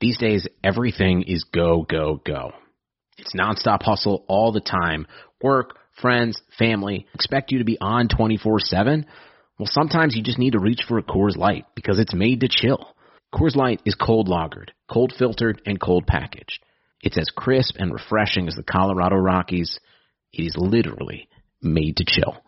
These 0.00 0.18
days, 0.18 0.48
everything 0.64 1.22
is 1.22 1.44
go, 1.44 1.84
go, 1.88 2.20
go. 2.24 2.52
It's 3.18 3.34
nonstop 3.34 3.82
hustle 3.82 4.24
all 4.28 4.50
the 4.50 4.60
time. 4.60 5.06
Work, 5.42 5.76
friends, 6.00 6.40
family 6.58 7.06
expect 7.14 7.52
you 7.52 7.58
to 7.58 7.64
be 7.64 7.78
on 7.80 8.08
24 8.08 8.60
7. 8.60 9.06
Well, 9.58 9.68
sometimes 9.70 10.16
you 10.16 10.22
just 10.22 10.38
need 10.38 10.52
to 10.52 10.58
reach 10.58 10.84
for 10.88 10.96
a 10.96 11.02
Coors 11.02 11.36
Light 11.36 11.66
because 11.74 11.98
it's 11.98 12.14
made 12.14 12.40
to 12.40 12.48
chill. 12.48 12.94
Coors 13.34 13.54
Light 13.54 13.82
is 13.84 13.94
cold 13.94 14.26
lagered, 14.26 14.70
cold 14.90 15.12
filtered, 15.16 15.60
and 15.66 15.78
cold 15.78 16.06
packaged. 16.06 16.64
It's 17.02 17.18
as 17.18 17.30
crisp 17.30 17.76
and 17.78 17.92
refreshing 17.92 18.48
as 18.48 18.54
the 18.54 18.62
Colorado 18.62 19.16
Rockies. 19.16 19.78
It 20.32 20.42
is 20.42 20.56
literally 20.56 21.28
made 21.62 21.98
to 21.98 22.04
chill. 22.06 22.42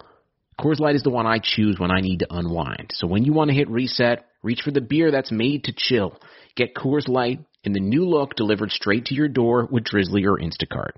Coors 0.63 0.79
Light 0.79 0.95
is 0.95 1.03
the 1.03 1.11
one 1.11 1.27
I 1.27 1.41
choose 1.43 1.81
when 1.81 1.91
I 1.91 2.01
need 2.01 2.21
to 2.21 2.27
unwind. 2.31 2.93
So 2.95 3.09
when 3.09 3.25
you 3.25 3.33
want 3.33 3.51
to 3.51 3.57
hit 3.57 3.69
reset, 3.69 4.27
reach 4.45 4.61
for 4.63 4.71
the 4.71 4.81
beer 4.81 5.11
that's 5.11 5.33
made 5.33 5.65
to 5.65 5.75
chill. 5.77 6.17
Get 6.55 6.77
Coors 6.77 7.09
Light 7.09 7.41
in 7.65 7.73
the 7.73 7.81
new 7.81 8.09
look 8.09 8.37
delivered 8.37 8.71
straight 8.71 9.07
to 9.07 9.15
your 9.15 9.27
door 9.27 9.67
with 9.69 9.83
Drizzly 9.83 10.25
or 10.25 10.39
Instacart. 10.39 10.93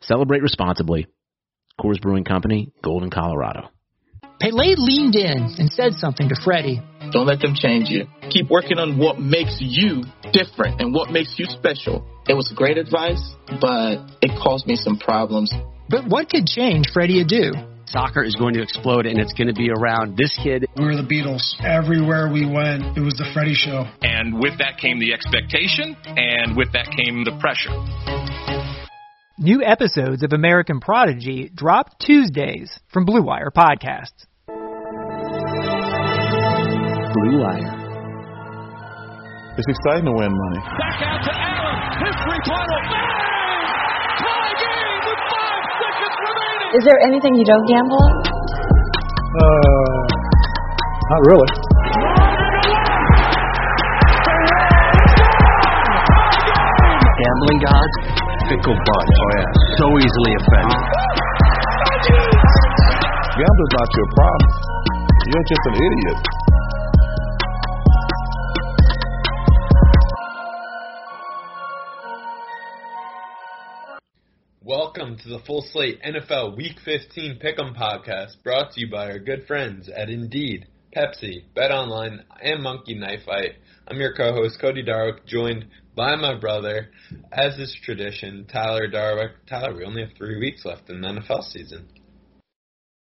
Celebrate 0.00 0.40
responsibly. 0.40 1.08
Coors 1.78 2.00
Brewing 2.00 2.24
Company, 2.24 2.72
Golden, 2.82 3.10
Colorado. 3.10 3.68
Pele 4.40 4.74
leaned 4.78 5.14
in 5.14 5.54
and 5.58 5.70
said 5.70 5.92
something 5.94 6.30
to 6.30 6.36
Freddie. 6.42 6.80
Don't 7.12 7.26
let 7.26 7.40
them 7.40 7.54
change 7.54 7.90
you. 7.90 8.06
Keep 8.30 8.48
working 8.48 8.78
on 8.78 8.96
what 8.96 9.20
makes 9.20 9.58
you 9.60 10.04
different 10.32 10.80
and 10.80 10.94
what 10.94 11.10
makes 11.10 11.34
you 11.38 11.44
special. 11.44 12.06
It 12.28 12.34
was 12.34 12.50
great 12.56 12.78
advice, 12.78 13.34
but 13.60 13.98
it 14.22 14.32
caused 14.42 14.66
me 14.66 14.76
some 14.76 14.98
problems. 14.98 15.52
But 15.90 16.08
what 16.08 16.30
could 16.30 16.46
change 16.46 16.86
Freddie 16.94 17.22
Adu? 17.22 17.75
Soccer 17.86 18.24
is 18.24 18.34
going 18.34 18.54
to 18.54 18.62
explode 18.62 19.06
and 19.06 19.18
it's 19.18 19.32
going 19.32 19.46
to 19.46 19.54
be 19.54 19.70
around 19.70 20.16
this 20.16 20.36
kid. 20.42 20.66
We 20.76 20.84
were 20.84 20.96
the 20.96 21.02
Beatles. 21.02 21.54
Everywhere 21.64 22.28
we 22.30 22.44
went, 22.44 22.96
it 22.96 23.00
was 23.00 23.14
the 23.14 23.30
Freddie 23.32 23.54
show. 23.54 23.84
And 24.02 24.40
with 24.40 24.58
that 24.58 24.78
came 24.78 24.98
the 24.98 25.12
expectation, 25.12 25.96
and 26.04 26.56
with 26.56 26.72
that 26.72 26.90
came 26.96 27.24
the 27.24 27.38
pressure. 27.38 27.70
New 29.38 29.62
episodes 29.62 30.22
of 30.22 30.32
American 30.32 30.80
Prodigy 30.80 31.50
drop 31.54 31.98
Tuesdays 32.00 32.80
from 32.88 33.04
Blue 33.04 33.22
Wire 33.22 33.52
Podcasts. 33.56 34.26
Blue 37.14 37.38
Wire. 37.40 37.84
It's 39.58 39.68
exciting 39.68 40.04
to 40.04 40.12
win 40.12 40.32
money. 40.32 40.58
Back 40.58 41.02
out 41.02 41.22
to 41.24 41.32
Allen. 41.32 41.76
History 42.04 42.40
title. 42.44 42.80
Bang! 42.92 43.64
Tie 44.20 44.52
game 44.60 45.00
with 45.06 45.20
five 45.32 45.64
seconds 45.80 46.16
remaining. 46.28 46.55
Is 46.74 46.82
there 46.84 46.98
anything 47.06 47.34
you 47.36 47.44
don't 47.46 47.66
gamble 47.68 47.94
on? 47.94 48.12
Uh, 49.38 50.02
not 51.10 51.22
really. 51.30 51.50
Gambling 57.22 57.60
gods, 57.62 57.94
fickle 58.50 58.74
bunch. 58.74 59.14
Oh, 59.14 59.30
yeah. 59.38 59.50
So 59.78 59.84
easily 59.94 60.32
offended. 60.42 60.82
Gambling's 63.38 63.74
not 63.78 63.88
your 63.94 64.08
problem. 64.18 64.50
You're 65.30 65.46
just 65.46 65.64
an 65.70 65.74
idiot. 65.78 66.18
Welcome 74.66 75.16
to 75.18 75.28
the 75.28 75.38
Full 75.46 75.62
Slate 75.62 76.02
NFL 76.02 76.56
Week 76.56 76.80
15 76.84 77.38
Pick'em 77.38 77.76
Podcast, 77.76 78.42
brought 78.42 78.72
to 78.72 78.80
you 78.80 78.90
by 78.90 79.12
our 79.12 79.20
good 79.20 79.46
friends 79.46 79.88
at 79.88 80.10
Indeed, 80.10 80.66
Pepsi, 80.92 81.44
BetOnline, 81.56 82.24
and 82.42 82.64
Monkey 82.64 82.96
Knife 82.96 83.22
Fight. 83.24 83.52
I'm 83.86 84.00
your 84.00 84.12
co-host 84.12 84.58
Cody 84.60 84.82
Darwick, 84.82 85.24
joined 85.24 85.66
by 85.94 86.16
my 86.16 86.34
brother, 86.34 86.90
as 87.30 87.56
is 87.60 87.78
tradition, 87.80 88.44
Tyler 88.52 88.90
Darwick. 88.90 89.34
Tyler, 89.48 89.72
we 89.72 89.84
only 89.84 90.02
have 90.02 90.16
three 90.18 90.40
weeks 90.40 90.64
left 90.64 90.90
in 90.90 91.00
the 91.00 91.06
NFL 91.10 91.44
season. 91.44 91.86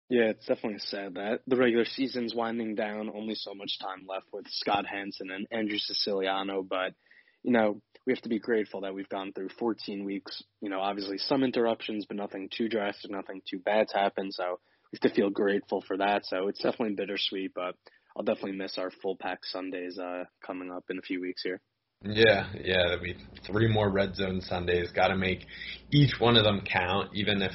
Yeah, 0.10 0.32
it's 0.32 0.46
definitely 0.46 0.80
sad 0.80 1.14
that 1.14 1.44
the 1.48 1.56
regular 1.56 1.86
season's 1.86 2.36
winding 2.36 2.76
down. 2.76 3.10
Only 3.10 3.36
so 3.36 3.54
much 3.54 3.80
time 3.80 4.06
left 4.06 4.26
with 4.34 4.48
Scott 4.50 4.86
Hanson 4.86 5.32
and 5.32 5.48
Andrew 5.50 5.78
Siciliano, 5.78 6.62
but 6.62 6.94
you 7.42 7.54
know 7.54 7.80
we 8.06 8.14
have 8.14 8.22
to 8.24 8.30
be 8.30 8.40
grateful 8.40 8.82
that 8.82 8.94
we've 8.94 9.10
gone 9.10 9.32
through 9.34 9.50
14 9.60 10.04
weeks. 10.04 10.44
You 10.62 10.70
know, 10.70 10.80
obviously 10.80 11.18
some 11.18 11.44
interruptions, 11.44 12.06
but 12.06 12.18
nothing 12.18 12.50
too 12.56 12.68
drastic, 12.68 13.12
nothing 13.12 13.42
too 13.50 13.60
bad's 13.60 13.94
happened. 13.94 14.34
So 14.34 14.60
we 14.92 15.00
have 15.02 15.12
to 15.12 15.16
feel 15.16 15.30
grateful 15.30 15.84
for 15.88 15.98
that. 15.98 16.26
So 16.26 16.48
it's 16.48 16.62
definitely 16.62 16.96
bittersweet, 16.96 17.54
but 17.56 17.76
I'll 18.16 18.24
definitely 18.24 18.58
miss 18.58 18.78
our 18.78 18.92
full 19.02 19.16
pack 19.20 19.40
Sundays 19.44 19.98
uh, 19.98 20.26
coming 20.46 20.72
up 20.72 20.84
in 20.90 20.98
a 20.98 21.02
few 21.02 21.22
weeks 21.22 21.44
here. 21.44 21.62
Yeah, 22.06 22.48
yeah, 22.62 22.84
that'd 22.90 23.02
be 23.02 23.16
three 23.48 23.70
more 23.70 23.90
red 23.90 24.16
zone 24.16 24.42
Sundays. 24.42 24.92
Got 24.92 25.08
to 25.08 25.16
make 25.16 25.46
each 25.90 26.20
one 26.20 26.36
of 26.36 26.44
them 26.44 26.62
count, 26.70 27.12
even 27.14 27.42
if 27.42 27.54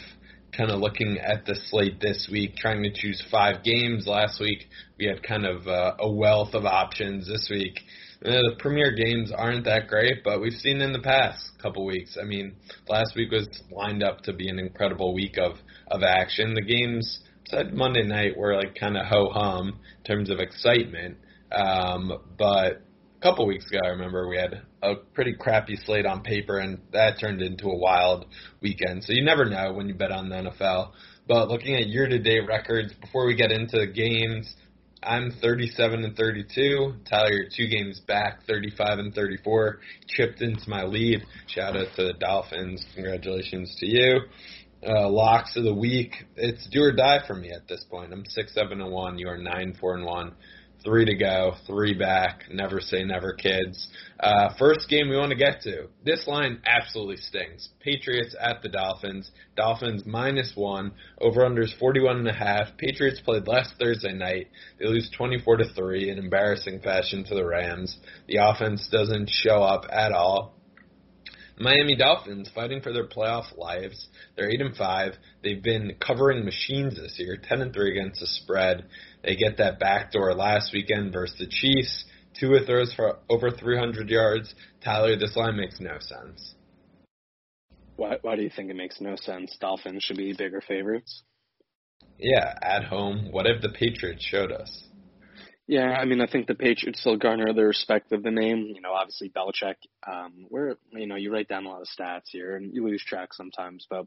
kind 0.56 0.70
of 0.70 0.80
looking 0.80 1.18
at 1.18 1.44
the 1.44 1.54
slate 1.54 2.00
this 2.00 2.28
week, 2.32 2.56
trying 2.56 2.82
to 2.82 2.90
choose 2.90 3.22
five 3.30 3.62
games. 3.62 4.06
Last 4.06 4.40
week 4.40 4.66
we 4.98 5.06
had 5.06 5.22
kind 5.22 5.44
of 5.44 5.66
uh, 5.66 5.96
a 6.00 6.10
wealth 6.10 6.54
of 6.54 6.64
options. 6.64 7.28
This 7.28 7.48
week 7.50 7.78
uh, 8.24 8.30
the 8.30 8.56
premier 8.58 8.92
games 8.92 9.30
aren't 9.30 9.64
that 9.64 9.86
great, 9.86 10.24
but 10.24 10.40
we've 10.40 10.52
seen 10.52 10.80
in 10.80 10.92
the 10.92 11.00
past 11.00 11.52
couple 11.62 11.86
weeks. 11.86 12.16
I 12.20 12.24
mean, 12.24 12.56
last 12.88 13.14
week 13.14 13.30
was 13.30 13.48
lined 13.70 14.02
up 14.02 14.22
to 14.22 14.32
be 14.32 14.48
an 14.48 14.58
incredible 14.58 15.14
week 15.14 15.38
of 15.38 15.56
of 15.88 16.02
action. 16.02 16.54
The 16.54 16.62
games 16.62 17.20
said 17.46 17.72
Monday 17.72 18.02
night 18.02 18.36
were 18.36 18.56
like 18.56 18.74
kind 18.74 18.96
of 18.96 19.06
ho 19.06 19.30
hum 19.30 19.78
in 19.98 20.04
terms 20.04 20.30
of 20.30 20.40
excitement, 20.40 21.16
um, 21.52 22.12
but 22.36 22.82
a 23.18 23.22
couple 23.22 23.46
weeks 23.46 23.66
ago, 23.68 23.80
I 23.84 23.88
remember 23.88 24.28
we 24.28 24.36
had 24.36 24.62
a 24.82 24.94
pretty 25.14 25.34
crappy 25.34 25.76
slate 25.76 26.06
on 26.06 26.22
paper, 26.22 26.58
and 26.58 26.80
that 26.92 27.18
turned 27.20 27.42
into 27.42 27.66
a 27.66 27.76
wild 27.76 28.26
weekend. 28.60 29.02
So 29.04 29.12
you 29.12 29.24
never 29.24 29.44
know 29.44 29.72
when 29.72 29.88
you 29.88 29.94
bet 29.94 30.12
on 30.12 30.28
the 30.28 30.36
NFL. 30.36 30.92
But 31.26 31.48
looking 31.48 31.74
at 31.74 31.88
year-to-date 31.88 32.46
records, 32.46 32.92
before 32.94 33.26
we 33.26 33.34
get 33.34 33.50
into 33.50 33.86
games, 33.88 34.54
I'm 35.02 35.30
37 35.40 36.04
and 36.04 36.16
32. 36.16 36.94
Tyler, 37.08 37.30
you're 37.30 37.48
two 37.54 37.68
games 37.68 38.00
back, 38.00 38.40
35 38.46 38.98
and 38.98 39.14
34. 39.14 39.78
Chipped 40.08 40.42
into 40.42 40.68
my 40.68 40.84
lead. 40.84 41.24
Shout 41.46 41.76
out 41.76 41.88
to 41.96 42.04
the 42.04 42.14
Dolphins. 42.14 42.84
Congratulations 42.94 43.76
to 43.78 43.86
you. 43.86 44.20
Uh, 44.86 45.08
locks 45.08 45.56
of 45.56 45.64
the 45.64 45.74
week. 45.74 46.14
It's 46.36 46.66
do 46.68 46.82
or 46.82 46.92
die 46.92 47.20
for 47.26 47.34
me 47.34 47.50
at 47.50 47.66
this 47.68 47.84
point. 47.90 48.12
I'm 48.12 48.24
six 48.26 48.54
seven 48.54 48.80
and 48.80 48.92
one. 48.92 49.18
You 49.18 49.28
are 49.28 49.38
nine 49.38 49.76
four 49.80 49.94
and 49.94 50.04
one. 50.04 50.34
Three 50.84 51.04
to 51.06 51.14
go, 51.14 51.54
three 51.66 51.94
back. 51.94 52.44
Never 52.50 52.80
say 52.80 53.02
never, 53.02 53.32
kids. 53.32 53.88
Uh, 54.20 54.54
first 54.58 54.88
game 54.88 55.08
we 55.08 55.16
want 55.16 55.30
to 55.30 55.36
get 55.36 55.60
to. 55.62 55.88
This 56.04 56.26
line 56.26 56.60
absolutely 56.64 57.16
stings. 57.16 57.68
Patriots 57.80 58.36
at 58.40 58.62
the 58.62 58.68
Dolphins. 58.68 59.30
Dolphins 59.56 60.04
minus 60.06 60.52
one. 60.54 60.92
Over 61.20 61.40
unders 61.40 61.76
41 61.78 62.18
and 62.18 62.28
a 62.28 62.32
half. 62.32 62.76
Patriots 62.78 63.20
played 63.20 63.48
last 63.48 63.74
Thursday 63.78 64.12
night. 64.12 64.48
They 64.78 64.86
lose 64.86 65.10
24 65.16 65.56
to 65.58 65.74
three 65.74 66.10
in 66.10 66.18
embarrassing 66.18 66.80
fashion 66.80 67.24
to 67.24 67.34
the 67.34 67.44
Rams. 67.44 67.96
The 68.28 68.38
offense 68.40 68.88
doesn't 68.90 69.30
show 69.30 69.62
up 69.62 69.84
at 69.90 70.12
all. 70.12 70.57
Miami 71.60 71.96
Dolphins 71.96 72.50
fighting 72.54 72.80
for 72.80 72.92
their 72.92 73.06
playoff 73.06 73.56
lives. 73.56 74.08
They're 74.36 74.50
eight 74.50 74.60
and 74.60 74.76
five. 74.76 75.14
They've 75.42 75.62
been 75.62 75.96
covering 76.00 76.44
machines 76.44 76.96
this 76.96 77.16
year, 77.18 77.36
ten 77.36 77.62
and 77.62 77.72
three 77.72 77.98
against 77.98 78.20
the 78.20 78.26
spread. 78.26 78.86
They 79.24 79.36
get 79.36 79.56
that 79.58 79.80
backdoor 79.80 80.34
last 80.34 80.72
weekend 80.72 81.12
versus 81.12 81.38
the 81.38 81.46
Chiefs. 81.46 82.04
Tua 82.38 82.64
throws 82.64 82.92
for 82.94 83.18
over 83.28 83.50
300 83.50 84.08
yards. 84.08 84.54
Tyler, 84.84 85.16
this 85.16 85.36
line 85.36 85.56
makes 85.56 85.80
no 85.80 85.98
sense. 85.98 86.54
Why, 87.96 88.18
why 88.22 88.36
do 88.36 88.42
you 88.42 88.50
think 88.54 88.70
it 88.70 88.76
makes 88.76 89.00
no 89.00 89.16
sense? 89.16 89.56
Dolphins 89.60 90.04
should 90.04 90.16
be 90.16 90.32
bigger 90.32 90.60
favorites. 90.60 91.24
Yeah, 92.18 92.54
at 92.62 92.84
home. 92.84 93.28
What 93.32 93.46
if 93.46 93.60
the 93.60 93.70
Patriots 93.70 94.24
showed 94.24 94.52
us? 94.52 94.84
Yeah, 95.68 95.90
I 95.90 96.06
mean, 96.06 96.22
I 96.22 96.26
think 96.26 96.46
the 96.46 96.54
Patriots 96.54 97.00
still 97.00 97.18
garner 97.18 97.52
the 97.52 97.66
respect 97.66 98.12
of 98.12 98.22
the 98.22 98.30
name. 98.30 98.72
You 98.74 98.80
know, 98.80 98.92
obviously 98.92 99.28
Belichick. 99.28 99.74
Um, 100.10 100.46
where 100.48 100.76
you 100.92 101.06
know 101.06 101.16
you 101.16 101.30
write 101.30 101.48
down 101.48 101.66
a 101.66 101.68
lot 101.68 101.82
of 101.82 101.88
stats 101.88 102.30
here, 102.30 102.56
and 102.56 102.74
you 102.74 102.86
lose 102.86 103.04
track 103.04 103.34
sometimes. 103.34 103.86
But 103.88 104.06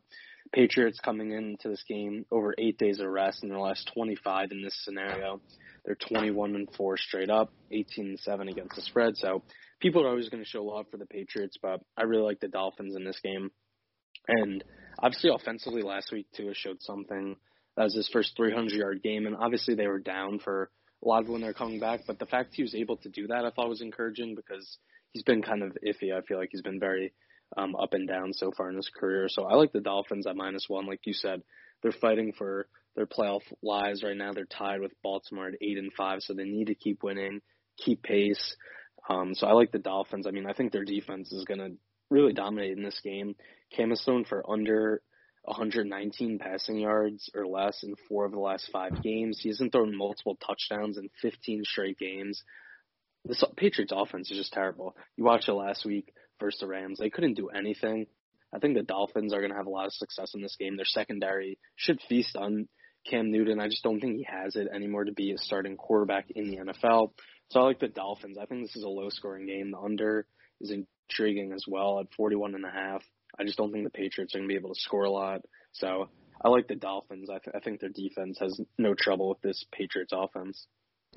Patriots 0.52 1.00
coming 1.00 1.32
into 1.32 1.70
this 1.70 1.84
game 1.88 2.26
over 2.32 2.56
eight 2.58 2.80
days 2.80 3.00
of 3.00 3.08
rest 3.10 3.44
in 3.44 3.50
their 3.50 3.60
last 3.60 3.92
25 3.94 4.52
in 4.52 4.64
this 4.64 4.76
scenario. 4.84 5.40
They're 5.86 5.94
21 5.96 6.56
and 6.56 6.68
four 6.76 6.98
straight 6.98 7.30
up, 7.30 7.54
18 7.70 8.08
and 8.08 8.20
seven 8.20 8.48
against 8.48 8.76
the 8.76 8.82
spread. 8.82 9.16
So 9.18 9.44
people 9.80 10.04
are 10.04 10.10
always 10.10 10.30
going 10.30 10.44
to 10.44 10.50
show 10.50 10.64
love 10.64 10.88
for 10.90 10.98
the 10.98 11.06
Patriots, 11.06 11.58
but 11.62 11.82
I 11.96 12.04
really 12.04 12.24
like 12.24 12.40
the 12.40 12.48
Dolphins 12.48 12.96
in 12.96 13.04
this 13.04 13.20
game. 13.24 13.52
And 14.28 14.64
obviously, 14.98 15.30
offensively, 15.32 15.84
last 15.84 16.12
week 16.12 16.26
Tua 16.36 16.56
showed 16.56 16.82
something. 16.82 17.36
That 17.78 17.84
was 17.84 17.96
his 17.96 18.10
first 18.12 18.36
300 18.36 18.72
yard 18.72 19.04
game, 19.04 19.28
and 19.28 19.36
obviously 19.36 19.76
they 19.76 19.88
were 19.88 20.00
down 20.00 20.40
for 20.40 20.72
a 21.04 21.08
lot 21.08 21.24
of 21.24 21.30
when 21.30 21.42
they're 21.42 21.54
coming 21.54 21.80
back. 21.80 22.02
But 22.08 22.20
the 22.20 22.26
fact 22.26 22.56
he 22.56 22.64
was 22.64 22.76
able 22.76 22.98
to 22.98 23.10
do 23.10 23.28
that, 23.28 23.46
I 23.46 23.52
thought 23.52 23.70
was 23.70 23.82
encouraging 23.82 24.36
because 24.36 24.78
he's 25.12 25.24
been 25.24 25.42
kind 25.42 25.64
of 25.64 25.78
iffy. 25.86 26.16
I 26.16 26.22
feel 26.22 26.38
like 26.38 26.50
he's 26.52 26.62
been 26.62 26.80
very 26.80 27.14
um, 27.58 27.76
up 27.76 27.94
and 27.94 28.08
down 28.08 28.34
so 28.34 28.52
far 28.56 28.70
in 28.70 28.76
his 28.76 28.90
career. 28.90 29.28
So 29.30 29.44
I 29.44 29.56
like 29.56 29.72
the 29.72 29.82
Dolphins 29.82 30.28
at 30.28 30.36
minus 30.36 30.66
one. 30.68 30.88
Like 30.88 31.02
you 31.06 31.14
said, 31.14 31.42
they're 31.82 31.92
fighting 31.92 32.34
for 32.38 32.68
their 32.96 33.06
playoff 33.06 33.42
lives 33.62 34.04
right 34.04 34.16
now. 34.16 34.34
They're 34.34 34.46
tied 34.46 34.82
with 34.82 34.92
Baltimore 35.04 35.48
at 35.48 35.56
eight 35.62 35.78
and 35.78 35.92
five, 35.94 36.22
so 36.22 36.34
they 36.34 36.44
need 36.44 36.68
to 36.68 36.76
keep 36.76 37.04
winning, 37.04 37.42
keep 37.78 38.04
pace. 38.04 38.56
Um, 39.10 39.34
so 39.34 39.48
I 39.48 39.54
like 39.54 39.72
the 39.72 39.80
Dolphins. 39.80 40.28
I 40.28 40.32
mean, 40.32 40.46
I 40.46 40.54
think 40.54 40.72
their 40.72 40.86
defense 40.86 41.32
is 41.32 41.46
going 41.46 41.60
to 41.60 41.72
really 42.10 42.34
dominate 42.34 42.78
in 42.78 42.84
this 42.84 43.00
game. 43.04 43.36
Cam 43.76 43.90
has 43.90 44.02
thrown 44.02 44.26
for 44.26 44.48
under 44.50 45.02
119 45.44 46.40
passing 46.40 46.78
yards 46.78 47.30
or 47.34 47.48
less 47.48 47.84
in 47.84 47.96
four 48.08 48.26
of 48.26 48.32
the 48.32 48.40
last 48.40 48.70
five 48.72 49.02
games. 49.02 49.40
He 49.42 49.50
hasn't 49.50 49.72
thrown 49.72 49.98
multiple 49.98 50.38
touchdowns 50.46 50.98
in 50.98 51.10
15 51.22 51.64
straight 51.66 51.98
games. 51.98 52.44
The 53.26 53.48
Patriots 53.56 53.94
offense 53.96 54.32
is 54.32 54.38
just 54.38 54.54
terrible. 54.54 54.96
You 55.16 55.24
watched 55.24 55.50
it 55.50 55.54
last 55.54 55.86
week 55.86 56.14
versus 56.40 56.60
the 56.60 56.68
Rams. 56.68 57.00
They 57.00 57.10
couldn't 57.10 57.36
do 57.36 57.50
anything. 57.50 58.08
I 58.54 58.60
think 58.60 58.76
the 58.76 58.84
Dolphins 58.84 59.34
are 59.34 59.40
going 59.40 59.52
to 59.52 59.58
have 59.58 59.68
a 59.68 59.72
lot 59.72 59.86
of 59.86 59.94
success 59.94 60.34
in 60.36 60.42
this 60.42 60.58
game. 60.60 60.76
Their 60.76 60.86
secondary 60.86 61.58
should 61.76 62.00
feast 62.10 62.36
on 62.36 62.68
Cam 63.10 63.32
Newton. 63.32 63.60
I 63.60 63.68
just 63.68 63.84
don't 63.84 64.00
think 64.00 64.18
he 64.18 64.28
has 64.30 64.56
it 64.56 64.68
anymore 64.74 65.06
to 65.06 65.14
be 65.14 65.32
a 65.32 65.38
starting 65.38 65.78
quarterback 65.78 66.26
in 66.32 66.50
the 66.50 66.58
NFL. 66.58 67.12
So 67.50 67.60
I 67.60 67.64
like 67.64 67.80
the 67.80 67.88
Dolphins. 67.88 68.38
I 68.38 68.46
think 68.46 68.64
this 68.64 68.76
is 68.76 68.84
a 68.84 68.90
low 68.90 69.10
scoring 69.10 69.48
game. 69.48 69.72
The 69.72 69.80
under 69.80 70.26
is 70.60 70.72
intriguing 70.72 71.54
as 71.54 71.64
well 71.68 72.00
at 72.00 72.14
41 72.16 72.56
and 72.56 72.66
a 72.66 72.72
half. 72.72 73.04
I 73.40 73.44
just 73.44 73.58
don't 73.58 73.72
think 73.72 73.84
the 73.84 73.90
Patriots 73.90 74.36
are 74.36 74.40
going 74.40 74.48
to 74.50 74.54
be 74.54 74.58
able 74.58 74.74
to 74.74 74.80
score 74.80 75.04
a 75.04 75.12
lot. 75.12 75.42
So 75.74 76.10
I 76.44 76.50
like 76.50 76.68
the 76.68 76.76
Dolphins. 76.76 77.30
I, 77.30 77.40
th- 77.40 77.56
I 77.56 77.60
think 77.60 77.80
their 77.80 77.90
defense 77.90 78.38
has 78.40 78.60
no 78.78 78.94
trouble 78.94 79.30
with 79.30 79.42
this 79.42 79.66
Patriots 79.72 80.14
offense. 80.16 80.66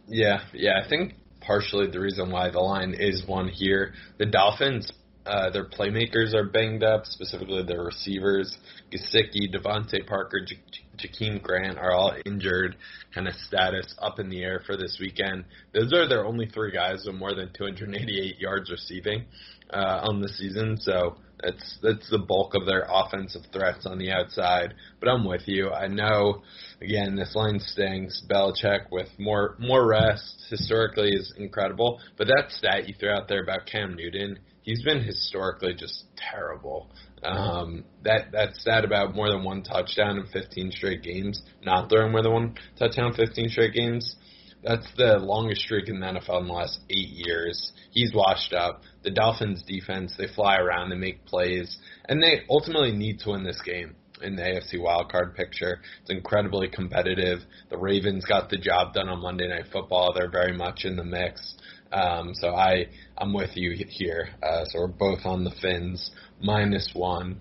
Yeah, 0.08 0.40
yeah. 0.52 0.81
I 0.84 0.88
think 0.88 1.14
partially 1.40 1.90
the 1.90 2.00
reason 2.00 2.31
why 2.31 2.50
the 2.50 2.61
line 2.61 2.94
is 2.94 3.26
one 3.26 3.49
here. 3.49 3.94
The 4.19 4.26
Dolphins, 4.26 4.90
uh, 5.26 5.50
their 5.50 5.65
playmakers 5.65 6.35
are 6.35 6.44
banged 6.44 6.82
up, 6.82 7.06
specifically 7.06 7.62
their 7.62 7.82
receivers. 7.82 8.56
Gesicki, 8.93 9.53
DeVante 9.55 10.06
Parker, 10.06 10.44
J- 10.44 10.59
Jakeem 10.97 11.43
Grant 11.43 11.79
are 11.79 11.93
all 11.93 12.15
injured, 12.26 12.76
kind 13.15 13.26
of 13.26 13.35
status 13.35 13.94
up 13.99 14.19
in 14.19 14.29
the 14.29 14.43
air 14.43 14.62
for 14.67 14.76
this 14.76 14.99
weekend. 15.00 15.44
Those 15.73 15.93
are 15.93 16.09
their 16.09 16.26
only 16.26 16.47
three 16.47 16.73
guys 16.73 17.05
with 17.06 17.17
more 17.17 17.35
than 17.35 17.50
288 17.55 18.38
yards 18.38 18.71
receiving 18.71 19.25
uh, 19.71 20.00
on 20.05 20.21
the 20.21 20.29
season. 20.29 20.79
So 20.81 21.17
that's 21.43 21.79
that's 21.82 22.09
the 22.11 22.19
bulk 22.19 22.55
of 22.55 22.67
their 22.67 22.87
offensive 22.88 23.43
threats 23.53 23.87
on 23.87 23.99
the 23.99 24.11
outside. 24.12 24.75
But 25.00 25.09
I'm 25.09 25.25
with 25.25 25.47
you. 25.47 25.70
I 25.70 25.88
know 25.88 26.43
again 26.81 27.17
this 27.17 27.35
line 27.35 27.61
stinks. 27.61 28.23
Belichick 28.29 28.91
with 28.91 29.09
more 29.19 29.56
more 29.59 29.87
rest 29.87 30.47
historically 30.49 31.11
is 31.11 31.32
incredible. 31.37 32.00
But 32.17 32.29
that 32.29 32.50
stat 32.50 32.88
you 32.88 32.94
threw 32.99 33.11
out 33.11 33.29
there 33.29 33.43
about 33.43 33.67
Cam 33.67 33.94
Newton, 33.94 34.38
he's 34.64 34.82
been 34.82 35.05
historically 35.05 35.75
just 35.75 36.05
terrible. 36.16 36.90
Um, 37.22 37.84
that 38.02 38.32
that 38.32 38.56
stat 38.56 38.84
about 38.84 39.14
more 39.14 39.31
than 39.31 39.44
one 39.44 39.62
touchdown 39.62 40.19
in 40.19 40.26
15 40.26 40.72
straight 40.72 41.02
games, 41.02 41.40
not 41.62 41.88
throwing 41.88 42.12
more 42.12 42.22
than 42.22 42.32
one 42.32 42.55
touchdown 42.78 43.14
15 43.14 43.49
straight 43.50 43.72
games. 43.72 44.16
That's 44.62 44.87
the 44.96 45.19
longest 45.19 45.61
streak 45.62 45.88
in 45.88 46.00
the 46.00 46.06
NFL 46.06 46.40
in 46.40 46.46
the 46.46 46.55
last 46.55 46.81
eight 46.88 47.11
years. 47.11 47.72
He's 47.90 48.14
washed 48.14 48.55
up. 48.55 48.81
The 49.02 49.11
Dolphins 49.11 49.62
defense, 49.66 50.14
they 50.16 50.26
fly 50.26 50.56
around, 50.56 50.88
they 50.88 50.96
make 50.96 51.26
plays, 51.26 51.78
and 52.08 52.22
they 52.22 52.43
ultimately 52.49 52.93
need 52.93 53.20
to 53.20 53.31
win 53.31 53.44
this 53.44 53.60
game 53.60 53.94
in 54.22 54.37
the 54.37 54.43
AFC 54.43 54.81
wildcard 54.81 55.34
picture. 55.34 55.81
It's 56.00 56.10
incredibly 56.10 56.69
competitive. 56.69 57.40
The 57.69 57.76
Ravens 57.76 58.25
got 58.25 58.49
the 58.49 58.56
job 58.56 58.94
done 58.94 59.10
on 59.10 59.20
Monday 59.20 59.49
Night 59.49 59.67
Football. 59.70 60.14
They're 60.14 60.31
very 60.31 60.56
much 60.56 60.84
in 60.84 60.96
the 60.96 61.05
mix. 61.05 61.56
Um, 61.94 62.35
so 62.35 62.49
I 62.49 62.87
I'm 63.17 63.32
with 63.32 63.56
you 63.56 63.75
here. 63.88 64.29
Uh, 64.43 64.64
so 64.64 64.81
we're 64.81 64.87
both 64.88 65.25
on 65.25 65.44
the 65.44 65.52
Fins 65.62 66.11
minus 66.41 66.91
one. 66.93 67.41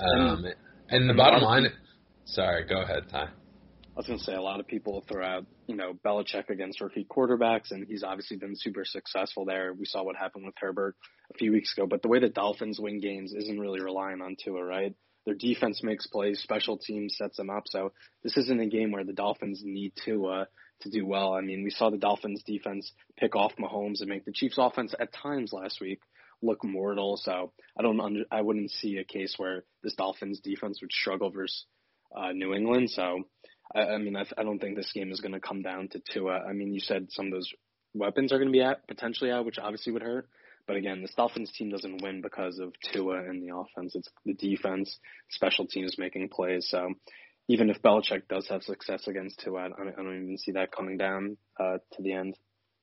Um, 0.00 0.44
and, 0.44 0.54
and 0.90 1.10
the 1.10 1.14
bottom 1.14 1.42
line. 1.42 1.68
Sorry, 2.24 2.64
go 2.68 2.82
ahead, 2.82 3.04
Ty. 3.10 3.28
I 3.98 4.00
was 4.00 4.06
going 4.06 4.18
to 4.18 4.24
say 4.24 4.34
a 4.34 4.40
lot 4.40 4.60
of 4.60 4.66
people 4.68 5.04
throw 5.08 5.24
out, 5.24 5.46
you 5.66 5.74
know, 5.74 5.92
Belichick 6.04 6.50
against 6.50 6.80
rookie 6.80 7.04
quarterbacks, 7.10 7.72
and 7.72 7.84
he's 7.88 8.04
obviously 8.04 8.36
been 8.36 8.54
super 8.54 8.84
successful 8.84 9.44
there. 9.44 9.72
We 9.72 9.86
saw 9.86 10.04
what 10.04 10.14
happened 10.14 10.46
with 10.46 10.54
Herbert 10.56 10.94
a 11.34 11.38
few 11.38 11.50
weeks 11.50 11.72
ago, 11.76 11.86
but 11.88 12.02
the 12.02 12.08
way 12.08 12.20
the 12.20 12.28
Dolphins 12.28 12.78
win 12.78 13.00
games 13.00 13.34
isn't 13.34 13.58
really 13.58 13.80
relying 13.80 14.20
on 14.20 14.36
Tua, 14.42 14.62
right? 14.62 14.94
Their 15.26 15.34
defense 15.34 15.82
makes 15.82 16.06
plays, 16.06 16.40
special 16.40 16.78
teams 16.78 17.16
sets 17.16 17.38
them 17.38 17.50
up. 17.50 17.64
So 17.66 17.92
this 18.22 18.36
isn't 18.36 18.60
a 18.60 18.66
game 18.66 18.92
where 18.92 19.04
the 19.04 19.12
Dolphins 19.12 19.62
need 19.64 19.94
Tua 20.04 20.46
to 20.80 20.90
do 20.90 21.06
well. 21.06 21.34
I 21.34 21.40
mean, 21.40 21.62
we 21.64 21.70
saw 21.70 21.90
the 21.90 21.96
Dolphins 21.96 22.42
defense 22.44 22.92
pick 23.16 23.34
off 23.34 23.56
Mahomes 23.56 24.00
and 24.00 24.08
make 24.08 24.24
the 24.24 24.32
Chiefs 24.32 24.56
offense 24.58 24.94
at 24.98 25.12
times 25.12 25.52
last 25.52 25.80
week 25.80 26.00
look 26.42 26.64
mortal. 26.64 27.16
So 27.16 27.52
I 27.78 27.82
don't 27.82 28.00
under, 28.00 28.24
I 28.30 28.42
wouldn't 28.42 28.70
see 28.70 28.98
a 28.98 29.04
case 29.04 29.34
where 29.36 29.64
this 29.82 29.94
Dolphins 29.94 30.40
defense 30.40 30.80
would 30.80 30.92
struggle 30.92 31.30
versus 31.30 31.66
uh, 32.14 32.32
New 32.32 32.54
England. 32.54 32.90
So 32.90 33.24
I, 33.74 33.80
I 33.80 33.98
mean, 33.98 34.16
I, 34.16 34.24
I 34.36 34.44
don't 34.44 34.58
think 34.58 34.76
this 34.76 34.92
game 34.92 35.10
is 35.10 35.20
going 35.20 35.32
to 35.32 35.40
come 35.40 35.62
down 35.62 35.88
to 35.88 36.02
Tua. 36.12 36.44
I 36.48 36.52
mean, 36.52 36.72
you 36.72 36.80
said 36.80 37.08
some 37.10 37.26
of 37.26 37.32
those 37.32 37.52
weapons 37.94 38.32
are 38.32 38.38
going 38.38 38.48
to 38.48 38.52
be 38.52 38.62
at 38.62 38.86
potentially 38.86 39.30
out, 39.30 39.46
which 39.46 39.58
obviously 39.58 39.92
would 39.92 40.02
hurt. 40.02 40.28
But 40.66 40.76
again, 40.76 41.00
this 41.00 41.14
Dolphins 41.16 41.50
team 41.52 41.70
doesn't 41.70 42.02
win 42.02 42.20
because 42.20 42.58
of 42.58 42.74
Tua 42.92 43.24
and 43.24 43.42
the 43.42 43.56
offense. 43.56 43.94
It's 43.94 44.10
the 44.26 44.34
defense, 44.34 44.98
special 45.30 45.66
teams 45.66 45.96
making 45.98 46.28
plays. 46.28 46.68
So 46.68 46.92
even 47.48 47.70
if 47.70 47.80
Belichick 47.82 48.28
does 48.28 48.46
have 48.48 48.62
success 48.62 49.08
against 49.08 49.40
Tua, 49.40 49.64
I 49.64 49.68
don't, 49.68 49.88
I 49.88 50.02
don't 50.02 50.22
even 50.22 50.38
see 50.38 50.52
that 50.52 50.70
coming 50.70 50.96
down 50.98 51.36
uh, 51.58 51.78
to 51.94 52.02
the 52.02 52.12
end. 52.12 52.36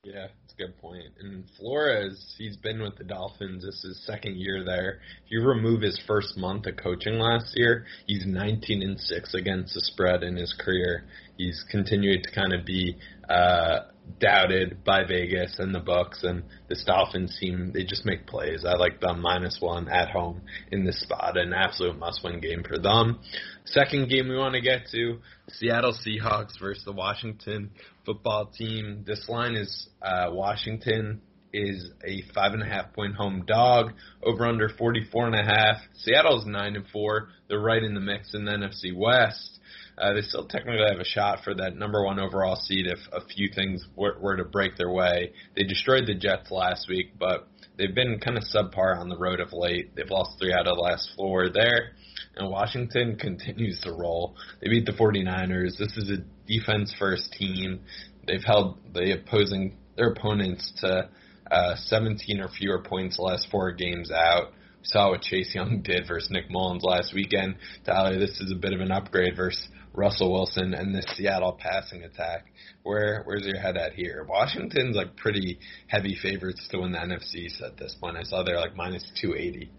Yeah, 0.05 0.27
it's 0.43 0.53
a 0.53 0.57
good 0.57 0.77
point. 0.77 1.05
And 1.19 1.45
Flores, 1.57 2.35
he's 2.37 2.57
been 2.57 2.79
with 2.79 2.95
the 2.95 3.03
Dolphins. 3.03 3.63
This 3.63 3.73
is 3.83 3.97
his 3.97 4.05
second 4.05 4.37
year 4.37 4.63
there. 4.63 4.99
If 5.25 5.31
you 5.31 5.41
remove 5.41 5.81
his 5.81 5.99
first 6.05 6.37
month 6.37 6.67
of 6.67 6.77
coaching 6.77 7.17
last 7.17 7.53
year, 7.55 7.85
he's 8.05 8.23
19 8.23 8.83
and 8.83 8.99
six 8.99 9.33
against 9.33 9.73
the 9.73 9.81
spread 9.81 10.21
in 10.21 10.35
his 10.35 10.53
career. 10.59 11.05
He's 11.37 11.65
continued 11.71 12.23
to 12.23 12.31
kind 12.31 12.53
of 12.53 12.65
be 12.65 12.97
uh, 13.27 13.79
doubted 14.19 14.83
by 14.83 15.03
Vegas 15.03 15.57
and 15.59 15.73
the 15.73 15.79
Bucks 15.79 16.23
and 16.23 16.43
this 16.69 16.83
Dolphins 16.85 17.37
team. 17.39 17.71
They 17.73 17.83
just 17.83 18.05
make 18.05 18.27
plays. 18.27 18.63
I 18.65 18.77
like 18.77 18.99
them 18.99 19.21
minus 19.21 19.57
one 19.59 19.87
at 19.89 20.09
home 20.09 20.41
in 20.71 20.85
this 20.85 21.01
spot, 21.01 21.37
an 21.37 21.53
absolute 21.53 21.97
must-win 21.97 22.39
game 22.39 22.63
for 22.67 22.77
them. 22.77 23.19
Second 23.65 24.09
game 24.09 24.29
we 24.29 24.37
want 24.37 24.55
to 24.55 24.61
get 24.61 24.87
to 24.91 25.19
Seattle 25.49 25.93
Seahawks 25.93 26.59
versus 26.59 26.83
the 26.85 26.93
Washington 26.93 27.71
football 28.05 28.47
team. 28.47 29.03
This 29.05 29.27
line 29.27 29.55
is 29.55 29.87
uh, 30.01 30.27
Washington 30.29 31.21
is 31.53 31.89
a 32.05 32.21
five 32.33 32.53
and 32.53 32.61
a 32.61 32.65
half 32.65 32.93
point 32.93 33.15
home 33.15 33.45
dog 33.47 33.93
over 34.23 34.45
under 34.45 34.69
forty 34.69 35.05
four 35.11 35.25
and 35.25 35.35
a 35.35 35.43
half. 35.43 35.77
Seattle's 35.95 36.45
nine 36.45 36.75
and 36.75 36.85
four. 36.91 37.29
They're 37.47 37.59
right 37.59 37.81
in 37.81 37.93
the 37.93 38.01
mix 38.01 38.33
in 38.33 38.45
the 38.45 38.51
NFC 38.51 38.95
West. 38.95 39.59
Uh, 39.97 40.13
they 40.13 40.21
still 40.21 40.45
technically 40.45 40.83
have 40.89 40.99
a 40.99 41.05
shot 41.05 41.39
for 41.43 41.53
that 41.55 41.77
number 41.77 42.03
one 42.03 42.19
overall 42.19 42.55
seed 42.55 42.85
if 42.87 42.99
a 43.13 43.25
few 43.25 43.49
things 43.53 43.85
were, 43.95 44.17
were 44.19 44.35
to 44.35 44.43
break 44.43 44.75
their 44.77 44.91
way. 44.91 45.31
They 45.55 45.63
destroyed 45.63 46.05
the 46.05 46.15
Jets 46.15 46.51
last 46.51 46.87
week, 46.89 47.17
but 47.17 47.47
they've 47.77 47.95
been 47.95 48.19
kind 48.19 48.37
of 48.37 48.43
subpar 48.43 48.97
on 48.97 49.09
the 49.09 49.17
road 49.17 49.39
of 49.39 49.53
late. 49.53 49.95
They've 49.95 50.09
lost 50.09 50.37
three 50.39 50.53
out 50.53 50.67
of 50.67 50.75
the 50.75 50.81
last 50.81 51.11
four 51.15 51.49
there. 51.49 51.93
And 52.35 52.49
Washington 52.49 53.15
continues 53.19 53.79
to 53.81 53.91
roll. 53.91 54.35
They 54.61 54.69
beat 54.69 54.85
the 54.85 54.91
49ers. 54.91 55.77
This 55.77 55.95
is 55.95 56.09
a 56.09 56.23
defense 56.47 56.93
first 56.99 57.31
team. 57.33 57.79
They've 58.27 58.43
held 58.43 58.79
the 58.93 59.19
opposing 59.19 59.77
their 59.95 60.09
opponents 60.09 60.73
to 60.81 61.09
uh, 61.49 61.75
17 61.75 62.41
or 62.41 62.49
fewer 62.49 62.81
points 62.81 63.17
the 63.17 63.23
last 63.23 63.47
four 63.49 63.71
games 63.71 64.11
out. 64.11 64.51
saw 64.83 65.11
what 65.11 65.21
Chase 65.21 65.53
Young 65.53 65.81
did 65.83 66.07
versus 66.07 66.29
Nick 66.31 66.49
Mullens 66.49 66.83
last 66.83 67.13
weekend. 67.13 67.55
Tyler, 67.85 68.19
this 68.19 68.41
is 68.41 68.51
a 68.51 68.55
bit 68.55 68.73
of 68.73 68.81
an 68.81 68.91
upgrade 68.91 69.35
versus 69.35 69.67
Russell 69.95 70.31
Wilson 70.31 70.73
and 70.73 70.93
this 70.93 71.05
Seattle 71.15 71.57
passing 71.59 72.03
attack. 72.03 72.45
Where 72.83 73.23
where's 73.25 73.45
your 73.45 73.59
head 73.59 73.77
at 73.77 73.93
here? 73.93 74.25
Washington's 74.27 74.95
like 74.95 75.15
pretty 75.15 75.59
heavy 75.87 76.17
favorites 76.21 76.67
to 76.71 76.79
win 76.79 76.91
the 76.91 76.99
NFC 76.99 77.47
at 77.65 77.77
this 77.77 77.95
point. 77.99 78.17
I 78.17 78.23
saw 78.23 78.43
they're 78.43 78.59
like 78.59 78.75
minus 78.75 79.09
two 79.19 79.35
eighty. 79.35 79.71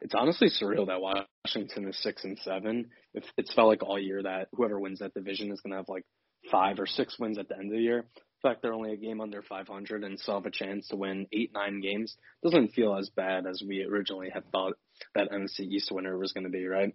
It's 0.00 0.14
honestly 0.14 0.48
surreal 0.48 0.86
that 0.86 1.00
Washington 1.00 1.88
is 1.88 2.00
six 2.02 2.24
and 2.24 2.38
seven. 2.38 2.90
It's 3.14 3.26
it's 3.36 3.52
felt 3.54 3.68
like 3.68 3.82
all 3.82 3.98
year 3.98 4.22
that 4.22 4.48
whoever 4.52 4.78
wins 4.78 5.00
that 5.00 5.14
division 5.14 5.50
is 5.50 5.60
gonna 5.60 5.76
have 5.76 5.88
like 5.88 6.04
five 6.50 6.78
or 6.78 6.86
six 6.86 7.18
wins 7.18 7.38
at 7.38 7.48
the 7.48 7.56
end 7.56 7.72
of 7.72 7.76
the 7.76 7.82
year. 7.82 7.98
In 7.98 8.50
fact, 8.50 8.62
they're 8.62 8.74
only 8.74 8.92
a 8.92 8.96
game 8.96 9.20
under 9.20 9.42
500 9.42 10.04
and 10.04 10.20
still 10.20 10.34
have 10.34 10.46
a 10.46 10.50
chance 10.50 10.88
to 10.88 10.96
win 10.96 11.26
eight, 11.32 11.50
nine 11.54 11.80
games. 11.80 12.16
Doesn't 12.42 12.74
feel 12.74 12.94
as 12.94 13.08
bad 13.08 13.46
as 13.46 13.62
we 13.66 13.82
originally 13.82 14.28
had 14.32 14.44
thought 14.52 14.74
that 15.14 15.30
NFC 15.30 15.60
East 15.60 15.90
winner 15.90 16.16
was 16.16 16.32
going 16.32 16.44
to 16.44 16.50
be, 16.50 16.66
right? 16.66 16.94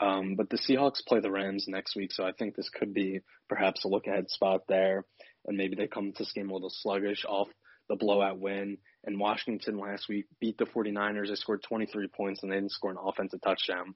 Um, 0.00 0.34
but 0.36 0.50
the 0.50 0.58
Seahawks 0.58 1.06
play 1.06 1.20
the 1.20 1.30
Rams 1.30 1.66
next 1.68 1.96
week, 1.96 2.12
so 2.12 2.24
I 2.24 2.32
think 2.32 2.54
this 2.54 2.70
could 2.70 2.94
be 2.94 3.20
perhaps 3.48 3.84
a 3.84 3.88
look 3.88 4.06
ahead 4.06 4.30
spot 4.30 4.62
there. 4.68 5.04
And 5.46 5.56
maybe 5.56 5.76
they 5.76 5.86
come 5.86 6.12
to 6.12 6.18
this 6.18 6.32
game 6.32 6.50
a 6.50 6.52
little 6.52 6.72
sluggish 6.72 7.24
off 7.26 7.48
the 7.88 7.96
blowout 7.96 8.38
win. 8.38 8.78
And 9.04 9.18
Washington 9.18 9.78
last 9.78 10.08
week 10.08 10.26
beat 10.40 10.58
the 10.58 10.66
49ers. 10.66 11.28
They 11.28 11.34
scored 11.36 11.62
23 11.62 12.08
points 12.08 12.42
and 12.42 12.52
they 12.52 12.56
didn't 12.56 12.72
score 12.72 12.90
an 12.90 12.98
offensive 13.02 13.40
touchdown 13.40 13.94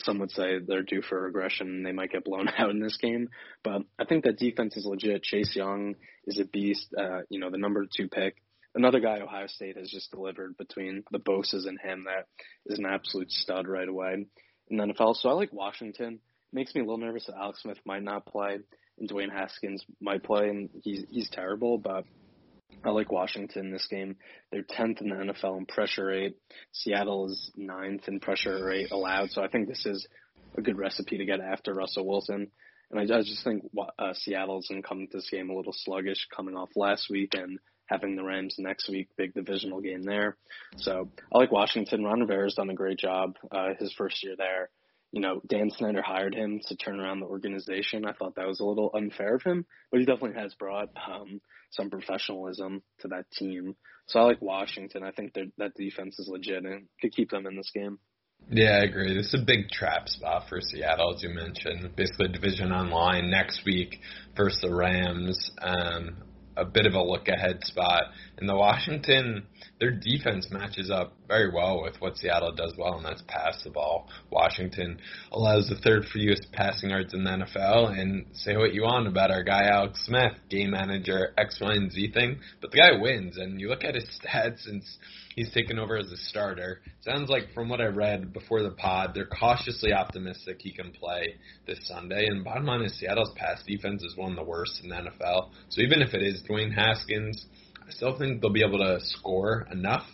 some 0.00 0.18
would 0.18 0.30
say 0.30 0.58
they're 0.58 0.82
due 0.82 1.02
for 1.02 1.20
regression 1.20 1.82
they 1.82 1.92
might 1.92 2.10
get 2.10 2.24
blown 2.24 2.48
out 2.58 2.70
in 2.70 2.80
this 2.80 2.96
game. 2.96 3.28
But 3.62 3.82
I 3.98 4.04
think 4.04 4.24
that 4.24 4.38
defense 4.38 4.76
is 4.76 4.86
legit. 4.86 5.22
Chase 5.22 5.54
Young 5.54 5.94
is 6.26 6.38
a 6.38 6.44
beast, 6.44 6.94
uh, 6.98 7.20
you 7.28 7.40
know, 7.40 7.50
the 7.50 7.58
number 7.58 7.84
two 7.94 8.08
pick. 8.08 8.36
Another 8.76 9.00
guy 9.00 9.20
Ohio 9.20 9.46
State 9.46 9.78
has 9.78 9.90
just 9.90 10.10
delivered 10.10 10.58
between 10.58 11.02
the 11.10 11.18
Bosa's 11.18 11.64
and 11.64 11.80
him 11.80 12.04
that 12.04 12.26
is 12.66 12.78
an 12.78 12.84
absolute 12.84 13.32
stud 13.32 13.66
right 13.66 13.88
away 13.88 14.26
in 14.68 14.76
the 14.76 14.84
NFL. 14.84 15.16
So 15.16 15.30
I 15.30 15.32
like 15.32 15.50
Washington. 15.50 16.20
Makes 16.52 16.74
me 16.74 16.82
a 16.82 16.84
little 16.84 16.98
nervous 16.98 17.24
that 17.26 17.36
Alex 17.40 17.62
Smith 17.62 17.78
might 17.86 18.02
not 18.02 18.26
play 18.26 18.58
and 18.98 19.10
Dwayne 19.10 19.32
Haskins 19.32 19.82
might 20.00 20.22
play 20.22 20.50
and 20.50 20.68
he's 20.82 21.04
he's 21.10 21.30
terrible, 21.30 21.78
but 21.78 22.04
I 22.84 22.90
like 22.90 23.10
Washington 23.10 23.66
in 23.66 23.72
this 23.72 23.86
game. 23.88 24.16
They're 24.52 24.62
10th 24.62 25.00
in 25.00 25.08
the 25.08 25.16
NFL 25.16 25.56
in 25.56 25.64
pressure 25.64 26.06
rate. 26.06 26.36
Seattle 26.72 27.26
is 27.30 27.50
ninth 27.56 28.08
in 28.08 28.20
pressure 28.20 28.62
rate 28.62 28.90
allowed. 28.90 29.30
So 29.30 29.42
I 29.42 29.48
think 29.48 29.68
this 29.68 29.86
is 29.86 30.06
a 30.56 30.60
good 30.60 30.76
recipe 30.76 31.16
to 31.18 31.24
get 31.24 31.40
after 31.40 31.72
Russell 31.72 32.06
Wilson. 32.06 32.50
And 32.90 33.00
I, 33.00 33.16
I 33.16 33.22
just 33.22 33.42
think 33.42 33.64
uh, 33.98 34.12
Seattle's 34.12 34.68
going 34.68 34.82
to 34.82 34.88
come 34.88 35.00
to 35.00 35.16
this 35.16 35.30
game 35.30 35.50
a 35.50 35.56
little 35.56 35.74
sluggish 35.74 36.28
coming 36.34 36.56
off 36.56 36.70
last 36.76 37.08
week 37.10 37.32
and 37.34 37.58
having 37.86 38.16
the 38.16 38.24
Rams 38.24 38.56
next 38.58 38.88
week, 38.88 39.08
big 39.16 39.34
divisional 39.34 39.80
game 39.80 40.02
there. 40.02 40.36
So 40.76 41.10
I 41.32 41.38
like 41.38 41.52
Washington. 41.52 42.04
Ron 42.04 42.20
Rivera's 42.20 42.54
done 42.54 42.70
a 42.70 42.74
great 42.74 42.98
job 42.98 43.36
uh, 43.50 43.74
his 43.78 43.92
first 43.92 44.22
year 44.22 44.34
there 44.36 44.70
you 45.12 45.20
know, 45.22 45.40
Dan 45.46 45.70
Snyder 45.70 46.02
hired 46.02 46.34
him 46.34 46.60
to 46.66 46.76
turn 46.76 47.00
around 47.00 47.20
the 47.20 47.26
organization. 47.26 48.04
I 48.04 48.12
thought 48.12 48.34
that 48.36 48.46
was 48.46 48.60
a 48.60 48.64
little 48.64 48.90
unfair 48.92 49.36
of 49.36 49.42
him, 49.42 49.64
but 49.90 50.00
he 50.00 50.06
definitely 50.06 50.38
has 50.40 50.54
brought 50.54 50.90
um, 51.10 51.40
some 51.70 51.88
professionalism 51.88 52.82
to 53.00 53.08
that 53.08 53.30
team. 53.30 53.76
So 54.08 54.20
I 54.20 54.24
like 54.24 54.42
Washington. 54.42 55.02
I 55.02 55.12
think 55.12 55.34
that 55.34 55.74
defense 55.74 56.18
is 56.18 56.28
legit 56.28 56.64
and 56.64 56.86
could 57.00 57.14
keep 57.14 57.30
them 57.30 57.46
in 57.46 57.56
this 57.56 57.70
game. 57.74 57.98
Yeah, 58.50 58.72
I 58.72 58.84
agree. 58.84 59.16
This 59.16 59.32
is 59.32 59.40
a 59.40 59.44
big 59.44 59.70
trap 59.70 60.08
spot 60.08 60.50
for 60.50 60.60
Seattle, 60.60 61.14
as 61.14 61.22
you 61.22 61.30
mentioned. 61.30 61.96
Basically, 61.96 62.28
division 62.28 62.70
online 62.70 63.30
next 63.30 63.64
week 63.64 63.98
versus 64.36 64.60
the 64.60 64.74
Rams. 64.74 65.50
Um, 65.62 66.18
a 66.56 66.64
bit 66.64 66.86
of 66.86 66.94
a 66.94 67.02
look 67.02 67.28
ahead 67.28 67.64
spot. 67.64 68.04
And 68.38 68.48
the 68.48 68.56
Washington, 68.56 69.44
their 69.80 69.90
defense 69.90 70.48
matches 70.50 70.90
up 70.90 71.14
very 71.26 71.50
well 71.50 71.82
with 71.82 72.00
what 72.00 72.18
Seattle 72.18 72.52
does 72.52 72.74
well, 72.76 72.96
and 72.96 73.04
that's 73.04 73.22
pass 73.26 73.62
the 73.64 73.70
ball. 73.70 74.08
Washington 74.30 74.98
allows 75.32 75.68
the 75.68 75.76
third 75.76 76.04
fewest 76.12 76.52
passing 76.52 76.90
yards 76.90 77.14
in 77.14 77.24
the 77.24 77.30
NFL. 77.30 77.98
And 77.98 78.26
say 78.32 78.56
what 78.56 78.74
you 78.74 78.82
want 78.82 79.08
about 79.08 79.30
our 79.30 79.42
guy 79.42 79.64
Alex 79.64 80.04
Smith, 80.04 80.34
game 80.50 80.72
manager, 80.72 81.32
X, 81.38 81.58
Y, 81.60 81.72
and 81.72 81.90
Z 81.90 82.12
thing, 82.12 82.38
but 82.60 82.70
the 82.70 82.78
guy 82.78 82.92
wins. 83.00 83.38
And 83.38 83.58
you 83.58 83.68
look 83.68 83.84
at 83.84 83.94
his 83.94 84.20
stats 84.20 84.60
since 84.60 84.98
he's 85.34 85.52
taken 85.52 85.78
over 85.78 85.96
as 85.96 86.12
a 86.12 86.16
starter. 86.16 86.82
Sounds 87.00 87.30
like 87.30 87.54
from 87.54 87.68
what 87.70 87.80
I 87.80 87.86
read 87.86 88.32
before 88.32 88.62
the 88.62 88.70
pod, 88.70 89.12
they're 89.14 89.26
cautiously 89.26 89.92
optimistic 89.92 90.58
he 90.60 90.72
can 90.72 90.92
play 90.92 91.36
this 91.66 91.78
Sunday. 91.84 92.26
And 92.26 92.44
bottom 92.44 92.66
line 92.66 92.82
is 92.82 92.98
Seattle's 92.98 93.32
pass 93.36 93.62
defense 93.66 94.02
is 94.02 94.16
one 94.16 94.32
of 94.32 94.36
the 94.36 94.44
worst 94.44 94.80
in 94.82 94.90
the 94.90 94.96
NFL. 94.96 95.50
So 95.70 95.80
even 95.80 96.02
if 96.02 96.12
it 96.12 96.22
is 96.22 96.42
Dwayne 96.48 96.74
Haskins, 96.74 97.46
I 97.86 97.92
still 97.92 98.18
think 98.18 98.40
they'll 98.40 98.52
be 98.52 98.64
able 98.64 98.78
to 98.78 98.98
score 99.00 99.66
enough 99.70 100.06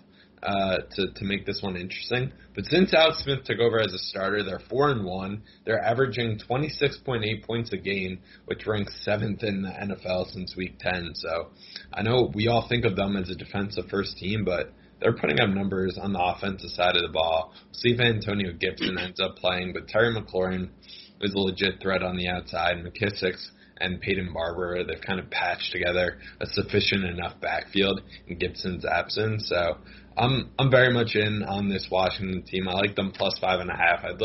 uh, 0.43 0.79
to 0.91 1.13
to 1.15 1.25
make 1.25 1.47
this 1.47 1.63
one 1.63 1.77
interesting. 1.77 2.33
But 2.55 2.67
since 2.67 2.93
Alex 2.93 3.23
Smith 3.23 3.45
took 3.45 3.61
over 3.61 3.81
as 3.81 3.93
a 3.93 3.99
starter, 3.99 4.43
they're 4.43 4.63
four 4.69 4.91
and 4.91 5.05
one. 5.05 5.43
They're 5.65 5.83
averaging 5.83 6.41
26.8 6.51 7.45
points 7.45 7.73
a 7.73 7.77
game, 7.77 8.19
which 8.47 8.67
ranks 8.67 9.01
seventh 9.05 9.43
in 9.43 9.63
the 9.63 9.71
NFL 9.71 10.33
since 10.33 10.57
Week 10.57 10.79
10. 10.79 11.13
So 11.15 11.51
I 11.95 12.03
know 12.03 12.31
we 12.35 12.49
all 12.49 12.67
think 12.69 12.85
of 12.85 12.97
them 12.97 13.17
as 13.17 13.31
a 13.31 13.35
defensive 13.35 13.89
first 13.89 14.19
team, 14.19 14.45
but 14.45 14.73
they're 15.01 15.15
putting 15.15 15.41
up 15.41 15.49
numbers 15.49 15.99
on 16.01 16.13
the 16.13 16.23
offensive 16.23 16.71
side 16.71 16.97
of 16.97 17.03
the 17.03 17.13
ball. 17.13 17.53
See 17.73 17.91
if 17.91 18.01
Antonio 18.01 18.53
Gibson 18.53 18.99
ends 18.99 19.21
up 19.21 19.37
playing, 19.37 19.73
but 19.73 19.89
Terry 19.89 20.15
McLaurin 20.15 20.71
is 21.21 21.35
a 21.35 21.39
legit 21.39 21.81
threat 21.81 22.03
on 22.03 22.17
the 22.17 22.29
outside. 22.29 22.77
McKissic's 22.85 23.51
and 23.83 24.01
Peyton 24.01 24.33
Barber, 24.33 24.85
they've 24.85 25.01
kind 25.01 25.19
of 25.19 25.29
patched 25.31 25.73
together 25.73 26.19
a 26.41 26.47
sufficient 26.47 27.05
enough 27.05 27.41
backfield 27.41 28.01
in 28.27 28.39
Gibson's 28.39 28.85
absence. 28.85 29.49
So 29.49 29.79
I'm 30.17 30.51
I'm 30.59 30.71
very 30.71 30.93
much 30.93 31.15
in 31.15 31.43
on 31.43 31.69
this 31.69 31.89
Washington 31.91 32.43
team. 32.43 32.69
I 32.69 32.73
like 32.73 32.97
them 32.97 33.13
plus 33.13 33.39
five 33.41 33.61
and 33.61 33.71
a 33.71 33.77
half. 33.77 34.05
I'd 34.05 34.23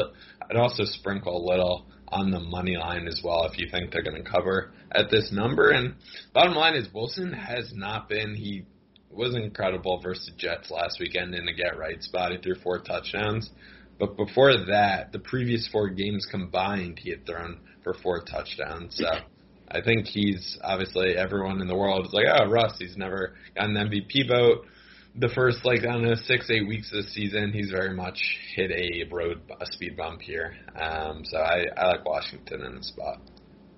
I'd 0.50 0.58
also 0.58 0.84
sprinkle 0.86 1.36
a 1.36 1.44
little 1.50 1.88
on 2.10 2.32
the 2.32 2.40
money 2.40 2.78
line 2.78 3.08
as 3.08 3.22
well 3.24 3.46
if 3.52 3.58
you 3.58 3.68
think 3.70 3.92
they're 3.92 4.04
going 4.04 4.24
to 4.24 4.30
cover 4.30 4.72
at 4.92 5.10
this 5.12 5.30
number. 5.32 5.72
And 5.72 5.96
bottom 6.34 6.54
line 6.54 6.76
is 6.76 6.88
Wilson 6.94 7.34
has 7.34 7.74
not 7.76 8.08
been 8.08 8.36
he 8.36 8.66
was 9.10 9.36
incredible 9.36 10.00
versus 10.02 10.32
Jets 10.38 10.70
last 10.70 11.00
weekend 11.00 11.34
in 11.34 11.48
a 11.48 11.54
get 11.54 11.78
right 11.78 12.02
spot. 12.02 12.32
He 12.32 12.38
threw 12.38 12.56
four 12.56 12.80
touchdowns. 12.80 13.50
But 14.00 14.16
before 14.16 14.54
that, 14.68 15.12
the 15.12 15.20
previous 15.20 15.68
four 15.72 15.90
games 15.90 16.28
combined, 16.30 17.00
he 17.00 17.10
had 17.10 17.26
thrown 17.26 17.62
for 17.84 17.96
four 17.96 18.22
touchdowns. 18.22 18.96
So 18.98 19.10
I 19.70 19.82
think 19.82 20.06
he's 20.06 20.58
obviously 20.64 21.16
everyone 21.18 21.62
in 21.62 21.68
the 21.68 21.76
world 21.76 22.08
is 22.08 22.14
like, 22.14 22.26
oh, 22.34 22.50
Russ, 22.50 22.76
he's 22.80 22.98
never 22.98 23.36
gotten 23.56 23.76
an 23.76 23.90
MVP 23.90 24.28
vote. 24.28 24.66
The 25.16 25.30
first 25.30 25.66
like 25.66 25.80
I 25.80 25.94
don't 25.94 26.04
know 26.04 26.16
six 26.16 26.50
eight 26.50 26.68
weeks 26.68 26.92
of 26.92 27.04
the 27.04 27.10
season, 27.10 27.52
he's 27.52 27.72
very 27.72 27.94
much 27.94 28.20
hit 28.56 28.72
a 28.72 29.04
road 29.14 29.42
a 29.60 29.66
speed 29.66 29.98
bump 29.98 30.22
here. 30.22 30.56
Um, 30.80 31.24
so 31.26 31.38
I 31.38 31.66
I 31.76 31.88
like 31.88 32.06
Washington 32.06 32.64
in 32.64 32.76
the 32.76 32.84
spot. 32.84 33.20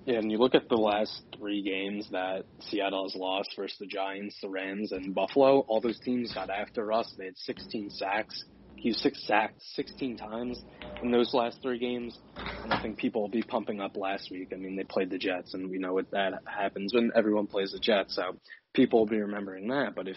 Yeah, 0.06 0.18
and 0.18 0.32
you 0.32 0.38
look 0.38 0.54
at 0.54 0.68
the 0.68 0.76
last 0.76 1.22
three 1.38 1.62
games 1.62 2.08
that 2.10 2.44
Seattle 2.60 3.04
has 3.04 3.14
lost 3.14 3.50
versus 3.56 3.76
the 3.78 3.86
Giants, 3.86 4.36
the 4.40 4.48
Rams, 4.48 4.92
and 4.92 5.14
Buffalo. 5.14 5.60
All 5.68 5.80
those 5.80 6.00
teams 6.00 6.32
got 6.32 6.50
after 6.50 6.92
us. 6.92 7.12
They 7.18 7.26
had 7.26 7.36
16 7.36 7.90
sacks. 7.90 8.44
He 8.80 8.88
was 8.88 9.02
six 9.02 9.22
sacked 9.26 9.60
16 9.74 10.16
times 10.16 10.58
in 11.02 11.10
those 11.10 11.34
last 11.34 11.58
three 11.62 11.78
games, 11.78 12.18
and 12.36 12.72
I 12.72 12.80
think 12.80 12.96
people 12.96 13.20
will 13.20 13.28
be 13.28 13.42
pumping 13.42 13.78
up 13.78 13.94
last 13.94 14.30
week. 14.30 14.48
I 14.52 14.56
mean, 14.56 14.74
they 14.74 14.84
played 14.84 15.10
the 15.10 15.18
Jets, 15.18 15.52
and 15.52 15.70
we 15.70 15.78
know 15.78 15.92
what 15.92 16.10
that 16.12 16.32
happens 16.46 16.94
when 16.94 17.10
everyone 17.14 17.46
plays 17.46 17.72
the 17.72 17.78
Jets. 17.78 18.16
So 18.16 18.38
people 18.72 19.00
will 19.00 19.06
be 19.06 19.20
remembering 19.20 19.68
that. 19.68 19.94
But 19.94 20.08
if 20.08 20.16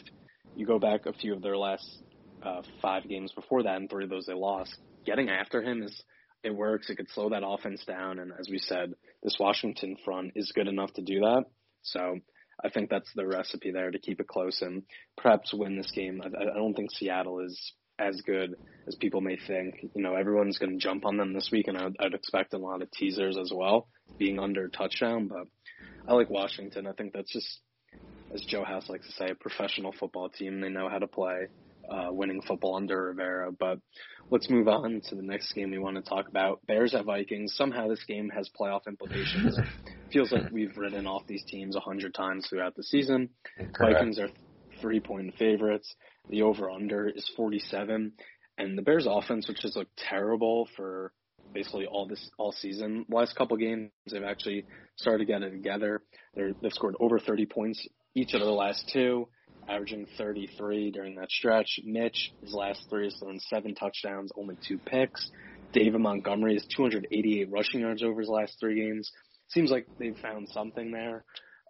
you 0.55 0.65
go 0.65 0.79
back 0.79 1.05
a 1.05 1.13
few 1.13 1.33
of 1.33 1.41
their 1.41 1.57
last 1.57 1.85
uh, 2.41 2.61
five 2.81 3.07
games 3.07 3.33
before 3.33 3.63
that, 3.63 3.75
and 3.75 3.89
three 3.89 4.05
of 4.05 4.09
those 4.09 4.27
they 4.27 4.33
lost, 4.33 4.73
getting 5.05 5.29
after 5.29 5.61
him 5.61 5.83
is 5.83 6.01
it 6.41 6.55
works. 6.55 6.89
It 6.89 6.95
could 6.95 7.09
slow 7.09 7.29
that 7.29 7.45
offense 7.45 7.83
down, 7.85 8.19
and 8.19 8.31
as 8.39 8.47
we 8.49 8.59
said, 8.59 8.93
this 9.23 9.37
Washington 9.39 9.97
front 10.05 10.31
is 10.35 10.53
good 10.55 10.69
enough 10.69 10.93
to 10.93 11.01
do 11.01 11.19
that. 11.19 11.43
So 11.81 12.19
I 12.63 12.69
think 12.69 12.89
that's 12.89 13.11
the 13.13 13.27
recipe 13.27 13.71
there 13.71 13.91
to 13.91 13.99
keep 13.99 14.21
it 14.21 14.27
close 14.27 14.61
and 14.61 14.83
perhaps 15.17 15.53
win 15.53 15.77
this 15.77 15.91
game. 15.91 16.21
I, 16.23 16.27
I 16.27 16.55
don't 16.55 16.73
think 16.73 16.91
Seattle 16.91 17.41
is 17.41 17.73
as 17.99 18.21
good 18.21 18.55
as 18.87 18.95
people 18.95 19.21
may 19.21 19.37
think. 19.47 19.75
You 19.93 20.01
know, 20.01 20.15
everyone's 20.15 20.57
going 20.57 20.71
to 20.71 20.83
jump 20.83 21.05
on 21.05 21.17
them 21.17 21.33
this 21.33 21.49
week, 21.51 21.67
and 21.67 21.77
I'd, 21.77 21.95
I'd 21.99 22.13
expect 22.13 22.53
a 22.53 22.57
lot 22.57 22.81
of 22.81 22.91
teasers 22.91 23.37
as 23.37 23.51
well, 23.53 23.87
being 24.17 24.39
under 24.39 24.67
touchdown. 24.67 25.27
But 25.27 25.47
I 26.07 26.13
like 26.13 26.29
Washington. 26.29 26.87
I 26.87 26.93
think 26.93 27.13
that's 27.13 27.31
just, 27.31 27.59
as 28.33 28.41
Joe 28.41 28.63
House 28.63 28.89
likes 28.89 29.07
to 29.07 29.13
say, 29.13 29.29
a 29.31 29.35
professional 29.35 29.93
football 29.93 30.29
team. 30.29 30.61
They 30.61 30.69
know 30.69 30.89
how 30.89 30.99
to 30.99 31.07
play 31.07 31.47
uh, 31.89 32.07
winning 32.11 32.41
football 32.41 32.75
under 32.75 33.05
Rivera. 33.05 33.51
But 33.51 33.79
let's 34.29 34.49
move 34.49 34.67
on 34.67 35.01
to 35.09 35.15
the 35.15 35.21
next 35.21 35.53
game 35.53 35.71
we 35.71 35.79
want 35.79 35.95
to 35.95 36.01
talk 36.01 36.27
about. 36.27 36.65
Bears 36.65 36.95
at 36.95 37.05
Vikings. 37.05 37.55
Somehow 37.55 37.87
this 37.87 38.03
game 38.07 38.29
has 38.29 38.49
playoff 38.59 38.87
implications. 38.87 39.57
Feels 40.11 40.31
like 40.31 40.51
we've 40.51 40.77
written 40.77 41.07
off 41.07 41.25
these 41.27 41.43
teams 41.47 41.75
a 41.75 41.79
hundred 41.79 42.13
times 42.13 42.47
throughout 42.47 42.75
the 42.75 42.83
season. 42.83 43.29
Correct. 43.57 43.95
Vikings 43.95 44.19
are 44.19 44.29
three 44.83 44.99
point 44.99 45.33
favorites. 45.39 45.95
The 46.29 46.43
over 46.43 46.69
under 46.69 47.07
is 47.07 47.27
47. 47.37 48.11
And 48.57 48.77
the 48.77 48.83
Bears 48.83 49.07
offense, 49.09 49.47
which 49.47 49.63
has 49.63 49.75
looked 49.75 49.97
terrible 49.97 50.67
for 50.75 51.11
basically 51.53 51.85
all 51.87 52.07
this 52.07 52.29
all 52.37 52.51
season. 52.51 53.05
Last 53.09 53.35
couple 53.35 53.57
games, 53.57 53.91
they've 54.11 54.23
actually 54.23 54.65
started 54.97 55.25
to 55.25 55.31
get 55.31 55.41
it 55.41 55.51
together. 55.51 56.03
They're, 56.35 56.53
they've 56.61 56.73
scored 56.73 56.95
over 56.99 57.17
30 57.19 57.45
points 57.47 57.87
each 58.13 58.33
of 58.33 58.41
the 58.41 58.45
last 58.51 58.89
two. 58.93 59.27
averaging 59.69 60.05
33 60.17 60.91
during 60.91 61.15
that 61.15 61.31
stretch. 61.31 61.79
Mitch, 61.85 62.33
his 62.41 62.53
last 62.53 62.83
three, 62.89 63.05
has 63.05 63.15
thrown 63.15 63.39
seven 63.39 63.75
touchdowns, 63.75 64.31
only 64.37 64.57
two 64.67 64.77
picks. 64.77 65.31
David 65.71 66.01
Montgomery 66.01 66.53
has 66.53 66.65
288 66.75 67.49
rushing 67.49 67.81
yards 67.81 68.03
over 68.03 68.19
his 68.19 68.29
last 68.29 68.57
three 68.59 68.75
games. 68.81 69.11
Seems 69.47 69.71
like 69.71 69.87
they've 69.97 70.17
found 70.17 70.49
something 70.49 70.91
there. 70.91 71.23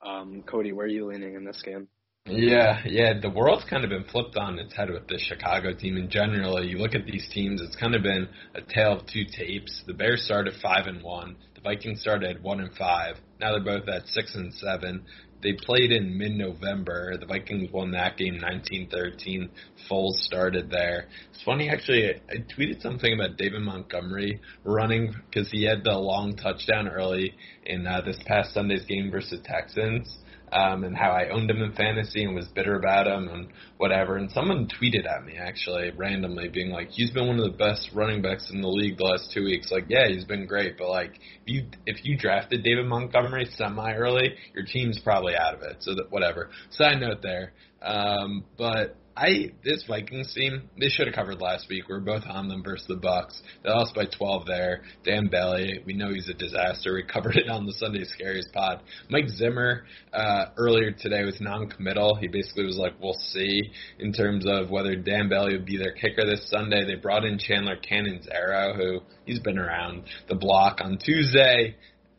Um, 0.05 0.43
Cody, 0.45 0.73
where 0.73 0.85
are 0.85 0.89
you 0.89 1.07
leaning 1.07 1.35
in 1.35 1.45
this 1.45 1.61
game? 1.63 1.87
Yeah, 2.25 2.81
yeah, 2.85 3.19
the 3.19 3.29
world's 3.29 3.65
kind 3.65 3.83
of 3.83 3.89
been 3.89 4.05
flipped 4.05 4.37
on 4.37 4.57
its 4.57 4.73
head 4.73 4.89
with 4.89 5.07
the 5.07 5.19
Chicago 5.19 5.73
team, 5.73 5.97
in 5.97 6.09
general. 6.09 6.63
you 6.63 6.77
look 6.77 6.95
at 6.95 7.05
these 7.05 7.27
teams, 7.27 7.61
it's 7.61 7.75
kind 7.75 7.93
of 7.95 8.01
been 8.01 8.29
a 8.55 8.61
tale 8.61 8.93
of 8.99 9.05
two 9.07 9.25
tapes. 9.25 9.83
The 9.85 9.93
Bears 9.93 10.23
started 10.23 10.53
five 10.61 10.87
and 10.87 11.03
one, 11.03 11.35
the 11.53 11.59
Vikings 11.59 11.99
started 11.99 12.41
one 12.41 12.61
and 12.61 12.73
five. 12.77 13.17
Now 13.41 13.51
they're 13.51 13.77
both 13.77 13.89
at 13.89 14.07
six 14.07 14.35
and 14.35 14.53
seven. 14.53 15.03
They 15.41 15.51
played 15.51 15.91
in 15.91 16.17
mid-November. 16.17 17.17
The 17.17 17.25
Vikings 17.25 17.69
won 17.73 17.91
that 17.91 18.15
game 18.15 18.39
19-13. 18.39 19.49
Foles 19.91 20.13
started 20.13 20.69
there. 20.69 21.09
It's 21.33 21.43
funny, 21.43 21.67
actually. 21.67 22.09
I 22.29 22.35
tweeted 22.57 22.81
something 22.81 23.13
about 23.13 23.35
David 23.35 23.59
Montgomery 23.63 24.39
running 24.63 25.13
because 25.29 25.51
he 25.51 25.65
had 25.65 25.83
the 25.83 25.97
long 25.97 26.37
touchdown 26.37 26.87
early 26.87 27.35
in 27.65 27.85
uh, 27.85 27.99
this 28.05 28.17
past 28.25 28.53
Sunday's 28.53 28.85
game 28.85 29.11
versus 29.11 29.41
Texans 29.43 30.19
um, 30.53 30.83
and 30.83 30.95
how 30.95 31.11
I 31.11 31.29
owned 31.29 31.49
him 31.49 31.61
in 31.61 31.73
fantasy 31.73 32.23
and 32.23 32.35
was 32.35 32.47
bitter 32.47 32.75
about 32.75 33.07
him 33.07 33.27
and 33.27 33.47
whatever. 33.77 34.17
And 34.17 34.29
someone 34.31 34.67
tweeted 34.67 35.09
at 35.09 35.25
me 35.25 35.35
actually 35.37 35.91
randomly, 35.95 36.47
being 36.47 36.69
like, 36.69 36.89
"He's 36.91 37.09
been 37.11 37.27
one 37.27 37.39
of 37.39 37.45
the 37.45 37.57
best 37.57 37.89
running 37.93 38.21
backs 38.21 38.51
in 38.51 38.61
the 38.61 38.67
league 38.67 38.97
the 38.97 39.05
last 39.05 39.31
two 39.33 39.43
weeks." 39.43 39.71
Like, 39.71 39.85
yeah, 39.89 40.07
he's 40.07 40.25
been 40.25 40.45
great, 40.45 40.77
but 40.77 40.89
like, 40.89 41.15
if 41.15 41.47
you 41.47 41.65
if 41.85 42.05
you 42.05 42.17
drafted 42.17 42.63
David 42.63 42.85
Montgomery 42.85 43.45
semi 43.57 43.93
early, 43.93 44.35
your 44.53 44.65
team's 44.65 44.99
probably 44.99 45.35
out 45.35 45.55
of 45.55 45.63
it. 45.63 45.77
So 45.79 45.95
that 45.95 46.11
whatever. 46.11 46.49
Side 46.69 46.99
note 47.01 47.21
there. 47.21 47.53
Um, 47.81 48.45
but 48.57 48.95
I 49.15 49.51
this 49.63 49.83
Vikings 49.87 50.33
team 50.33 50.69
they 50.79 50.89
should 50.89 51.05
have 51.07 51.15
covered 51.15 51.39
last 51.39 51.67
week. 51.69 51.87
We 51.87 51.95
are 51.95 51.99
both 51.99 52.23
on 52.27 52.47
them 52.47 52.63
versus 52.63 52.87
the 52.87 52.95
Bucks. 52.95 53.39
They 53.63 53.69
lost 53.69 53.93
by 53.93 54.05
12 54.05 54.45
there. 54.47 54.83
Dan 55.03 55.27
Bailey, 55.29 55.83
we 55.85 55.93
know 55.93 56.11
he's 56.11 56.29
a 56.29 56.33
disaster. 56.33 56.95
We 56.95 57.03
covered 57.13 57.35
it 57.35 57.47
on 57.49 57.65
the 57.65 57.73
Sunday 57.73 58.05
Scaries 58.05 58.51
pod. 58.51 58.81
Mike 59.09 59.29
Zimmer 59.29 59.85
uh, 60.11 60.45
earlier 60.57 60.91
today 60.91 61.23
was 61.23 61.39
non-committal. 61.39 62.15
He 62.15 62.27
basically 62.27 62.65
was 62.65 62.77
like, 62.77 62.93
"We'll 62.99 63.13
see" 63.13 63.61
in 63.99 64.13
terms 64.13 64.45
of 64.47 64.71
whether 64.71 64.95
Dan 64.95 65.29
Bailey 65.29 65.53
would 65.53 65.65
be 65.65 65.77
their 65.77 65.93
kicker 65.93 66.25
this 66.25 66.49
Sunday. 66.49 66.83
They 66.85 66.95
brought 66.95 67.23
in 67.23 67.37
Chandler 67.37 67.77
Catanzaro, 67.77 68.73
who 68.73 68.99
he's 69.25 69.39
been 69.39 69.59
around 69.59 70.03
the 70.27 70.35
block 70.35 70.79
on 70.81 70.97
Tuesday 70.97 71.75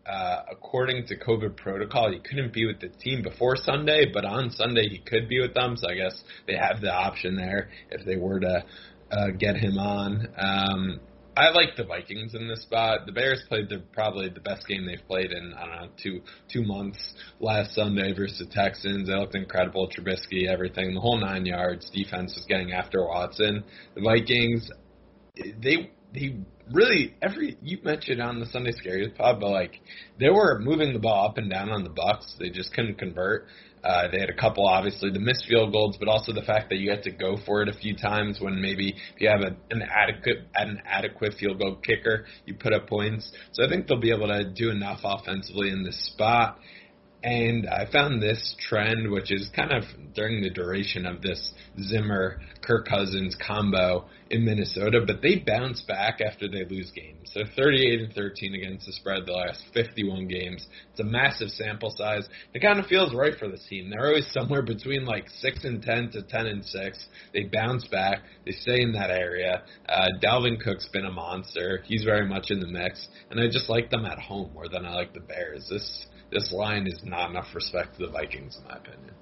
uh, 0.07 0.43
according 0.51 1.07
to 1.07 1.17
COVID 1.17 1.57
protocol, 1.57 2.13
he 2.13 2.19
couldn't 2.19 2.53
be 2.53 2.67
with 2.67 2.81
the 2.81 2.89
team 2.89 3.23
before 3.23 3.57
Sunday, 3.57 4.11
but 4.13 4.25
on 4.25 4.51
Sunday 4.51 4.89
he 4.89 4.99
could 4.99 5.29
be 5.29 5.41
with 5.41 5.55
them. 5.55 5.77
So 5.77 5.89
I 5.89 5.95
guess 5.95 6.23
they 6.47 6.57
have 6.57 6.81
the 6.81 6.93
option 6.93 7.37
there 7.37 7.71
if 7.91 8.05
they 8.05 8.17
were 8.17 8.41
to 8.41 8.65
uh, 9.11 9.31
get 9.39 9.57
him 9.57 9.79
on. 9.79 10.29
Um, 10.37 11.01
I 11.37 11.51
like 11.51 11.75
the 11.77 11.85
Vikings 11.85 12.35
in 12.35 12.47
this 12.47 12.63
spot. 12.63 13.07
The 13.07 13.13
Bears 13.13 13.43
played 13.49 13.69
the 13.69 13.83
probably 13.93 14.29
the 14.29 14.41
best 14.41 14.69
game 14.69 14.87
they've 14.87 15.05
played 15.09 15.33
in 15.33 15.53
I 15.55 15.67
don't 15.67 15.77
know 15.77 15.89
two 16.01 16.21
two 16.49 16.63
months 16.63 17.15
last 17.41 17.75
Sunday 17.75 18.13
versus 18.13 18.39
the 18.39 18.47
Texans. 18.47 19.09
They 19.09 19.15
looked 19.15 19.35
incredible. 19.35 19.91
Trubisky, 19.91 20.49
everything, 20.49 20.95
the 20.95 21.01
whole 21.01 21.19
nine 21.19 21.45
yards. 21.45 21.91
Defense 21.91 22.35
was 22.37 22.45
getting 22.47 22.73
after 22.73 23.05
Watson. 23.05 23.65
The 23.97 24.03
Vikings, 24.03 24.71
they 25.61 25.91
they 26.15 26.37
really 26.73 27.15
every 27.21 27.59
you 27.63 27.79
mentioned 27.83 28.23
on 28.23 28.41
the 28.41 28.47
Sunday 28.47 28.73
Scaries 28.73 29.15
pod, 29.17 29.41
but 29.41 29.51
like 29.51 29.81
they 30.19 30.31
were 30.31 30.59
moving 30.61 30.93
the 30.93 30.99
ball 30.99 31.29
up 31.29 31.39
and 31.39 31.51
down 31.51 31.71
on 31.71 31.85
the 31.85 31.91
Bucks. 31.91 32.37
They 32.39 32.51
just 32.51 32.73
couldn't 32.73 32.99
convert. 32.99 33.47
Uh, 33.83 34.11
they 34.11 34.19
had 34.19 34.31
a 34.31 34.35
couple, 34.35 34.67
obviously, 34.67 35.11
the 35.11 35.21
missed 35.21 35.45
field 35.47 35.71
goals, 35.71 35.99
but 35.99 36.09
also 36.09 36.33
the 36.33 36.43
fact 36.43 36.71
that 36.71 36.77
you 36.77 36.91
had 36.91 37.03
to 37.03 37.11
go 37.11 37.37
for 37.45 37.61
it 37.61 37.69
a 37.69 37.73
few 37.75 37.95
times 37.95 38.41
when 38.41 38.59
maybe 38.59 38.95
if 39.15 39.21
you 39.21 39.29
have 39.29 39.43
a, 39.43 39.55
an 39.71 39.83
adequate 39.83 40.39
an 40.55 40.81
adequate 40.87 41.35
field 41.35 41.59
goal 41.59 41.77
kicker, 41.77 42.25
you 42.47 42.55
put 42.55 42.73
up 42.73 42.89
points. 42.89 43.31
So 43.53 43.65
I 43.65 43.69
think 43.69 43.87
they'll 43.87 44.01
be 44.01 44.11
able 44.11 44.29
to 44.29 44.51
do 44.51 44.71
enough 44.71 45.01
offensively 45.05 45.69
in 45.69 45.85
this 45.85 46.03
spot. 46.13 46.59
And 47.23 47.67
I 47.67 47.91
found 47.91 48.23
this 48.23 48.55
trend, 48.59 49.11
which 49.11 49.33
is 49.33 49.51
kind 49.57 49.73
of 49.73 49.85
during 50.15 50.43
the 50.43 50.51
duration 50.51 51.07
of 51.07 51.23
this 51.23 51.53
Zimmer 51.83 52.41
Kirk 52.63 52.87
Cousins 52.87 53.35
combo 53.47 54.07
in 54.35 54.45
Minnesota, 54.45 55.01
but 55.07 55.23
they 55.23 55.37
bounce 55.37 55.81
back 55.83 56.21
after 56.21 56.49
they 56.49 56.65
lose 56.65 56.91
games. 56.91 57.31
They're 57.35 57.47
38 57.57 58.01
and 58.01 58.13
13 58.13 58.55
against 58.55 58.87
the 58.87 58.93
spread 58.93 59.27
the 59.27 59.33
last 59.33 59.63
51 59.73 60.27
games. 60.27 60.67
It's 60.91 61.01
a 61.01 61.05
massive 61.05 61.51
sample 61.51 61.95
size. 61.97 62.29
It 62.53 62.61
kind 62.61 62.81
of 62.81 62.87
feels 62.87 63.15
right 63.15 63.35
for 63.39 63.49
this 63.49 63.65
team. 63.69 63.91
They're 63.91 64.09
always 64.09 64.27
somewhere 64.33 64.63
between 64.63 65.05
like 65.05 65.29
6 65.31 65.65
and 65.65 65.81
10 65.81 66.11
to 66.13 66.23
10 66.23 66.47
and 66.47 66.65
6. 66.65 67.09
They 67.33 67.45
bounce 67.45 67.87
back. 67.87 68.23
They 68.45 68.53
stay 68.53 68.83
in 68.83 68.93
that 68.93 69.11
area. 69.11 69.63
Uh, 69.89 70.09
Dalvin 70.21 70.61
Cook's 70.61 70.89
been 70.93 71.07
a 71.07 71.13
monster. 71.13 71.83
He's 71.85 72.03
very 72.03 72.27
much 72.27 72.51
in 72.51 72.59
the 72.59 72.67
mix, 72.67 73.07
and 73.31 73.41
I 73.41 73.47
just 73.47 73.69
like 73.69 73.91
them 73.91 74.05
at 74.05 74.19
home 74.19 74.51
more 74.53 74.69
than 74.69 74.85
I 74.85 74.95
like 74.95 75.15
the 75.15 75.21
Bears. 75.21 75.69
This 75.71 76.07
this 76.33 76.51
line 76.53 76.89
is 76.89 77.01
not 77.05 77.31
enough 77.31 77.55
respect 77.55 77.97
to 77.99 78.07
the 78.07 78.13
Vikings, 78.13 78.59
in 78.59 78.65
my 78.65 78.79
opinion. 78.79 79.15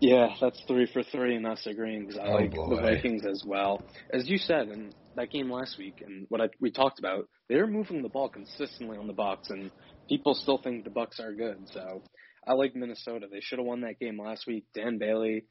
Yeah, 0.00 0.28
that's 0.40 0.60
three 0.68 0.86
for 0.92 1.02
three, 1.02 1.36
and 1.36 1.46
us 1.46 1.66
agreeing 1.66 2.06
because 2.06 2.18
I 2.18 2.26
oh 2.26 2.34
like 2.34 2.54
boy. 2.54 2.76
the 2.76 2.82
Vikings 2.82 3.24
as 3.24 3.42
well. 3.46 3.82
As 4.12 4.28
you 4.28 4.36
said 4.36 4.68
in 4.68 4.92
that 5.16 5.30
game 5.30 5.50
last 5.50 5.78
week, 5.78 6.02
and 6.06 6.26
what 6.28 6.40
I, 6.40 6.48
we 6.60 6.70
talked 6.70 6.98
about, 6.98 7.28
they're 7.48 7.66
moving 7.66 8.02
the 8.02 8.08
ball 8.08 8.28
consistently 8.28 8.98
on 8.98 9.06
the 9.06 9.14
Bucks, 9.14 9.48
and 9.50 9.70
people 10.08 10.34
still 10.34 10.58
think 10.58 10.84
the 10.84 10.90
Bucks 10.90 11.18
are 11.18 11.32
good. 11.32 11.68
So 11.72 12.02
I 12.46 12.52
like 12.52 12.76
Minnesota. 12.76 13.26
They 13.30 13.40
should 13.40 13.58
have 13.58 13.66
won 13.66 13.80
that 13.82 13.98
game 13.98 14.20
last 14.20 14.46
week. 14.46 14.66
Dan 14.74 14.98
Bailey 14.98 15.44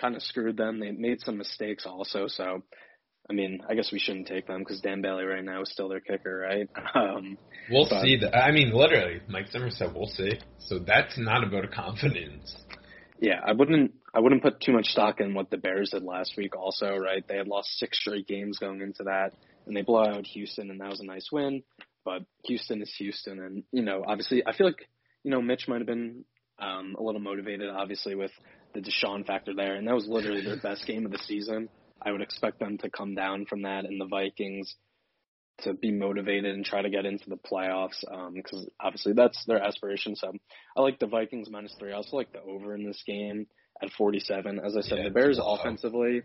kind 0.00 0.14
of 0.14 0.22
screwed 0.22 0.56
them. 0.56 0.78
They 0.78 0.92
made 0.92 1.20
some 1.20 1.36
mistakes 1.36 1.84
also. 1.84 2.28
So 2.28 2.62
I 3.28 3.32
mean, 3.32 3.60
I 3.68 3.74
guess 3.74 3.90
we 3.90 3.98
shouldn't 3.98 4.26
take 4.26 4.46
them 4.46 4.58
because 4.58 4.80
Dan 4.80 5.00
Bailey 5.00 5.24
right 5.24 5.42
now 5.42 5.62
is 5.62 5.70
still 5.70 5.88
their 5.88 6.00
kicker, 6.00 6.46
right? 6.48 6.68
Um, 6.94 7.38
we'll 7.70 7.88
but, 7.88 8.02
see. 8.02 8.18
That 8.18 8.36
I 8.36 8.52
mean, 8.52 8.72
literally, 8.72 9.20
Mike 9.28 9.48
Zimmer 9.48 9.70
said 9.70 9.94
we'll 9.94 10.06
see. 10.06 10.38
So 10.58 10.78
that's 10.78 11.18
not 11.18 11.42
a 11.42 11.48
vote 11.48 11.64
of 11.64 11.70
confidence. 11.70 12.54
Yeah, 13.24 13.40
I 13.42 13.52
wouldn't. 13.52 13.94
I 14.12 14.20
wouldn't 14.20 14.42
put 14.42 14.60
too 14.60 14.72
much 14.72 14.88
stock 14.88 15.18
in 15.18 15.32
what 15.32 15.48
the 15.48 15.56
Bears 15.56 15.90
did 15.92 16.02
last 16.02 16.34
week. 16.36 16.54
Also, 16.54 16.94
right? 16.94 17.26
They 17.26 17.38
had 17.38 17.48
lost 17.48 17.78
six 17.78 17.98
straight 17.98 18.28
games 18.28 18.58
going 18.58 18.82
into 18.82 19.04
that, 19.04 19.32
and 19.66 19.74
they 19.74 19.80
blow 19.80 20.04
out 20.04 20.26
Houston, 20.26 20.70
and 20.70 20.78
that 20.80 20.90
was 20.90 21.00
a 21.00 21.06
nice 21.06 21.30
win. 21.32 21.62
But 22.04 22.24
Houston 22.44 22.82
is 22.82 22.94
Houston, 22.98 23.38
and 23.38 23.64
you 23.72 23.80
know, 23.80 24.04
obviously, 24.06 24.46
I 24.46 24.54
feel 24.54 24.66
like 24.66 24.86
you 25.22 25.30
know 25.30 25.40
Mitch 25.40 25.66
might 25.68 25.78
have 25.78 25.86
been 25.86 26.26
um, 26.58 26.96
a 26.98 27.02
little 27.02 27.20
motivated, 27.20 27.70
obviously, 27.70 28.14
with 28.14 28.32
the 28.74 28.80
Deshaun 28.80 29.26
factor 29.26 29.54
there, 29.54 29.76
and 29.76 29.88
that 29.88 29.94
was 29.94 30.06
literally 30.06 30.44
their 30.44 30.60
best 30.60 30.86
game 30.86 31.06
of 31.06 31.10
the 31.10 31.18
season. 31.18 31.70
I 32.02 32.12
would 32.12 32.20
expect 32.20 32.58
them 32.58 32.76
to 32.78 32.90
come 32.90 33.14
down 33.14 33.46
from 33.46 33.62
that, 33.62 33.86
and 33.86 33.98
the 33.98 34.06
Vikings 34.06 34.76
to 35.62 35.74
be 35.74 35.92
motivated 35.92 36.54
and 36.54 36.64
try 36.64 36.82
to 36.82 36.90
get 36.90 37.06
into 37.06 37.28
the 37.28 37.36
playoffs 37.36 38.00
because 38.34 38.60
um, 38.60 38.68
obviously 38.80 39.12
that's 39.12 39.44
their 39.46 39.62
aspiration. 39.62 40.16
So 40.16 40.32
I 40.76 40.80
like 40.80 40.98
the 40.98 41.06
Vikings 41.06 41.48
minus 41.50 41.74
three. 41.78 41.92
I 41.92 41.96
also 41.96 42.16
like 42.16 42.32
the 42.32 42.40
over 42.40 42.74
in 42.74 42.84
this 42.84 43.02
game 43.06 43.46
at 43.82 43.90
47. 43.90 44.58
As 44.58 44.76
I 44.76 44.80
said, 44.80 44.98
Yeah, 44.98 45.04
the 45.04 45.10
Bears 45.10 45.40
offensively, 45.42 46.22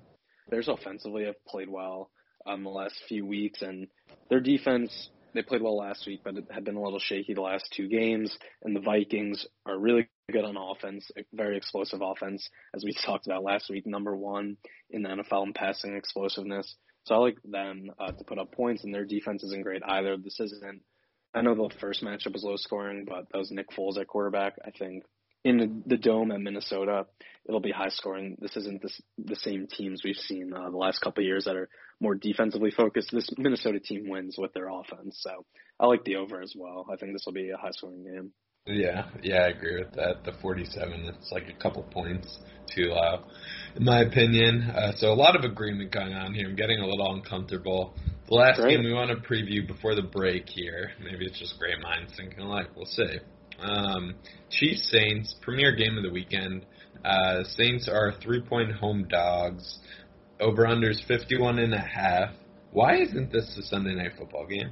Bears 0.49 0.67
offensively 0.67 1.25
have 1.25 1.43
played 1.47 1.69
well 1.69 2.09
um, 2.47 2.63
the 2.63 2.69
last 2.69 2.95
few 3.07 3.25
weeks, 3.25 3.61
and 3.61 3.87
their 4.29 4.39
defense 4.39 5.09
they 5.33 5.41
played 5.41 5.61
well 5.61 5.77
last 5.77 6.07
week, 6.07 6.21
but 6.23 6.37
it 6.37 6.45
had 6.49 6.63
been 6.65 6.75
a 6.75 6.81
little 6.81 6.99
shaky 6.99 7.33
the 7.33 7.41
last 7.41 7.71
two 7.75 7.87
games. 7.87 8.35
And 8.63 8.75
the 8.75 8.81
Vikings 8.81 9.45
are 9.65 9.77
really 9.77 10.09
good 10.31 10.45
on 10.45 10.57
offense, 10.57 11.09
a 11.17 11.21
very 11.33 11.57
explosive 11.57 12.01
offense, 12.01 12.49
as 12.75 12.83
we 12.83 12.93
talked 13.05 13.27
about 13.27 13.43
last 13.43 13.69
week, 13.69 13.85
number 13.85 14.15
one 14.15 14.57
in 14.89 15.03
the 15.03 15.09
NFL 15.09 15.45
in 15.45 15.53
passing 15.53 15.95
explosiveness. 15.95 16.75
So 17.09 17.15
I 17.15 17.17
like 17.17 17.39
them 17.43 17.89
uh, 17.97 18.11
to 18.11 18.23
put 18.23 18.37
up 18.37 18.51
points, 18.51 18.83
and 18.83 18.93
their 18.93 19.03
defense 19.03 19.43
isn't 19.43 19.63
great 19.63 19.81
either. 19.83 20.15
This 20.15 20.39
isn't. 20.39 20.83
I 21.33 21.41
know 21.41 21.55
the 21.55 21.75
first 21.79 22.03
matchup 22.03 22.33
was 22.33 22.43
low 22.43 22.55
scoring, 22.55 23.05
but 23.09 23.25
that 23.31 23.37
was 23.39 23.49
Nick 23.49 23.71
Foles 23.71 23.97
at 23.97 24.05
quarterback. 24.05 24.53
I 24.63 24.69
think 24.69 25.05
in 25.43 25.57
the, 25.57 25.81
the 25.87 25.97
dome 25.97 26.31
at 26.31 26.39
Minnesota, 26.39 27.07
it'll 27.47 27.61
be 27.61 27.71
high 27.71 27.89
scoring. 27.89 28.37
This 28.39 28.55
isn't 28.57 28.83
this, 28.83 29.01
the 29.17 29.35
same 29.35 29.65
teams 29.65 30.03
we've 30.03 30.15
seen 30.17 30.53
uh, 30.53 30.69
the 30.69 30.77
last 30.77 30.99
couple 30.99 31.23
of 31.23 31.25
years 31.25 31.45
that 31.45 31.55
are 31.55 31.69
more 31.99 32.13
defensively 32.13 32.69
focused. 32.69 33.09
This 33.11 33.31
Minnesota 33.39 33.79
team 33.79 34.07
wins 34.07 34.35
with 34.37 34.53
their 34.53 34.69
offense, 34.69 35.17
so 35.19 35.47
I 35.79 35.87
like 35.87 36.03
the 36.03 36.17
over 36.17 36.39
as 36.43 36.53
well. 36.55 36.85
I 36.93 36.95
think 36.95 37.13
this 37.13 37.23
will 37.25 37.33
be 37.33 37.49
a 37.49 37.57
high 37.57 37.71
scoring 37.71 38.03
game. 38.03 38.33
Yeah, 38.69 39.05
yeah, 39.23 39.37
I 39.41 39.47
agree 39.47 39.79
with 39.79 39.93
that. 39.95 40.23
The 40.23 40.33
47, 40.41 41.11
it's 41.17 41.31
like 41.31 41.49
a 41.49 41.59
couple 41.61 41.81
points 41.83 42.37
too 42.67 42.89
low, 42.89 43.23
in 43.75 43.83
my 43.83 44.01
opinion. 44.01 44.61
Uh, 44.69 44.91
so 44.95 45.11
a 45.11 45.15
lot 45.15 45.35
of 45.35 45.43
agreement 45.43 45.91
going 45.91 46.13
on 46.13 46.35
here. 46.35 46.47
I'm 46.47 46.55
getting 46.55 46.79
a 46.79 46.85
little 46.85 47.15
uncomfortable. 47.15 47.95
The 48.27 48.35
last 48.35 48.59
Great. 48.59 48.75
game 48.75 48.85
we 48.85 48.93
want 48.93 49.09
to 49.09 49.27
preview 49.27 49.65
before 49.67 49.95
the 49.95 50.03
break 50.03 50.47
here. 50.47 50.91
Maybe 51.03 51.25
it's 51.25 51.39
just 51.39 51.57
great 51.57 51.81
minds 51.81 52.13
thinking 52.15 52.41
alike. 52.41 52.67
We'll 52.75 52.85
see. 52.85 53.17
Um, 53.59 54.13
Chiefs 54.51 54.89
Saints 54.91 55.35
premier 55.41 55.75
game 55.75 55.97
of 55.97 56.03
the 56.03 56.11
weekend. 56.11 56.65
Uh, 57.03 57.43
Saints 57.45 57.89
are 57.89 58.13
three 58.21 58.41
point 58.41 58.71
home 58.71 59.07
dogs. 59.07 59.79
Over 60.39 60.65
unders 60.65 61.03
51 61.07 61.57
and 61.57 61.73
a 61.73 61.79
half. 61.79 62.29
Why 62.71 62.97
isn't 63.01 63.31
this 63.31 63.57
a 63.57 63.63
Sunday 63.63 63.95
night 63.95 64.11
football 64.17 64.45
game? 64.45 64.69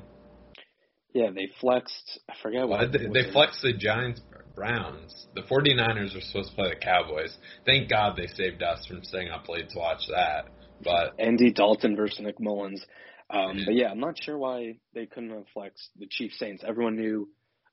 Yeah, 1.17 1.31
they 1.33 1.49
flexed. 1.59 2.19
I 2.29 2.33
forget 2.43 2.67
what 2.67 2.91
they, 2.91 3.07
they 3.07 3.31
flexed 3.31 3.63
the 3.63 3.73
Giants 3.73 4.21
Browns. 4.55 5.27
The 5.33 5.41
49ers 5.41 6.13
were 6.13 6.21
supposed 6.21 6.51
to 6.51 6.55
play 6.55 6.69
the 6.69 6.75
Cowboys. 6.75 7.35
Thank 7.65 7.89
God 7.89 8.15
they 8.15 8.27
saved 8.27 8.61
us 8.61 8.85
from 8.85 9.03
staying 9.03 9.29
up 9.29 9.49
late 9.49 9.67
to 9.69 9.79
watch 9.79 10.03
that. 10.09 10.45
But 10.83 11.15
Andy 11.17 11.51
Dalton 11.51 11.95
versus 11.95 12.19
Nick 12.19 12.39
Mullens. 12.39 12.85
Um, 13.31 13.63
but 13.65 13.73
yeah, 13.73 13.89
I'm 13.89 13.99
not 13.99 14.21
sure 14.21 14.37
why 14.37 14.77
they 14.93 15.07
couldn't 15.07 15.31
have 15.31 15.45
flexed 15.55 15.89
the 15.97 16.05
Chiefs 16.07 16.37
Saints. 16.37 16.63
Everyone 16.65 16.95
knew 16.95 17.27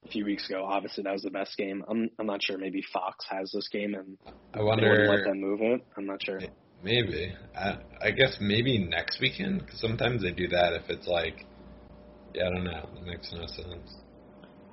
a 0.07 0.09
few 0.09 0.25
weeks 0.25 0.49
ago. 0.49 0.65
Obviously, 0.65 1.05
that 1.05 1.13
was 1.13 1.23
the 1.23 1.31
best 1.31 1.55
game. 1.59 1.85
I'm 1.87 2.09
I'm 2.19 2.27
not 2.27 2.43
sure. 2.43 2.57
Maybe 2.57 2.83
Fox 2.95 3.27
has 3.29 3.53
this 3.53 3.69
game 3.69 3.95
and 3.95 4.17
I 4.55 4.63
wonder 4.63 5.07
they 5.07 5.17
let 5.17 5.25
them 5.25 5.39
move 5.39 5.61
it. 5.61 5.85
I'm 5.99 6.07
not 6.07 6.23
sure. 6.25 6.41
Maybe. 6.83 7.35
I, 7.55 7.77
I 8.01 8.11
guess 8.11 8.39
maybe 8.41 8.79
next 8.79 9.21
weekend 9.21 9.61
because 9.61 9.81
sometimes 9.81 10.23
they 10.23 10.33
do 10.33 10.49
that 10.49 10.73
if 10.73 10.89
it's 10.89 11.07
like, 11.07 11.47
I 12.35 12.51
don't 12.51 12.65
know. 12.65 12.89
It 12.97 13.07
makes 13.07 13.33
no 13.33 13.47
sense. 13.47 13.95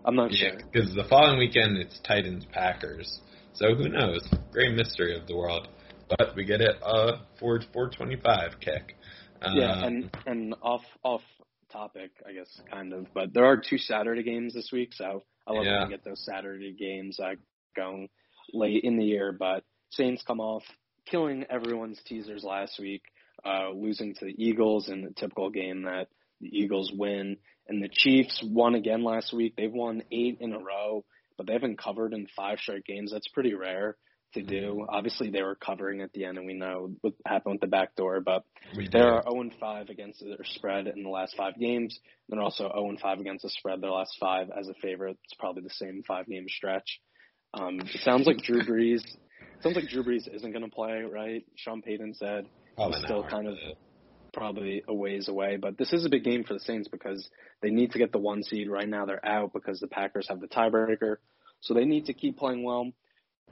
I'm 0.04 0.16
not 0.16 0.32
yeah, 0.32 0.52
sure 0.52 0.60
because 0.72 0.94
the 0.96 1.04
following 1.04 1.38
weekend 1.38 1.78
it's 1.78 2.00
Titans 2.00 2.46
Packers. 2.52 3.20
So 3.54 3.76
who 3.76 3.90
knows? 3.90 4.28
Great 4.52 4.74
mystery 4.74 5.16
of 5.16 5.28
the 5.28 5.36
world. 5.36 5.68
But 6.10 6.36
we 6.36 6.44
get 6.44 6.62
it 6.62 6.78
uh 6.84 7.18
for 7.40 7.62
425 7.74 8.60
kick. 8.60 8.96
Um, 9.42 9.58
yeah, 9.58 9.86
and 9.86 10.12
and 10.26 10.56
off 10.62 10.82
off 11.04 11.22
topic, 11.72 12.12
I 12.28 12.34
guess, 12.34 12.50
kind 12.70 12.94
of. 12.94 13.08
But 13.14 13.34
there 13.34 13.46
are 13.46 13.58
two 13.58 13.78
Saturday 13.78 14.24
games 14.24 14.54
this 14.54 14.72
week, 14.72 14.94
so 14.94 15.24
I 15.48 15.54
love 15.54 15.66
Yeah. 15.66 15.84
to 15.84 15.90
get 15.90 16.04
those 16.04 16.24
Saturday 16.26 16.74
games 16.74 17.20
uh, 17.20 17.36
going 17.76 18.10
late 18.54 18.84
in 18.84 18.98
the 18.98 19.06
year. 19.06 19.32
But 19.32 19.64
Saints 19.92 20.24
come 20.26 20.40
off 20.40 20.64
killing 21.06 21.46
everyone's 21.50 22.02
teasers 22.06 22.44
last 22.44 22.80
week, 22.80 23.04
uh, 23.46 23.70
losing 23.70 24.14
to 24.16 24.26
the 24.26 24.36
Eagles 24.44 24.90
in 24.90 25.02
the 25.02 25.12
typical 25.12 25.50
game 25.50 25.84
that 25.84 26.08
the 26.40 26.48
Eagles 26.48 26.92
win, 26.96 27.38
and 27.68 27.82
the 27.82 27.90
Chiefs 27.92 28.44
won 28.46 28.76
again 28.76 29.04
last 29.04 29.34
week. 29.34 29.54
They've 29.56 29.72
won 29.72 30.04
eight 30.12 30.38
in 30.40 30.54
a 30.54 30.60
row, 30.60 31.06
but 31.38 31.48
they 31.48 31.54
haven't 31.54 31.80
covered 31.80 32.14
in 32.14 32.28
five 32.36 32.60
straight 32.60 32.86
games. 32.86 33.12
That's 33.12 33.28
pretty 33.30 33.54
rare 33.54 33.98
to 34.34 34.42
do. 34.42 34.86
Obviously, 34.90 35.30
they 35.30 35.42
were 35.42 35.56
covering 35.56 36.02
at 36.02 36.14
the 36.14 36.26
end, 36.26 36.38
and 36.38 36.48
we 36.48 36.54
know 36.54 36.92
what 37.02 37.14
happened 37.26 37.54
with 37.54 37.62
the 37.62 37.68
back 37.68 37.96
door, 37.96 38.22
but 38.22 38.44
we 38.76 38.88
they 38.88 39.00
are 39.00 39.24
0 39.24 39.50
5 39.60 39.90
against 39.90 40.22
their 40.22 40.44
spread 40.44 40.88
in 40.88 41.04
the 41.04 41.10
last 41.10 41.36
five 41.36 41.58
games. 41.60 42.00
They're 42.30 42.42
also 42.42 42.70
0 42.74 42.96
5 43.02 43.20
against 43.20 43.44
the 43.44 43.50
spread 43.50 43.82
their 43.82 43.92
last 43.92 44.16
five 44.20 44.50
as 44.58 44.68
a 44.68 44.74
favorite. 44.76 45.18
It's 45.26 45.34
probably 45.40 45.64
the 45.64 45.70
same 45.70 46.04
five 46.08 46.28
game 46.28 46.46
stretch. 46.48 47.02
Um, 47.54 47.82
it 47.82 48.00
sounds 48.02 48.26
like 48.26 48.38
Drew 48.38 48.64
Brees. 48.64 49.02
Sounds 49.62 49.76
like 49.76 49.90
Drew 49.90 50.04
Brees 50.04 50.34
isn't 50.34 50.52
going 50.52 50.64
to 50.64 50.74
play, 50.74 51.02
right? 51.02 51.46
Sean 51.56 51.82
Payton 51.82 52.16
said 52.16 52.46
Probably 52.76 52.98
he's 52.98 53.06
still 53.06 53.24
kind 53.24 53.48
of 53.48 53.56
probably 54.34 54.84
a 54.88 54.94
ways 54.94 55.28
away. 55.28 55.58
But 55.58 55.78
this 55.78 55.94
is 55.94 56.06
a 56.06 56.10
big 56.10 56.24
game 56.24 56.44
for 56.44 56.54
the 56.54 56.60
Saints 56.60 56.88
because 56.88 57.30
they 57.62 57.70
need 57.70 57.92
to 57.92 58.00
get 58.00 58.12
the 58.12 58.20
one 58.20 58.44
seed. 58.44 58.70
Right 58.70 58.88
now 58.88 59.06
they're 59.06 59.26
out 59.26 59.54
because 59.54 59.80
the 59.80 59.88
Packers 59.88 60.28
have 60.30 60.40
the 60.40 60.48
tiebreaker. 60.48 61.18
So 61.62 61.74
they 61.74 61.86
need 61.86 62.06
to 62.06 62.14
keep 62.14 62.38
playing 62.38 62.64
well. 62.64 62.92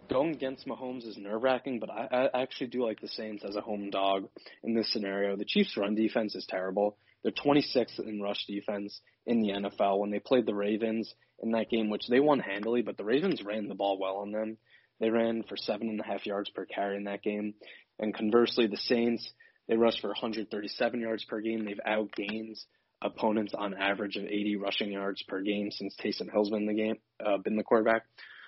Going 0.09 0.33
against 0.33 0.65
Mahomes 0.67 1.05
is 1.05 1.17
nerve 1.17 1.43
wracking, 1.43 1.79
but 1.79 1.91
I, 1.91 2.29
I 2.33 2.41
actually 2.41 2.67
do 2.67 2.83
like 2.83 2.99
the 2.99 3.07
Saints 3.07 3.43
as 3.47 3.55
a 3.55 3.61
home 3.61 3.91
dog 3.91 4.27
in 4.63 4.73
this 4.73 4.91
scenario. 4.91 5.35
The 5.35 5.45
Chiefs' 5.45 5.77
run 5.77 5.93
defense 5.93 6.33
is 6.33 6.47
terrible. 6.49 6.97
They're 7.21 7.31
26th 7.31 7.99
in 7.99 8.21
rush 8.21 8.45
defense 8.47 9.01
in 9.25 9.41
the 9.41 9.49
NFL. 9.49 9.99
When 9.99 10.09
they 10.09 10.19
played 10.19 10.45
the 10.45 10.55
Ravens 10.55 11.13
in 11.43 11.51
that 11.51 11.69
game, 11.69 11.89
which 11.89 12.07
they 12.07 12.19
won 12.19 12.39
handily, 12.39 12.81
but 12.81 12.97
the 12.97 13.03
Ravens 13.03 13.43
ran 13.43 13.67
the 13.67 13.75
ball 13.75 13.99
well 13.99 14.17
on 14.17 14.31
them. 14.31 14.57
They 14.99 15.09
ran 15.09 15.43
for 15.43 15.55
seven 15.55 15.89
and 15.89 15.99
a 15.99 16.03
half 16.03 16.25
yards 16.25 16.49
per 16.49 16.65
carry 16.65 16.97
in 16.97 17.05
that 17.05 17.21
game. 17.21 17.53
And 17.99 18.13
conversely, 18.13 18.67
the 18.67 18.77
Saints, 18.77 19.31
they 19.69 19.77
rushed 19.77 20.01
for 20.01 20.07
137 20.07 20.99
yards 20.99 21.23
per 21.25 21.39
game. 21.39 21.63
They've 21.63 21.79
outgained 21.87 22.57
opponents 23.01 23.53
on 23.55 23.75
average 23.75 24.17
of 24.17 24.25
80 24.25 24.57
rushing 24.57 24.91
yards 24.91 25.23
per 25.27 25.41
game 25.41 25.69
since 25.71 25.95
Taysom 26.03 26.29
Hill's 26.29 26.49
been 26.49 26.65
the 26.65 26.73
game, 26.73 26.97
uh, 27.25 27.37
been 27.37 27.55
the 27.55 27.63
quarterback. 27.63 28.03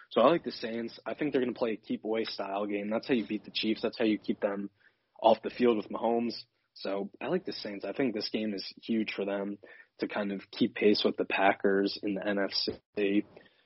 So 0.09 0.21
I 0.21 0.29
like 0.29 0.43
the 0.43 0.51
Saints. 0.51 0.99
I 1.05 1.13
think 1.13 1.31
they're 1.31 1.41
going 1.41 1.53
to 1.53 1.57
play 1.57 1.73
a 1.73 1.77
keep 1.77 2.03
away 2.03 2.25
style 2.25 2.65
game. 2.65 2.89
That's 2.89 3.07
how 3.07 3.13
you 3.13 3.25
beat 3.25 3.45
the 3.45 3.51
Chiefs. 3.51 3.81
That's 3.81 3.97
how 3.97 4.03
you 4.03 4.17
keep 4.17 4.41
them 4.41 4.69
off 5.21 5.41
the 5.43 5.51
field 5.51 5.77
with 5.77 5.89
Mahomes. 5.89 6.33
So 6.73 7.09
I 7.21 7.27
like 7.27 7.45
the 7.45 7.53
Saints. 7.53 7.85
I 7.85 7.93
think 7.93 8.13
this 8.13 8.29
game 8.29 8.53
is 8.53 8.65
huge 8.81 9.13
for 9.13 9.23
them 9.23 9.57
to 9.99 10.07
kind 10.07 10.31
of 10.31 10.41
keep 10.51 10.75
pace 10.75 11.03
with 11.05 11.15
the 11.15 11.25
Packers 11.25 11.97
in 12.01 12.15
the 12.15 12.21
NFC. 12.21 13.23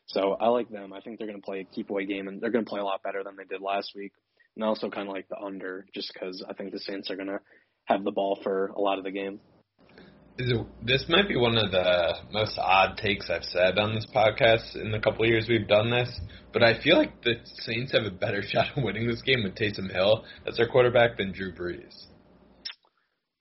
So 0.08 0.34
I 0.34 0.50
like 0.50 0.70
them. 0.70 0.94
I 0.94 1.00
think 1.00 1.18
they're 1.18 1.28
going 1.28 1.42
to 1.42 1.46
play 1.46 1.62
a 1.62 1.64
keep 1.64 1.90
away 1.90 2.06
game, 2.06 2.28
and 2.28 2.42
they're 2.42 2.52
going 2.52 2.66
to 2.66 2.70
play 2.70 2.82
a 2.82 2.86
lot 2.86 3.02
better 3.02 3.24
than 3.24 3.38
they 3.38 3.46
did 3.46 3.62
last 3.62 3.94
week. 3.96 4.12
And 4.56 4.64
I 4.64 4.68
also 4.68 4.90
kind 4.90 5.08
of 5.08 5.14
like 5.14 5.28
the 5.30 5.38
under, 5.38 5.86
just 5.94 6.12
because 6.14 6.44
I 6.48 6.54
think 6.54 6.72
the 6.72 6.80
Saints 6.80 7.10
are 7.12 7.16
going 7.16 7.28
to 7.28 7.40
have 7.86 8.04
the 8.04 8.12
ball 8.12 8.40
for 8.44 8.68
a 8.68 8.80
lot 8.80 8.98
of 8.98 9.04
the 9.04 9.12
game. 9.12 9.40
This 10.38 11.06
might 11.08 11.30
be 11.30 11.38
one 11.38 11.58
of 11.58 11.72
the 11.72 12.14
most 12.32 12.58
odd 12.58 12.98
takes 12.98 13.30
I've 13.30 13.46
said 13.46 13.78
on 13.80 13.96
this 13.96 14.06
podcast 14.14 14.76
in 14.76 14.92
the 14.92 15.00
couple 15.00 15.24
of 15.24 15.30
years 15.30 15.48
we've 15.48 15.68
done 15.68 15.90
this, 15.92 16.20
but 16.52 16.62
I 16.62 16.82
feel 16.82 16.98
like 16.98 17.22
the 17.22 17.36
Saints 17.60 17.94
have 17.94 18.04
a 18.04 18.12
better 18.12 18.42
shot 18.46 18.78
of 18.78 18.84
winning 18.84 19.08
this 19.08 19.22
game 19.22 19.44
with 19.44 19.56
Taysom 19.56 19.90
Hill 19.92 20.26
as 20.46 20.58
their 20.58 20.68
quarterback 20.68 21.18
than 21.18 21.32
Drew 21.32 21.54
Brees. 21.54 22.06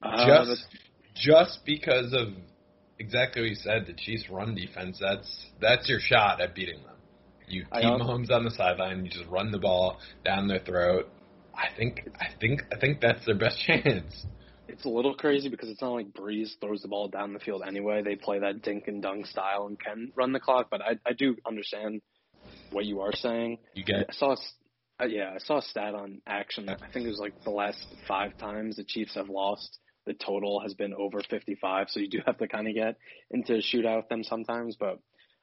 Uh, 0.03 0.27
just 0.27 0.48
that's- 0.48 0.66
just 1.16 1.59
because 1.64 2.12
of 2.12 2.29
exactly 2.98 3.42
what 3.42 3.48
you 3.50 3.57
said, 3.57 3.87
the 3.87 3.92
Chiefs' 3.92 4.29
run 4.31 4.55
defense. 4.55 4.98
That's 5.00 5.46
that's 5.61 5.88
your 5.88 6.00
shot 6.00 6.40
at 6.40 6.55
beating 6.55 6.83
them. 6.83 6.94
You 7.49 7.63
keep 7.65 7.85
also- 7.85 8.05
Mahomes 8.05 8.31
on 8.31 8.45
the 8.45 8.51
sideline. 8.51 9.05
You 9.05 9.11
just 9.11 9.27
run 9.29 9.51
the 9.51 9.59
ball 9.59 9.99
down 10.25 10.49
their 10.49 10.61
throat. 10.61 11.09
I 11.55 11.69
think 11.77 12.09
I 12.21 12.27
think 12.41 12.63
I 12.73 12.77
think 12.79 13.01
that's 13.01 13.25
their 13.27 13.35
best 13.37 13.59
chance. 13.67 14.27
It's 14.67 14.85
a 14.87 14.89
little 14.89 15.15
crazy 15.15 15.49
because 15.51 15.69
it's 15.69 15.83
not 15.83 15.93
like 15.93 16.13
Brees 16.15 16.49
throws 16.61 16.83
the 16.83 16.89
ball 16.89 17.09
down 17.09 17.33
the 17.35 17.39
field 17.39 17.63
anyway. 17.67 18.03
They 18.03 18.17
play 18.17 18.39
that 18.41 18.63
dink 18.63 18.89
and 18.89 19.03
dunk 19.03 19.27
style 19.27 19.67
and 19.67 19.79
can 19.79 20.11
run 20.17 20.33
the 20.33 20.41
clock, 20.41 20.69
but 20.71 20.81
I 20.81 20.99
I 21.07 21.13
do 21.13 21.37
understand 21.47 22.01
what 22.71 22.85
you 22.87 23.01
are 23.01 23.13
saying. 23.15 23.59
You 23.75 23.85
get 23.85 24.07
I 24.09 24.13
saw, 24.13 24.31
a 24.31 24.33
s- 24.33 24.53
uh, 25.01 25.05
yeah, 25.07 25.33
I 25.35 25.39
saw 25.39 25.59
a 25.59 25.63
stat 25.63 25.95
on 25.95 26.21
action. 26.27 26.67
that 26.67 26.81
I 26.83 26.89
think 26.89 27.07
it 27.07 27.11
was 27.11 27.19
like 27.21 27.35
the 27.45 27.51
last 27.51 27.79
five 28.09 28.37
times 28.39 28.77
the 28.77 28.85
Chiefs 28.85 29.15
have 29.15 29.29
lost, 29.29 29.79
the 30.07 30.15
total 30.15 30.61
has 30.61 30.75
been 30.75 30.95
over 30.95 31.21
55. 31.29 31.89
So 31.91 32.01
you 32.01 32.09
do 32.09 32.21
have 32.27 32.39
to 32.39 32.49
kind 32.49 32.67
of 32.67 32.75
get 32.75 32.97
into 33.31 33.55
a 33.55 33.59
shootout 33.59 33.99
with 33.99 34.09
them 34.09 34.25
sometimes. 34.25 34.77
But 34.79 34.99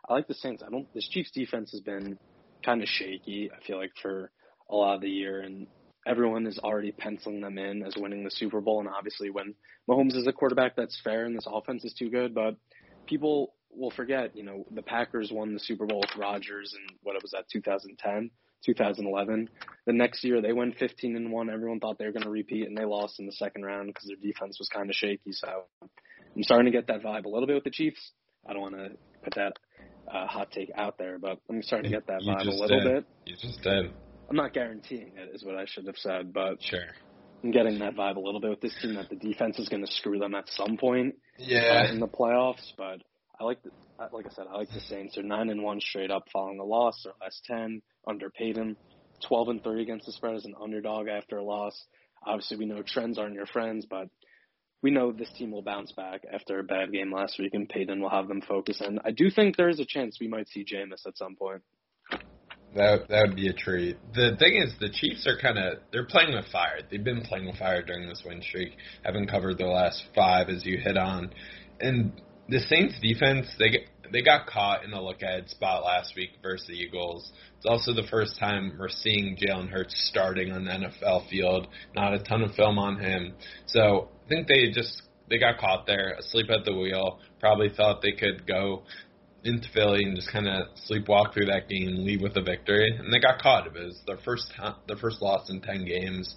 I 0.07 0.13
like 0.13 0.27
the 0.27 0.33
Saints. 0.33 0.63
I 0.65 0.69
don't. 0.69 0.91
This 0.93 1.07
Chiefs 1.07 1.31
defense 1.31 1.71
has 1.71 1.81
been 1.81 2.17
kind 2.65 2.81
of 2.81 2.87
shaky. 2.87 3.49
I 3.51 3.65
feel 3.65 3.77
like 3.77 3.91
for 4.01 4.31
a 4.69 4.75
lot 4.75 4.95
of 4.95 5.01
the 5.01 5.09
year, 5.09 5.41
and 5.41 5.67
everyone 6.07 6.47
is 6.47 6.59
already 6.59 6.91
penciling 6.91 7.41
them 7.41 7.57
in 7.57 7.83
as 7.83 7.95
winning 7.97 8.23
the 8.23 8.31
Super 8.31 8.61
Bowl. 8.61 8.79
And 8.79 8.89
obviously, 8.89 9.29
when 9.29 9.55
Mahomes 9.89 10.15
is 10.15 10.27
a 10.27 10.33
quarterback, 10.33 10.75
that's 10.75 10.99
fair, 11.03 11.25
and 11.25 11.35
this 11.35 11.47
offense 11.47 11.83
is 11.83 11.93
too 11.93 12.09
good. 12.09 12.33
But 12.33 12.55
people 13.05 13.53
will 13.73 13.91
forget, 13.91 14.35
you 14.35 14.43
know, 14.43 14.65
the 14.71 14.81
Packers 14.81 15.31
won 15.31 15.53
the 15.53 15.59
Super 15.59 15.85
Bowl 15.85 16.01
with 16.01 16.17
Rodgers 16.17 16.75
in 16.75 16.97
what 17.03 17.15
it 17.15 17.21
was 17.21 17.31
that 17.31 17.45
2010, 17.51 18.31
2011. 18.65 19.49
The 19.85 19.93
next 19.93 20.23
year 20.23 20.41
they 20.41 20.53
went 20.53 20.77
15 20.77 21.15
and 21.15 21.31
one. 21.31 21.49
Everyone 21.49 21.79
thought 21.79 21.97
they 21.97 22.05
were 22.05 22.11
going 22.11 22.23
to 22.23 22.29
repeat, 22.29 22.67
and 22.67 22.77
they 22.77 22.85
lost 22.85 23.19
in 23.19 23.25
the 23.25 23.31
second 23.33 23.63
round 23.63 23.87
because 23.87 24.07
their 24.07 24.17
defense 24.17 24.57
was 24.59 24.69
kind 24.69 24.89
of 24.89 24.95
shaky. 24.95 25.31
So 25.31 25.47
I'm 25.81 26.43
starting 26.43 26.71
to 26.71 26.77
get 26.77 26.87
that 26.87 27.03
vibe 27.03 27.25
a 27.25 27.29
little 27.29 27.47
bit 27.47 27.55
with 27.55 27.63
the 27.63 27.71
Chiefs. 27.71 28.11
I 28.47 28.53
don't 28.53 28.61
want 28.61 28.75
to 28.75 28.89
put 29.23 29.35
that 29.35 29.53
uh, 30.11 30.27
hot 30.27 30.51
take 30.51 30.69
out 30.75 30.97
there, 30.97 31.17
but 31.19 31.39
I'm 31.49 31.61
starting 31.63 31.91
to 31.91 31.97
get 31.97 32.07
that 32.07 32.21
vibe 32.21 32.47
a 32.47 32.51
little 32.51 32.79
did. 32.81 32.83
bit. 32.83 33.05
You 33.25 33.35
just 33.37 33.61
did. 33.61 33.91
I'm 34.29 34.35
not 34.35 34.53
guaranteeing 34.53 35.13
it, 35.17 35.33
is 35.35 35.43
what 35.43 35.55
I 35.55 35.65
should 35.65 35.85
have 35.87 35.97
said, 35.97 36.33
but 36.33 36.61
Sure. 36.61 36.79
I'm 37.43 37.51
getting 37.51 37.79
that 37.79 37.95
vibe 37.95 38.17
a 38.17 38.19
little 38.19 38.39
bit 38.39 38.51
with 38.51 38.61
this 38.61 38.75
team 38.81 38.93
that 38.95 39.09
the 39.09 39.15
defense 39.15 39.57
is 39.59 39.67
going 39.67 39.85
to 39.85 39.91
screw 39.91 40.19
them 40.19 40.35
at 40.35 40.47
some 40.49 40.77
point 40.77 41.15
Yeah. 41.37 41.85
uh, 41.87 41.91
in 41.91 41.99
the 41.99 42.07
playoffs. 42.07 42.71
But 42.77 43.01
I 43.39 43.43
like, 43.43 43.61
the, 43.63 43.71
like 44.13 44.25
I 44.25 44.29
said, 44.29 44.45
I 44.49 44.57
like 44.57 44.69
the 44.71 44.79
Saints. 44.81 45.15
They're 45.15 45.23
nine 45.23 45.49
and 45.49 45.63
one 45.63 45.79
straight 45.81 46.11
up 46.11 46.23
following 46.31 46.59
a 46.59 46.63
loss. 46.63 47.01
They're 47.03 47.13
less 47.21 47.41
ten 47.45 47.81
under 48.07 48.29
Payton, 48.29 48.77
twelve 49.27 49.49
and 49.49 49.63
three 49.63 49.81
against 49.81 50.05
the 50.05 50.11
spread 50.11 50.35
as 50.35 50.45
an 50.45 50.53
underdog 50.61 51.07
after 51.07 51.37
a 51.37 51.43
loss. 51.43 51.83
Obviously, 52.25 52.57
we 52.57 52.65
know 52.65 52.83
trends 52.83 53.17
aren't 53.17 53.33
your 53.33 53.47
friends, 53.47 53.87
but 53.89 54.07
we 54.81 54.91
know 54.91 55.11
this 55.11 55.31
team 55.37 55.51
will 55.51 55.61
bounce 55.61 55.91
back 55.91 56.23
after 56.31 56.59
a 56.59 56.63
bad 56.63 56.91
game 56.91 57.13
last 57.13 57.37
week, 57.39 57.53
and 57.53 57.69
Payton 57.69 58.01
will 58.01 58.09
have 58.09 58.27
them 58.27 58.41
focus. 58.41 58.81
And 58.81 58.99
I 59.05 59.11
do 59.11 59.29
think 59.29 59.57
there 59.57 59.69
is 59.69 59.79
a 59.79 59.85
chance 59.85 60.17
we 60.19 60.27
might 60.27 60.49
see 60.49 60.65
Jameis 60.65 61.05
at 61.05 61.17
some 61.17 61.35
point. 61.35 61.61
That 62.75 63.09
that 63.09 63.27
would 63.27 63.35
be 63.35 63.49
a 63.49 63.53
treat. 63.53 63.97
The 64.13 64.37
thing 64.39 64.55
is, 64.55 64.73
the 64.79 64.89
Chiefs 64.89 65.27
are 65.27 65.37
kind 65.37 65.57
of 65.57 65.79
they're 65.91 66.05
playing 66.05 66.33
with 66.33 66.45
fire. 66.51 66.79
They've 66.89 67.03
been 67.03 67.21
playing 67.21 67.47
with 67.47 67.57
fire 67.57 67.81
during 67.81 68.07
this 68.07 68.23
win 68.25 68.41
streak. 68.41 68.71
Haven't 69.03 69.29
covered 69.29 69.57
the 69.57 69.65
last 69.65 70.03
five, 70.15 70.47
as 70.47 70.65
you 70.65 70.77
hit 70.77 70.97
on, 70.97 71.33
and 71.81 72.13
the 72.47 72.59
Saints 72.59 72.95
defense 73.01 73.47
they 73.59 73.85
they 74.11 74.21
got 74.21 74.47
caught 74.47 74.83
in 74.83 74.93
a 74.93 75.01
look 75.01 75.21
ahead 75.21 75.49
spot 75.49 75.83
last 75.83 76.13
week 76.15 76.31
versus 76.41 76.67
the 76.67 76.73
Eagles. 76.73 77.31
It's 77.57 77.65
also 77.65 77.93
the 77.93 78.07
first 78.09 78.39
time 78.39 78.75
we're 78.77 78.89
seeing 78.89 79.37
Jalen 79.37 79.69
Hurts 79.69 80.09
starting 80.09 80.51
on 80.51 80.65
the 80.65 80.71
NFL 80.71 81.29
field. 81.29 81.67
Not 81.95 82.13
a 82.13 82.19
ton 82.19 82.41
of 82.41 82.53
film 82.55 82.77
on 82.77 82.99
him, 82.99 83.33
so 83.65 84.09
think 84.31 84.47
they 84.47 84.71
just 84.71 85.01
they 85.29 85.37
got 85.37 85.57
caught 85.59 85.85
there, 85.85 86.15
asleep 86.19 86.47
at 86.49 86.65
the 86.65 86.73
wheel. 86.75 87.19
Probably 87.39 87.69
thought 87.69 88.01
they 88.01 88.11
could 88.11 88.47
go 88.47 88.83
into 89.43 89.67
Philly 89.73 90.03
and 90.03 90.15
just 90.15 90.31
kind 90.31 90.47
of 90.47 90.67
sleepwalk 90.89 91.33
through 91.33 91.47
that 91.47 91.67
game, 91.67 91.87
and 91.87 92.03
leave 92.03 92.21
with 92.21 92.35
a 92.37 92.41
victory, 92.41 92.95
and 92.97 93.11
they 93.13 93.19
got 93.19 93.41
caught. 93.41 93.67
It 93.67 93.73
was 93.73 93.99
their 94.05 94.17
first 94.23 94.51
time, 94.55 94.75
their 94.87 94.97
first 94.97 95.21
loss 95.21 95.49
in 95.49 95.61
ten 95.61 95.85
games. 95.85 96.35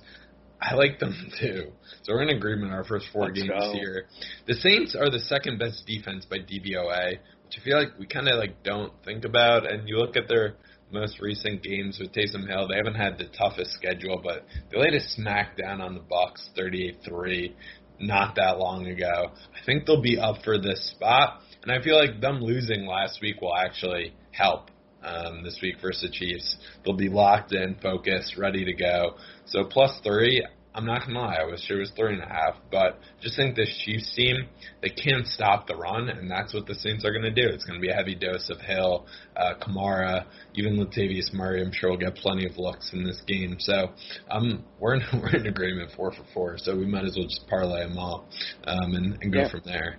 I 0.63 0.75
like 0.75 0.99
them 0.99 1.15
too, 1.41 1.73
so 2.03 2.15
we're 2.15 2.23
in 2.23 2.31
agreement. 2.31 2.73
Our 2.73 2.85
first 2.85 3.07
4 3.13 3.27
Let's 3.27 3.39
games 3.39 3.51
go. 3.51 3.73
here. 3.73 4.07
The 4.47 4.55
Saints 4.55 4.97
are 4.97 5.11
the 5.11 5.21
second 5.21 5.59
best 5.59 5.85
defense 5.87 6.25
by 6.25 6.39
DVOA, 6.39 7.19
which 7.45 7.59
I 7.61 7.65
feel 7.65 7.79
like 7.79 7.99
we 7.99 8.07
kind 8.07 8.29
of 8.29 8.39
like 8.39 8.63
don't 8.63 8.93
think 9.05 9.25
about. 9.25 9.71
And 9.71 9.87
you 9.89 9.99
look 9.99 10.17
at 10.17 10.29
their 10.29 10.55
most 10.91 11.21
recent 11.21 11.63
games 11.63 11.99
with 12.01 12.13
Taysom 12.13 12.47
Hill, 12.49 12.69
they 12.69 12.77
haven't 12.77 12.95
had 12.95 13.19
the 13.19 13.27
toughest 13.37 13.73
schedule, 13.73 14.21
but 14.23 14.47
they 14.71 14.79
laid 14.79 14.95
a 14.95 15.01
smack 15.01 15.57
down 15.59 15.81
on 15.81 15.95
the 15.95 16.01
Bucks, 16.01 16.49
38-3, 16.57 17.53
not 17.99 18.37
that 18.37 18.59
long 18.59 18.87
ago. 18.87 19.31
I 19.55 19.65
think 19.65 19.87
they'll 19.87 20.03
be 20.03 20.19
up 20.19 20.43
for 20.45 20.59
this 20.59 20.91
spot, 20.91 21.41
and 21.63 21.73
I 21.73 21.83
feel 21.83 21.97
like 21.99 22.21
them 22.21 22.41
losing 22.41 22.87
last 22.87 23.21
week 23.21 23.41
will 23.41 23.57
actually 23.57 24.15
help 24.33 24.71
um, 25.03 25.43
this 25.43 25.59
week 25.63 25.77
versus 25.81 26.03
the 26.03 26.09
Chiefs. 26.11 26.57
They'll 26.85 26.97
be 26.97 27.09
locked 27.09 27.53
in, 27.53 27.77
focused, 27.83 28.37
ready 28.37 28.65
to 28.65 28.73
go. 28.73 29.17
So 29.47 29.65
plus 29.65 30.01
three, 30.03 30.45
I'm 30.75 30.85
not 30.85 31.07
gonna 31.07 31.21
lie, 31.21 31.37
I 31.41 31.45
wish 31.45 31.71
it 31.71 31.75
was 31.75 31.93
three 31.97 32.15
and 32.15 32.23
a 32.23 32.27
half, 32.27 32.57
but 32.71 32.99
just 33.21 33.37
think 33.37 33.55
this 33.55 33.73
Chiefs 33.85 34.13
team, 34.17 34.49
they 34.83 34.89
can't 34.89 35.25
stop 35.27 35.69
the 35.69 35.77
run, 35.77 36.09
and 36.09 36.29
that's 36.29 36.53
what 36.53 36.67
the 36.67 36.75
Saints 36.75 37.05
are 37.05 37.13
gonna 37.13 37.31
do. 37.31 37.47
It's 37.47 37.65
gonna 37.65 37.79
be 37.79 37.91
a 37.91 37.95
heavy 37.95 38.17
dose 38.17 38.51
of 38.51 38.61
Hill, 38.61 39.07
uh, 39.37 39.55
Kamara, 39.63 40.27
even 40.55 40.77
Latavius 40.77 41.33
Murray. 41.33 41.63
I'm 41.63 41.71
sure 41.73 41.91
will 41.91 41.97
get 41.97 42.17
plenty 42.17 42.45
of 42.47 42.59
looks 42.59 42.93
in 42.93 43.05
this 43.05 43.21
game. 43.27 43.57
So 43.61 43.93
um, 44.31 44.65
we're 44.81 44.95
in 44.97 45.03
we're 45.23 45.37
in 45.37 45.47
agreement 45.47 45.93
four 45.97 46.11
for 46.11 46.25
four. 46.35 46.59
So 46.59 46.77
we 46.77 46.87
might 46.87 47.05
as 47.05 47.15
well 47.17 47.29
just 47.29 47.47
parlay 47.49 47.87
them 47.87 47.97
all 47.97 48.29
um, 48.65 48.95
and, 48.95 49.17
and 49.23 49.33
go 49.33 49.41
Yeah. 49.41 49.49
from 49.51 49.63
there. 49.65 49.99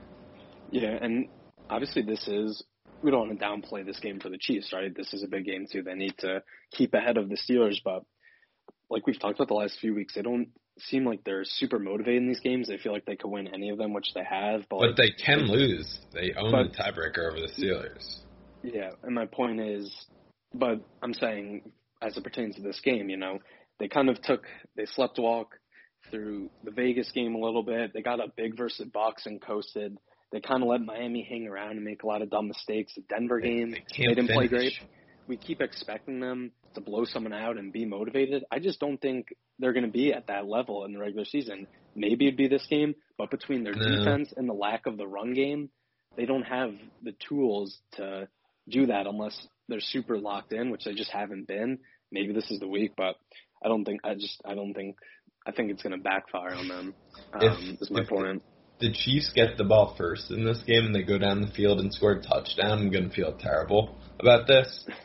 Yeah, 0.72 0.98
and 1.02 1.30
obviously 1.70 2.02
this 2.02 2.28
is 2.28 2.62
we 3.02 3.12
don't 3.12 3.28
want 3.28 3.40
to 3.40 3.46
downplay 3.46 3.86
this 3.86 4.00
game 4.00 4.20
for 4.20 4.30
the 4.30 4.38
Chiefs, 4.38 4.74
right? 4.74 4.94
This 4.94 5.14
is 5.14 5.24
a 5.24 5.28
big 5.28 5.46
game 5.46 5.68
too. 5.72 5.84
They 5.84 5.94
need 5.94 6.18
to 6.20 6.44
keep 6.72 6.94
ahead 6.94 7.18
of 7.18 7.30
the 7.30 7.38
Steelers, 7.38 7.78
but 7.84 8.04
like 8.90 9.08
we've 9.08 9.20
talked 9.20 9.36
about 9.36 9.48
the 9.48 9.54
last 9.54 9.78
few 9.80 9.96
weeks, 9.96 10.16
they 10.16 10.22
don't 10.22 10.50
seem 10.80 11.06
like 11.06 11.24
they're 11.24 11.46
super 11.46 11.80
motivated 11.80 12.22
in 12.22 12.28
these 12.28 12.40
games. 12.42 12.68
They 12.68 12.78
feel 12.78 12.92
like 12.92 13.06
they 13.06 13.16
could 13.16 13.30
win 13.32 13.48
any 13.48 13.70
of 13.70 13.78
them, 13.78 13.94
which 13.94 14.14
they 14.14 14.24
have. 14.24 14.62
But, 14.70 14.80
But 14.80 14.88
like, 14.90 14.96
they 14.98 15.10
can 15.12 15.48
lose. 15.48 16.00
They 16.14 16.34
own 16.38 16.52
But- 16.52 16.72
the 16.74 16.78
tiebreaker 16.78 17.30
over 17.32 17.40
the 17.40 17.48
Steelers. 17.48 18.22
Yeah, 18.64 18.92
and 19.04 19.14
my 19.14 19.26
point 19.28 19.60
is, 19.62 19.94
but 20.54 20.82
I'm 21.04 21.14
saying 21.14 21.72
as 22.02 22.18
it 22.18 22.24
pertains 22.24 22.56
to 22.56 22.62
this 22.62 22.80
game, 22.82 23.10
you 23.10 23.18
know, 23.18 23.40
they 23.80 23.88
kind 23.88 24.10
of 24.10 24.22
took 24.22 24.44
they 24.76 24.86
slept 24.86 25.20
walk 25.20 25.56
through 26.10 26.50
the 26.64 26.72
Vegas 26.72 27.12
game 27.12 27.36
a 27.36 27.40
little 27.40 27.64
bit. 27.64 27.94
They 27.94 28.02
got 28.02 28.20
up 28.20 28.36
big 28.36 28.58
versus 28.58 28.88
Bucks 28.94 29.26
and 29.26 29.42
coasted. 29.42 29.98
They 30.32 30.40
kind 30.40 30.64
of 30.64 30.70
let 30.70 30.82
Miami 30.82 31.24
hang 31.24 31.48
around 31.48 31.72
and 31.72 31.84
make 31.84 32.04
a 32.04 32.08
lot 32.08 32.22
of 32.22 32.30
dumb 32.30 32.48
mistakes. 32.48 32.94
The 32.96 33.04
Denver 33.10 33.40
game, 33.40 33.72
They 33.72 33.84
can't 33.96 34.16
didn't 34.16 34.30
play 34.30 34.48
great. 34.48 34.74
We 35.28 35.38
keep 35.38 35.62
expecting 35.62 36.20
them 36.20 36.52
to 36.76 36.82
blow 36.82 37.06
someone 37.06 37.34
out 37.34 37.58
and 37.58 37.74
be 37.74 37.86
motivated. 37.86 38.44
I 38.52 38.60
just 38.60 38.80
don't 38.80 38.98
think 39.02 39.28
they're 39.60 39.74
going 39.74 39.86
to 39.86 39.92
be 39.92 40.14
at 40.14 40.28
that 40.28 40.46
level 40.48 40.86
in 40.86 40.94
the 40.94 41.00
regular 41.00 41.26
season. 41.26 41.68
Maybe 41.96 42.28
it'd 42.28 42.38
be 42.38 42.48
this 42.48 42.66
game, 42.70 42.96
but 43.18 43.32
between 43.32 43.64
their 43.64 43.74
No. 43.74 43.98
defense 43.98 44.34
and 44.36 44.48
the 44.48 44.54
lack 44.54 44.86
of 44.86 44.98
the 44.98 45.08
run 45.08 45.34
game, 45.34 45.70
they 46.16 46.26
don't 46.26 46.44
have 46.44 46.74
the 47.04 47.14
tools 47.28 47.78
to 47.94 48.28
do 48.70 48.86
that 48.88 49.08
unless 49.08 49.48
they're 49.68 49.80
super 49.80 50.18
locked 50.18 50.54
in, 50.54 50.70
which 50.70 50.86
they 50.86 50.94
just 50.94 51.12
haven't 51.12 51.48
been. 51.48 51.80
Maybe 52.12 52.34
this 52.34 52.50
is 52.52 52.60
the 52.60 52.68
week, 52.68 52.94
but 52.96 53.16
I 53.64 53.68
don't 53.68 53.84
think 53.86 54.02
I 54.04 54.14
just 54.16 54.42
I 54.46 54.54
don't 54.56 54.74
think 54.74 54.96
I 55.46 55.52
think 55.52 55.72
it's 55.72 55.84
going 55.84 55.96
to 55.96 56.02
backfire 56.02 56.54
on 56.56 56.68
them. 56.68 56.94
Um, 57.34 57.42
If- 57.42 57.82
is 57.82 57.92
my 57.92 58.02
if- 58.02 58.10
point. 58.10 58.42
the 58.80 58.92
Chiefs 58.92 59.32
get 59.34 59.58
the 59.58 59.64
ball 59.64 59.96
first 59.98 60.32
in 60.32 60.44
this 60.44 60.62
game 60.64 60.86
and 60.86 60.94
they 60.96 61.04
go 61.04 61.18
down 61.18 61.42
the 61.42 61.48
field 61.48 61.80
and 61.80 61.94
score 61.94 62.14
a 62.14 62.22
touchdown, 62.22 62.80
I'm 62.80 62.92
gonna 62.92 63.10
feel 63.10 63.34
terrible 63.38 63.96
about 64.20 64.48
this. 64.48 64.88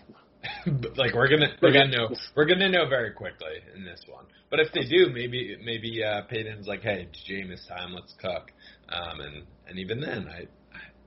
but 0.67 0.97
like 0.97 1.15
we're 1.15 1.29
gonna 1.29 1.53
we're 1.61 1.73
gonna 1.73 1.91
know 1.91 2.09
we're 2.37 2.47
gonna 2.47 2.69
know 2.69 2.89
very 2.89 3.13
quickly 3.13 3.61
in 3.75 3.85
this 3.85 4.03
one. 4.09 4.25
But 4.51 4.61
if 4.61 4.73
they 4.73 4.85
do, 4.85 5.11
maybe 5.13 5.57
maybe 5.65 6.03
uh, 6.03 6.23
Payton's 6.23 6.67
like, 6.67 6.83
hey, 6.83 7.09
it's 7.09 7.23
Jameis 7.29 7.67
time, 7.69 7.93
let's 7.93 8.15
cook. 8.21 8.51
Um, 8.89 9.21
and 9.21 9.45
and 9.69 9.79
even 9.79 10.01
then, 10.01 10.29
I 10.29 10.47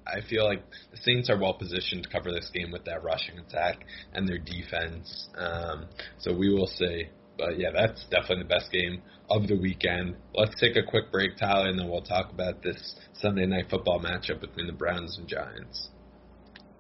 I 0.06 0.22
feel 0.30 0.46
like 0.46 0.64
the 0.92 0.98
Saints 0.98 1.30
are 1.30 1.38
well 1.38 1.54
positioned 1.54 2.04
to 2.04 2.10
cover 2.10 2.32
this 2.32 2.50
game 2.54 2.72
with 2.72 2.86
that 2.86 3.04
rushing 3.04 3.40
attack 3.40 3.86
and 4.14 4.28
their 4.28 4.38
defense. 4.38 5.30
Um, 5.38 5.88
so 6.20 6.36
we 6.36 6.54
will 6.54 6.68
see. 6.68 7.06
But 7.38 7.58
yeah, 7.58 7.70
that's 7.74 8.06
definitely 8.12 8.44
the 8.44 8.50
best 8.50 8.72
game 8.72 9.02
of 9.30 9.48
the 9.48 9.56
weekend. 9.56 10.18
Let's 10.36 10.60
take 10.60 10.76
a 10.76 10.84
quick 10.84 11.12
break, 11.12 11.38
Tyler, 11.38 11.70
and 11.70 11.80
then 11.80 11.90
we'll 11.90 12.04
talk 12.04 12.32
about 12.32 12.62
this 12.62 12.96
Sunday 13.14 13.48
night 13.48 13.66
football 13.70 14.00
matchup 14.00 14.40
between 14.40 14.68
the 14.68 14.74
Browns 14.74 15.18
and 15.18 15.28
Giants. 15.28 15.90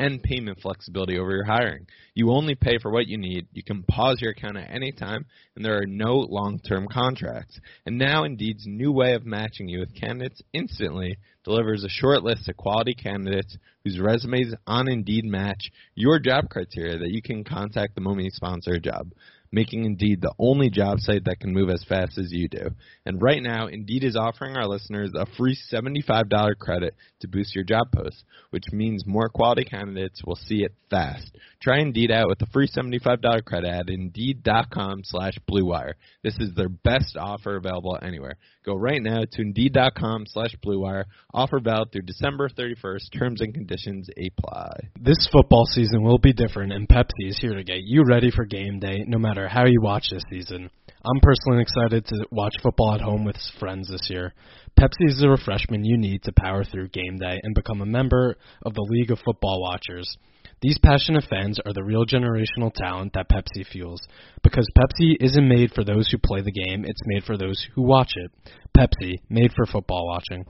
and 0.00 0.22
payment 0.22 0.58
flexibility 0.62 1.18
over 1.18 1.30
your 1.30 1.44
hiring. 1.44 1.86
You 2.14 2.30
only 2.30 2.54
pay 2.54 2.78
for 2.78 2.90
what 2.90 3.06
you 3.06 3.18
need. 3.18 3.48
You 3.52 3.62
can 3.62 3.82
pause 3.82 4.18
your 4.18 4.30
account 4.30 4.56
at 4.56 4.70
any 4.70 4.92
time, 4.92 5.26
and 5.54 5.62
there 5.62 5.76
are 5.76 5.86
no 5.86 6.14
long-term 6.14 6.88
contracts. 6.90 7.60
And 7.84 7.98
now 7.98 8.24
Indeed's 8.24 8.64
new 8.66 8.92
way 8.92 9.12
of 9.12 9.26
matching 9.26 9.68
you 9.68 9.80
with 9.80 9.94
candidates 9.94 10.40
instantly 10.54 11.18
delivers 11.44 11.84
a 11.84 11.88
short 11.88 12.22
list 12.22 12.48
of 12.48 12.56
quality 12.56 12.94
candidates 12.94 13.56
whose 13.84 13.98
resumes 13.98 14.54
on 14.66 14.88
Indeed 14.88 15.24
match 15.24 15.70
your 15.94 16.18
job 16.18 16.48
criteria 16.50 16.98
that 16.98 17.10
you 17.10 17.22
can 17.22 17.44
contact 17.44 17.94
the 17.94 18.00
moment 18.00 18.26
you 18.26 18.30
sponsor 18.30 18.74
a 18.74 18.80
job 18.80 19.12
making 19.52 19.84
Indeed 19.84 20.20
the 20.20 20.32
only 20.38 20.70
job 20.70 21.00
site 21.00 21.24
that 21.24 21.40
can 21.40 21.52
move 21.52 21.70
as 21.70 21.84
fast 21.88 22.18
as 22.18 22.30
you 22.30 22.48
do. 22.48 22.70
And 23.04 23.20
right 23.20 23.42
now, 23.42 23.66
Indeed 23.66 24.04
is 24.04 24.16
offering 24.16 24.56
our 24.56 24.66
listeners 24.66 25.10
a 25.14 25.26
free 25.36 25.56
$75 25.72 26.58
credit 26.58 26.94
to 27.20 27.28
boost 27.28 27.54
your 27.54 27.64
job 27.64 27.90
post, 27.92 28.24
which 28.50 28.64
means 28.72 29.04
more 29.06 29.28
quality 29.28 29.64
candidates 29.64 30.22
will 30.24 30.36
see 30.36 30.62
it 30.62 30.74
fast. 30.88 31.36
Try 31.60 31.80
Indeed 31.80 32.10
out 32.10 32.28
with 32.28 32.40
a 32.42 32.50
free 32.52 32.68
$75 32.68 33.44
credit 33.44 33.68
at 33.68 33.88
Indeed.com 33.88 35.02
slash 35.04 35.34
BlueWire. 35.50 35.94
This 36.22 36.36
is 36.38 36.54
their 36.54 36.68
best 36.68 37.16
offer 37.16 37.56
available 37.56 37.98
anywhere. 38.00 38.36
Go 38.64 38.74
right 38.76 39.02
now 39.02 39.22
to 39.32 39.42
Indeed.com 39.42 40.26
slash 40.26 40.54
BlueWire. 40.64 41.04
Offer 41.32 41.60
valid 41.60 41.92
through 41.92 42.02
December 42.02 42.48
31st. 42.48 43.18
Terms 43.18 43.40
and 43.40 43.54
conditions 43.54 44.08
apply. 44.16 44.70
This 45.00 45.28
football 45.30 45.64
season 45.66 46.02
will 46.02 46.18
be 46.18 46.32
different, 46.32 46.72
and 46.72 46.88
Pepsi 46.88 47.28
is 47.28 47.38
here 47.40 47.54
to 47.54 47.62
get 47.62 47.82
you 47.82 48.02
ready 48.04 48.30
for 48.30 48.44
game 48.44 48.80
day 48.80 49.04
no 49.06 49.18
matter 49.18 49.46
how 49.46 49.64
you 49.66 49.80
watch 49.80 50.08
this 50.10 50.24
season. 50.30 50.70
I'm 51.04 51.20
personally 51.22 51.62
excited 51.62 52.04
to 52.06 52.26
watch 52.30 52.54
football 52.62 52.94
at 52.94 53.00
home 53.00 53.24
with 53.24 53.36
friends 53.58 53.88
this 53.88 54.10
year. 54.10 54.34
Pepsi 54.78 55.08
is 55.08 55.18
the 55.20 55.30
refreshment 55.30 55.84
you 55.84 55.96
need 55.96 56.22
to 56.24 56.32
power 56.32 56.64
through 56.64 56.88
game 56.88 57.16
day 57.18 57.38
and 57.42 57.54
become 57.54 57.80
a 57.80 57.86
member 57.86 58.36
of 58.66 58.74
the 58.74 58.86
League 58.90 59.10
of 59.10 59.18
Football 59.24 59.62
Watchers. 59.62 60.16
These 60.62 60.78
passionate 60.78 61.24
fans 61.30 61.58
are 61.64 61.72
the 61.72 61.82
real 61.82 62.04
generational 62.04 62.72
talent 62.74 63.14
that 63.14 63.30
Pepsi 63.30 63.66
fuels. 63.66 64.02
Because 64.42 64.68
Pepsi 64.76 65.16
isn't 65.18 65.48
made 65.48 65.72
for 65.72 65.84
those 65.84 66.08
who 66.10 66.18
play 66.18 66.42
the 66.42 66.52
game, 66.52 66.84
it's 66.84 67.00
made 67.06 67.24
for 67.24 67.38
those 67.38 67.66
who 67.74 67.82
watch 67.82 68.12
it. 68.14 68.30
Pepsi, 68.76 69.14
made 69.30 69.52
for 69.54 69.64
football 69.64 70.06
watching. 70.06 70.44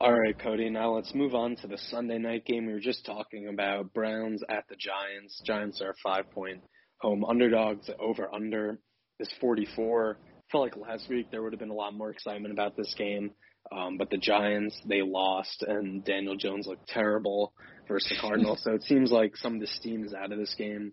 All 0.00 0.12
right, 0.12 0.36
Cody. 0.36 0.68
Now 0.70 0.96
let's 0.96 1.14
move 1.14 1.36
on 1.36 1.54
to 1.56 1.68
the 1.68 1.78
Sunday 1.78 2.18
night 2.18 2.44
game 2.44 2.66
we 2.66 2.72
were 2.72 2.80
just 2.80 3.06
talking 3.06 3.46
about. 3.46 3.94
Browns 3.94 4.42
at 4.48 4.64
the 4.68 4.74
Giants. 4.74 5.40
Giants 5.46 5.80
are 5.80 5.94
five 6.02 6.28
point 6.32 6.62
home 7.00 7.24
underdogs. 7.24 7.88
Over 8.00 8.28
under 8.34 8.80
is 9.20 9.32
44. 9.40 10.18
I 10.20 10.40
Felt 10.50 10.64
like 10.64 10.76
last 10.76 11.08
week 11.08 11.30
there 11.30 11.42
would 11.42 11.52
have 11.52 11.60
been 11.60 11.70
a 11.70 11.74
lot 11.74 11.94
more 11.94 12.10
excitement 12.10 12.52
about 12.52 12.76
this 12.76 12.92
game, 12.98 13.30
um, 13.70 13.96
but 13.96 14.10
the 14.10 14.18
Giants 14.18 14.76
they 14.84 15.00
lost 15.00 15.62
and 15.62 16.04
Daniel 16.04 16.36
Jones 16.36 16.66
looked 16.66 16.88
terrible 16.88 17.52
versus 17.86 18.08
the 18.08 18.20
Cardinals. 18.20 18.60
so 18.64 18.72
it 18.72 18.82
seems 18.82 19.12
like 19.12 19.36
some 19.36 19.54
of 19.54 19.60
the 19.60 19.68
steam 19.68 20.04
is 20.04 20.12
out 20.12 20.32
of 20.32 20.38
this 20.38 20.54
game. 20.58 20.92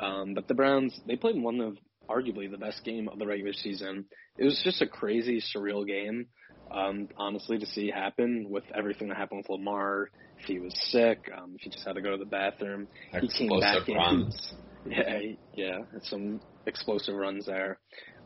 Um, 0.00 0.32
but 0.32 0.48
the 0.48 0.54
Browns 0.54 0.98
they 1.06 1.16
played 1.16 1.40
one 1.40 1.60
of 1.60 1.76
arguably 2.08 2.50
the 2.50 2.56
best 2.56 2.84
game 2.84 3.06
of 3.06 3.18
the 3.18 3.26
regular 3.26 3.52
season. 3.52 4.06
It 4.38 4.44
was 4.44 4.60
just 4.64 4.80
a 4.80 4.86
crazy, 4.86 5.42
surreal 5.54 5.86
game 5.86 6.28
um, 6.70 7.08
honestly, 7.16 7.58
to 7.58 7.66
see 7.66 7.90
happen 7.90 8.46
with 8.48 8.64
everything 8.76 9.08
that 9.08 9.16
happened 9.16 9.38
with 9.42 9.50
Lamar. 9.50 10.10
If 10.38 10.46
he 10.46 10.58
was 10.58 10.72
sick, 10.90 11.30
um, 11.36 11.52
if 11.56 11.62
he 11.62 11.70
just 11.70 11.86
had 11.86 11.94
to 11.94 12.00
go 12.00 12.12
to 12.12 12.16
the 12.16 12.24
bathroom, 12.24 12.88
he 13.20 13.28
came 13.28 13.60
back 13.60 13.76
Explosive 13.86 13.88
in. 13.88 14.32
Yeah, 14.86 15.18
yeah, 15.54 15.78
some 16.04 16.40
explosive 16.64 17.14
runs 17.14 17.44
there. 17.44 17.78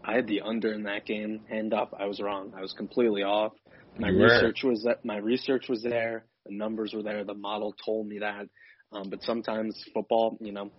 I 0.05 0.15
had 0.15 0.29
the 0.29 0.43
under 0.43 0.73
in 0.73 0.85
that 0.85 1.05
game. 1.05 1.41
Hand 1.49 1.75
up, 1.75 1.93
I 1.99 2.07
was 2.07 2.21
wrong. 2.21 2.53
I 2.57 2.61
was 2.61 2.73
completely 2.73 3.23
off. 3.25 3.55
My 3.99 4.11
You 4.11 4.19
were. 4.19 4.25
research 4.27 4.63
was 4.63 4.85
that 4.85 5.05
my 5.05 5.17
research 5.17 5.69
was 5.69 5.83
there. 5.83 6.27
The 6.47 6.55
numbers 6.55 6.93
were 6.95 7.03
there. 7.03 7.25
The 7.25 7.35
model 7.35 7.75
told 7.85 8.07
me 8.07 8.21
that. 8.21 8.49
Um, 8.93 9.11
but 9.11 9.23
sometimes 9.25 9.83
football, 9.93 10.37
you 10.41 10.53
know, 10.53 10.71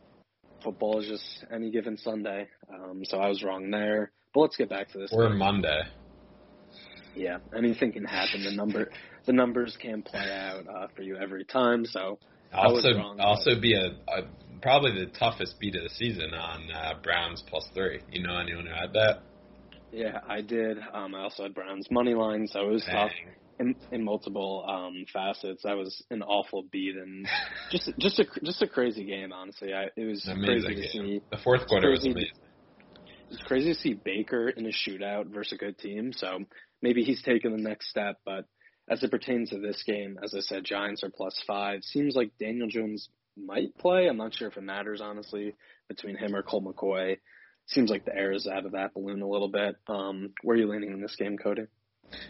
football 0.64 1.00
is 1.02 1.08
just 1.08 1.46
any 1.54 1.72
given 1.72 1.98
Sunday. 1.98 2.48
Um, 2.74 3.02
so 3.04 3.18
I 3.18 3.28
was 3.28 3.44
wrong 3.44 3.70
there. 3.70 4.12
But 4.34 4.42
let's 4.42 4.56
get 4.58 4.70
back 4.70 4.92
to 4.92 4.98
this. 5.00 5.12
Or. 5.12 5.30
Monday. 5.30 5.82
Yeah, 7.16 7.38
anything 7.58 7.94
can 7.94 8.06
happen. 8.06 8.44
The 8.44 8.52
number, 8.52 8.90
the 9.26 9.34
numbers 9.34 9.78
can 9.82 10.04
play 10.04 10.30
out 10.32 10.68
uh, 10.68 10.88
for 10.96 11.02
you 11.02 11.16
every 11.18 11.46
time. 11.46 11.86
So 11.86 12.20
Also, 12.54 12.94
wrong. 12.96 13.20
also 13.20 13.60
be 13.60 13.74
a, 13.74 13.88
a 14.12 14.24
probably 14.62 14.92
the 15.06 15.12
toughest 15.18 15.60
beat 15.60 15.76
of 15.76 15.84
the 15.84 15.90
season 15.90 16.34
on 16.34 16.70
uh, 16.72 16.94
Browns 17.02 17.44
plus 17.48 17.68
three. 17.74 18.02
You 18.12 18.24
know 18.24 18.38
anyone 18.38 18.66
who 18.66 18.74
had 18.74 18.94
that? 18.94 19.24
Yeah, 19.92 20.20
I 20.28 20.42
did. 20.42 20.78
Um, 20.94 21.16
I 21.16 21.22
also 21.22 21.44
had 21.44 21.54
Browns 21.54 21.88
money 21.90 22.14
line, 22.14 22.48
so 22.48 22.68
it 22.68 22.72
was 22.72 22.84
Dang. 22.86 22.96
tough 22.96 23.12
in, 23.60 23.76
in 23.92 24.04
multiple 24.04 24.66
um, 24.68 25.06
facets. 25.14 25.64
That 25.64 25.78
was 25.78 26.04
an 26.12 26.22
awful 26.22 26.64
beat 26.72 26.96
and 26.96 27.26
just 27.72 27.90
just 28.00 28.20
a 28.20 28.26
just 28.44 28.62
a 28.62 28.68
crazy 28.68 29.06
game. 29.06 29.32
Honestly, 29.32 29.74
I, 29.74 29.86
it 29.96 30.06
was 30.06 30.28
Amazing 30.28 30.64
crazy 30.64 30.82
to 30.82 30.90
see. 30.90 31.22
The 31.32 31.38
fourth 31.38 31.68
quarter 31.68 31.90
was 31.92 32.00
crazy- 32.00 32.12
amazing. 32.12 32.30
It's 33.32 33.42
crazy 33.44 33.74
to 33.74 33.80
see 33.80 33.94
Baker 33.94 34.50
in 34.50 34.66
a 34.68 34.70
shootout 34.70 35.34
versus 35.34 35.54
a 35.54 35.58
good 35.58 35.80
team. 35.80 36.12
So 36.14 36.40
maybe 36.86 37.04
he's 37.04 37.24
taken 37.24 37.52
the 37.52 37.58
next 37.58 37.90
step. 37.90 38.20
But 38.24 38.46
as 38.88 39.02
it 39.02 39.10
pertains 39.10 39.50
to 39.50 39.60
this 39.60 39.84
game, 39.88 40.20
as 40.24 40.36
I 40.36 40.42
said, 40.42 40.64
Giants 40.64 41.04
are 41.04 41.10
plus 41.10 41.42
five. 41.48 41.82
Seems 41.82 42.16
like 42.16 42.38
Daniel 42.40 42.68
Jones 42.68 43.10
might 43.36 43.76
play. 43.80 44.08
I'm 44.08 44.18
not 44.18 44.36
sure 44.36 44.48
if 44.48 44.58
it 44.58 44.62
matters 44.62 45.02
honestly 45.02 45.56
between 45.90 46.16
him 46.16 46.36
or 46.36 46.44
Colt 46.44 46.64
McCoy. 46.64 47.18
Seems 47.66 47.90
like 47.90 48.06
the 48.06 48.16
air 48.16 48.32
is 48.32 48.48
out 48.48 48.68
of 48.68 48.74
that 48.74 48.94
balloon 48.94 49.24
a 49.24 49.28
little 49.28 49.48
bit. 49.48 49.76
Um, 49.88 50.34
where 50.44 50.56
are 50.56 50.60
you 50.60 50.70
leaning 50.70 50.92
in 50.92 51.02
this 51.02 51.16
game, 51.18 51.38
Cody? 51.38 51.64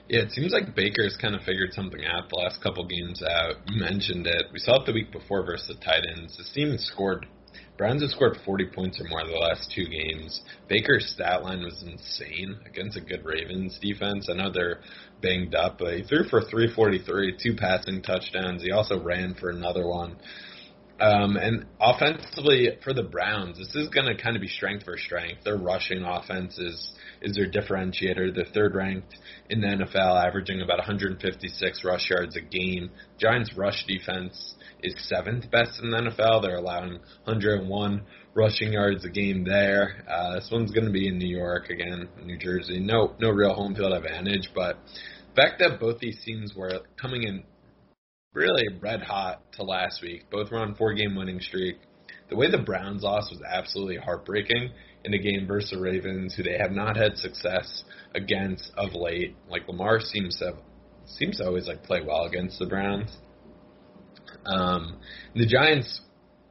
Yeah, 0.08 0.22
it 0.22 0.32
seems 0.32 0.54
like 0.54 0.74
Baker's 0.74 1.18
kind 1.22 1.36
of 1.36 1.42
figured 1.42 1.74
something 1.74 2.00
out 2.06 2.30
the 2.30 2.38
last 2.38 2.64
couple 2.64 2.88
games 2.88 3.22
out. 3.22 3.56
You 3.68 3.82
mentioned 3.82 4.26
it. 4.26 4.46
We 4.54 4.60
saw 4.60 4.82
it 4.82 4.86
the 4.86 4.94
week 4.94 5.12
before 5.12 5.46
versus 5.46 5.68
the 5.68 5.84
Titans. 5.84 6.38
This 6.38 6.50
team 6.54 6.78
scored. 6.78 7.28
Browns 7.78 8.02
have 8.02 8.12
scored 8.12 8.38
40 8.46 8.68
points 8.68 9.02
or 9.02 9.04
more 9.10 9.22
in 9.22 9.28
the 9.28 9.38
last 9.38 9.70
two 9.76 9.86
games. 9.86 10.42
Baker's 10.70 11.12
stat 11.14 11.44
line 11.44 11.62
was 11.62 11.84
insane 11.84 12.58
against 12.66 12.98
a 12.98 13.02
good 13.02 13.26
Ravens 13.26 13.78
defense. 13.82 14.30
I 14.30 14.36
know 14.36 14.50
they're 14.50 14.80
banged 15.22 15.56
up, 15.56 15.78
but 15.80 15.98
he 15.98 16.04
threw 16.04 16.24
for 16.30 16.42
343, 16.42 17.38
two 17.42 17.56
passing 17.58 18.02
touchdowns. 18.02 18.64
He 18.64 18.72
also 18.72 19.04
ran 19.04 19.34
for 19.34 19.50
another 19.50 19.86
one. 19.86 20.16
Um, 20.98 21.36
and 21.36 21.66
offensively 21.82 22.70
for 22.82 22.94
the 22.94 23.04
Browns, 23.04 23.58
this 23.58 23.76
is 23.76 23.90
going 23.90 24.08
to 24.08 24.22
kind 24.22 24.38
of 24.38 24.42
be 24.42 24.48
strength 24.48 24.86
for 24.86 24.98
strength. 24.98 25.44
Their 25.44 25.58
rushing 25.58 26.04
offense 26.04 26.58
is 26.58 26.94
is 27.22 27.36
their 27.36 27.50
differentiator. 27.50 28.34
They're 28.34 28.46
third 28.54 28.76
ranked 28.76 29.14
in 29.50 29.60
the 29.60 29.68
NFL, 29.68 30.26
averaging 30.26 30.62
about 30.62 30.78
156 30.78 31.84
rush 31.84 32.10
yards 32.10 32.38
a 32.38 32.42
game. 32.42 32.92
Giants' 33.20 33.58
rush 33.58 33.86
defense 33.86 34.56
is 34.84 34.96
seventh 35.10 35.52
best 35.52 35.82
in 35.82 35.90
the 35.90 35.98
NFL. 35.98 36.42
They're 36.42 36.58
allowing 36.58 37.00
101 37.26 38.02
rushing 38.34 38.74
yards 38.74 39.04
a 39.04 39.10
game 39.10 39.44
there. 39.44 40.06
Uh, 40.10 40.36
this 40.36 40.50
one's 40.50 40.72
going 40.72 40.86
to 40.86 40.92
be 40.92 41.10
in 41.10 41.18
New 41.18 41.28
York 41.36 41.70
again, 41.70 42.08
New 42.24 42.38
Jersey. 42.38 42.80
No, 42.80 43.16
no 43.20 43.32
real 43.32 43.54
home 43.54 43.76
field 43.76 43.94
advantage, 43.94 44.52
but 44.56 44.78
the 45.36 45.42
fact 45.42 45.60
that 45.60 45.80
both 45.80 46.00
these 46.00 46.22
teams 46.24 46.54
were 46.56 46.80
coming 47.02 47.24
in 47.24 47.44
really 48.36 48.66
red 48.80 49.02
hot 49.02 49.42
to 49.54 49.64
last 49.64 50.02
week. 50.02 50.30
Both 50.30 50.52
were 50.52 50.60
on 50.60 50.76
four 50.76 50.94
game 50.94 51.16
winning 51.16 51.40
streak. 51.40 51.78
The 52.30 52.36
way 52.36 52.52
the 52.52 52.60
Browns 52.60 53.04
lost 53.04 53.32
was 53.32 53.42
absolutely 53.48 53.98
heartbreaking 53.98 54.72
in 55.04 55.14
a 55.14 55.20
game 55.20 55.48
versus 55.48 55.72
the 55.72 55.80
Ravens, 55.80 56.36
who 56.36 56.44
they 56.44 56.58
have 56.58 56.72
not 56.72 56.98
had 56.98 57.18
success 57.18 57.84
against 58.14 58.72
of 58.78 58.94
late. 58.94 59.36
Like 59.50 59.68
Lamar 59.68 60.00
seems 60.02 60.38
to 60.38 60.46
have, 60.46 60.56
seems 61.06 61.38
to 61.38 61.46
always 61.46 61.68
like 61.68 61.84
play 61.84 62.02
well 62.06 62.26
against 62.26 62.60
the 62.60 62.66
Browns. 62.66 63.16
Um, 64.46 64.98
the 65.36 65.46
Giants, 65.46 66.02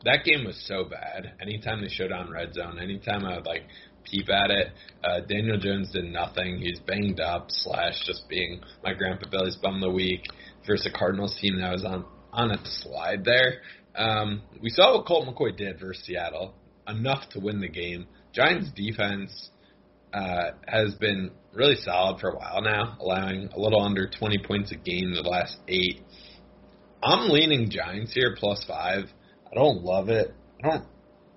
that 0.05 0.25
game 0.25 0.45
was 0.45 0.63
so 0.67 0.85
bad. 0.85 1.35
Anytime 1.41 1.83
they 1.83 1.89
showed 1.89 2.13
on 2.13 2.31
red 2.31 2.55
zone, 2.55 2.79
anytime 2.81 3.25
I 3.25 3.37
would 3.37 3.47
like 3.47 3.63
peep 4.05 4.29
at 4.31 4.51
it, 4.51 4.69
uh, 5.03 5.21
Daniel 5.29 5.59
Jones 5.59 5.91
did 5.93 6.05
nothing. 6.05 6.59
He's 6.59 6.79
banged 6.81 7.21
up 7.21 7.47
slash 7.49 8.05
just 8.07 8.29
being 8.29 8.61
my 8.83 8.95
grandpa 8.95 9.29
Billy's 9.29 9.57
bum 9.57 9.77
of 9.77 9.81
the 9.81 9.91
week 9.91 10.23
versus 10.67 10.91
a 10.93 10.97
Cardinals 10.97 11.37
team 11.41 11.61
that 11.61 11.73
was 11.73 11.85
on 11.85 12.05
on 12.33 12.51
a 12.51 12.59
slide 12.65 13.25
there. 13.25 13.61
Um, 13.97 14.43
we 14.61 14.71
saw 14.71 14.97
what 14.97 15.07
Colt 15.07 15.27
McCoy 15.29 15.57
did 15.57 15.79
versus 15.79 16.05
Seattle, 16.05 16.55
enough 16.89 17.29
to 17.31 17.41
win 17.41 17.61
the 17.61 17.69
game. 17.69 18.07
Giants 18.33 18.71
defense 18.75 19.51
uh, 20.13 20.51
has 20.67 20.95
been 20.95 21.31
really 21.53 21.77
solid 21.77 22.21
for 22.21 22.31
a 22.31 22.37
while 22.37 22.61
now, 22.61 22.97
allowing 23.01 23.49
a 23.55 23.59
little 23.59 23.81
under 23.81 24.09
20 24.09 24.39
points 24.47 24.73
a 24.73 24.77
game 24.77 25.15
the 25.15 25.23
last 25.23 25.57
eight. 25.69 26.03
I'm 27.03 27.29
leaning 27.29 27.71
Giants 27.71 28.13
here 28.13 28.35
plus 28.39 28.65
five. 28.67 29.05
I 29.51 29.55
don't 29.55 29.85
love 29.85 30.09
it. 30.09 30.35
I 30.63 30.69
don't. 30.69 30.85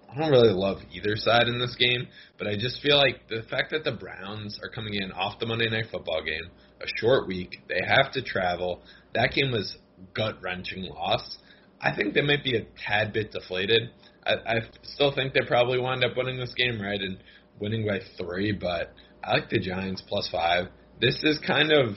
I 0.10 0.22
don't 0.22 0.32
really 0.32 0.54
love 0.54 0.78
either 0.94 1.16
side 1.18 1.48
in 1.48 1.60
this 1.60 1.76
game, 1.76 2.08
but 2.40 2.48
I 2.48 2.56
just 2.56 2.82
feel 2.82 2.98
like 2.98 3.28
the 3.28 3.44
fact 3.50 3.72
that 3.72 3.84
the 3.84 3.92
Browns 3.92 4.58
are 4.64 4.70
coming 4.70 4.94
in 4.94 5.12
off 5.12 5.38
the 5.38 5.46
Monday 5.46 5.70
Night 5.70 5.88
Football 5.92 6.24
game, 6.24 6.50
a 6.82 6.86
short 7.00 7.28
week, 7.28 7.58
they 7.68 7.82
have 7.86 8.14
to 8.14 8.22
travel. 8.22 8.82
That 9.18 9.32
game 9.34 9.52
was 9.52 9.76
gut 10.14 10.44
wrenching 10.44 10.84
loss. 10.84 11.40
I 11.82 11.96
think 11.96 12.14
they 12.14 12.22
might 12.22 12.44
be 12.44 12.56
a 12.56 12.68
tad 12.86 13.14
bit 13.14 13.32
deflated. 13.32 13.90
I, 14.24 14.34
I 14.34 14.56
still 14.84 15.12
think 15.12 15.34
they 15.34 15.42
probably 15.48 15.80
wind 15.80 16.06
up 16.06 16.16
winning 16.16 16.40
this 16.40 16.54
game, 16.54 16.80
right, 16.80 17.02
and 17.02 17.18
winning 17.60 17.88
by 17.88 18.02
three. 18.16 18.52
But 18.52 18.94
I 19.24 19.34
like 19.34 19.50
the 19.50 19.60
Giants 19.60 20.04
plus 20.08 20.30
five. 20.32 20.68
This 21.02 21.24
is 21.24 21.40
kind 21.40 21.72
of 21.72 21.96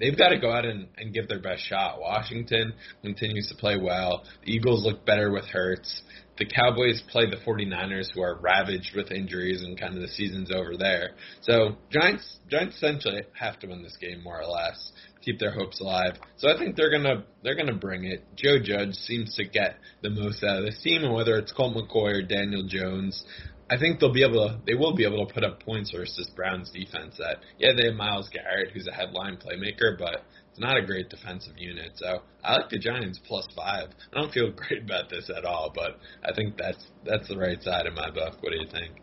they've 0.00 0.18
got 0.18 0.30
to 0.30 0.38
go 0.38 0.50
out 0.50 0.64
and, 0.64 0.88
and 0.96 1.14
give 1.14 1.28
their 1.28 1.40
best 1.40 1.62
shot. 1.62 2.00
Washington 2.00 2.74
continues 3.00 3.48
to 3.48 3.54
play 3.54 3.78
well. 3.80 4.24
The 4.44 4.52
Eagles 4.52 4.84
look 4.84 5.06
better 5.06 5.30
with 5.30 5.44
Hurts. 5.44 6.02
The 6.38 6.46
Cowboys 6.46 7.02
play 7.10 7.30
the 7.30 7.36
49ers, 7.36 8.08
who 8.12 8.20
are 8.22 8.38
ravaged 8.38 8.94
with 8.94 9.10
injuries, 9.10 9.62
and 9.62 9.78
kind 9.80 9.94
of 9.94 10.02
the 10.02 10.08
season's 10.08 10.50
over 10.52 10.76
there. 10.76 11.12
So 11.40 11.76
Giants, 11.90 12.40
Giants 12.50 12.76
essentially 12.76 13.22
have 13.38 13.58
to 13.60 13.68
win 13.68 13.82
this 13.82 13.96
game 13.98 14.22
more 14.22 14.42
or 14.42 14.46
less, 14.46 14.92
keep 15.26 15.38
their 15.40 15.50
hopes 15.50 15.80
alive. 15.80 16.16
So 16.36 16.48
I 16.48 16.56
think 16.56 16.76
they're 16.76 16.90
gonna 16.90 17.24
they're 17.42 17.56
gonna 17.56 17.74
bring 17.74 18.04
it. 18.04 18.24
Joe 18.36 18.58
Judge 18.62 18.94
seems 18.94 19.34
to 19.34 19.44
get 19.44 19.76
the 20.02 20.10
most 20.10 20.42
out 20.42 20.58
of 20.58 20.64
this 20.64 20.80
team, 20.82 21.02
and 21.02 21.12
whether 21.12 21.36
it's 21.36 21.52
Colt 21.52 21.76
McCoy 21.76 22.20
or 22.20 22.22
Daniel 22.22 22.64
Jones, 22.66 23.24
I 23.68 23.76
think 23.76 23.98
they'll 23.98 24.12
be 24.12 24.22
able 24.22 24.48
to 24.48 24.60
they 24.64 24.74
will 24.74 24.94
be 24.94 25.04
able 25.04 25.26
to 25.26 25.34
put 25.34 25.42
up 25.42 25.62
points 25.64 25.90
versus 25.90 26.30
Browns 26.36 26.70
defense 26.70 27.16
that 27.18 27.38
yeah 27.58 27.72
they 27.76 27.86
have 27.86 27.96
Myles 27.96 28.30
Garrett 28.32 28.70
who's 28.72 28.86
a 28.86 28.92
headline 28.92 29.36
playmaker 29.38 29.98
but 29.98 30.22
it's 30.50 30.60
not 30.60 30.76
a 30.76 30.86
great 30.86 31.10
defensive 31.10 31.54
unit 31.58 31.92
so 31.96 32.22
I 32.44 32.58
like 32.58 32.70
the 32.70 32.78
Giants 32.78 33.20
plus 33.26 33.48
five 33.56 33.88
I 34.12 34.20
don't 34.20 34.32
feel 34.32 34.52
great 34.56 34.84
about 34.84 35.10
this 35.10 35.30
at 35.36 35.44
all 35.44 35.72
but 35.74 35.98
I 36.22 36.32
think 36.32 36.56
that's 36.56 36.86
that's 37.04 37.26
the 37.26 37.36
right 37.36 37.60
side 37.60 37.86
of 37.86 37.94
my 37.94 38.08
book 38.10 38.40
what 38.40 38.52
do 38.52 38.58
you 38.60 38.68
think 38.70 39.00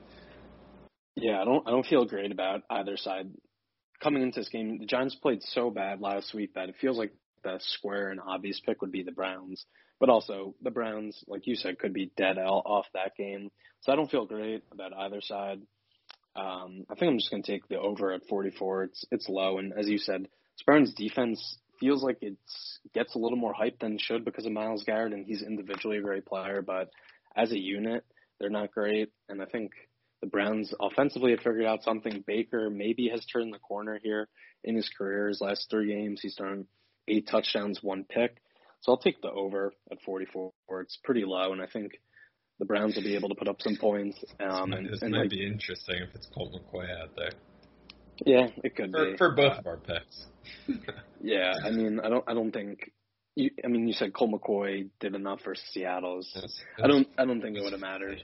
Yeah, 1.18 1.42
I 1.42 1.46
don't 1.46 1.68
I 1.68 1.72
don't 1.72 1.86
feel 1.86 2.06
great 2.06 2.32
about 2.32 2.62
either 2.70 2.96
side. 2.96 3.28
Coming 4.04 4.22
into 4.22 4.40
this 4.42 4.50
game, 4.50 4.80
the 4.80 4.86
Giants 4.86 5.16
played 5.16 5.42
so 5.42 5.70
bad 5.70 6.02
last 6.02 6.34
week 6.34 6.54
that 6.56 6.70
it 6.70 6.76
feels 6.82 6.98
like 6.98 7.14
the 7.44 7.60
square 7.60 8.10
and 8.10 8.20
obvious 8.20 8.60
pick 8.60 8.82
would 8.82 8.92
be 8.92 9.04
the 9.04 9.12
Browns. 9.12 9.66
But 10.00 10.10
also 10.10 10.56
the 10.62 10.72
Browns, 10.72 11.24
like 11.28 11.48
you 11.48 11.56
said, 11.56 11.80
could 11.80 11.94
be 11.94 12.12
dead 12.18 12.38
off 12.38 12.86
that 12.94 13.16
game. 13.16 13.50
So 13.82 13.92
I 13.92 13.96
don't 13.96 14.12
feel 14.12 14.26
great 14.26 14.64
about 14.72 14.94
either 14.94 15.22
side. 15.22 15.62
Um, 16.36 16.86
I 16.90 16.96
think 16.96 17.12
I'm 17.12 17.18
just 17.18 17.32
gonna 17.32 17.44
take 17.44 17.68
the 17.68 17.80
over 17.80 18.12
at 18.12 18.26
44. 18.28 18.84
It's 18.86 19.06
it's 19.12 19.30
low, 19.30 19.60
and 19.60 19.72
as 19.78 19.88
you 19.88 19.98
said, 19.98 20.28
this 20.68 20.94
defense 20.94 21.58
feels 21.80 22.04
like 22.04 22.18
it's 22.22 22.80
gets 22.94 23.16
a 23.16 23.20
little 23.20 23.38
more 23.38 23.54
hype 23.54 23.80
than 23.80 23.94
it 23.94 24.02
should 24.02 24.26
because 24.26 24.46
of 24.46 24.52
Myles 24.52 24.84
Garrett, 24.84 25.14
and 25.14 25.26
he's 25.26 25.44
individually 25.44 25.98
a 25.98 26.02
great 26.02 26.26
player, 26.26 26.62
but 26.62 26.90
as 27.36 27.52
a 27.52 27.60
unit, 27.60 28.04
they're 28.40 28.50
not 28.50 28.72
great. 28.72 29.10
And 29.30 29.42
I 29.42 29.46
think 29.46 29.72
the 30.24 30.30
Browns 30.30 30.74
offensively 30.80 31.32
have 31.32 31.42
figured 31.42 31.66
out 31.66 31.84
something. 31.84 32.24
Baker 32.26 32.70
maybe 32.70 33.10
has 33.10 33.26
turned 33.26 33.54
the 33.54 33.60
corner 33.60 34.00
here 34.02 34.30
in 34.64 34.76
his 34.76 34.90
career. 34.98 35.28
His 35.28 35.42
last 35.42 35.68
three 35.70 35.88
games, 35.88 36.22
he's 36.22 36.36
thrown 36.36 36.66
eight 37.08 37.28
touchdowns, 37.30 37.84
one 37.84 38.06
pick. 38.06 38.38
So 38.82 38.94
I'll 38.94 38.98
take 38.98 39.22
the 39.22 39.32
over 39.32 39.74
at 39.92 40.02
44. 40.06 40.52
It's 40.82 40.98
pretty 41.04 41.26
low, 41.26 41.52
and 41.52 41.62
I 41.62 41.68
think 41.68 42.00
the 42.60 42.66
Browns 42.66 42.96
will 42.96 43.04
be 43.04 43.16
able 43.16 43.30
to 43.30 43.36
put 43.36 43.50
up 43.50 43.62
some 43.62 43.76
points. 43.76 44.24
Um, 44.40 44.72
this 44.72 44.80
and, 44.80 44.90
this 44.90 45.02
and 45.02 45.12
might 45.12 45.20
like, 45.22 45.30
be 45.30 45.46
interesting 45.46 45.98
if 45.98 46.16
it's 46.16 46.28
Colt 46.34 46.54
McCoy 46.54 46.90
out 47.02 47.16
there 47.16 47.32
yeah, 48.26 48.48
it 48.64 48.76
could 48.76 48.92
for, 48.92 49.06
be 49.06 49.18
for 49.18 49.32
both 49.32 49.58
of 49.58 49.68
our 49.68 49.78
picks 49.78 50.26
Yeah, 51.22 51.54
I 51.64 51.72
mean, 51.72 52.00
I 52.00 52.10
don't, 52.10 52.24
I 52.28 52.34
don't 52.34 52.52
think. 52.52 52.92
You, 53.36 53.50
I 53.64 53.68
mean, 53.68 53.88
you 53.88 53.94
said 53.94 54.14
Colt 54.14 54.32
McCoy 54.32 54.90
did 55.00 55.16
enough 55.16 55.42
for 55.42 55.56
Seattle's. 55.56 56.30
That's- 56.36 56.60
I 56.82 56.88
don't, 56.88 57.08
I 57.18 57.26
don't 57.26 57.42
think 57.42 57.58
it 57.58 57.64
would 57.64 57.72
have 57.72 57.82
mattered. 57.82 58.24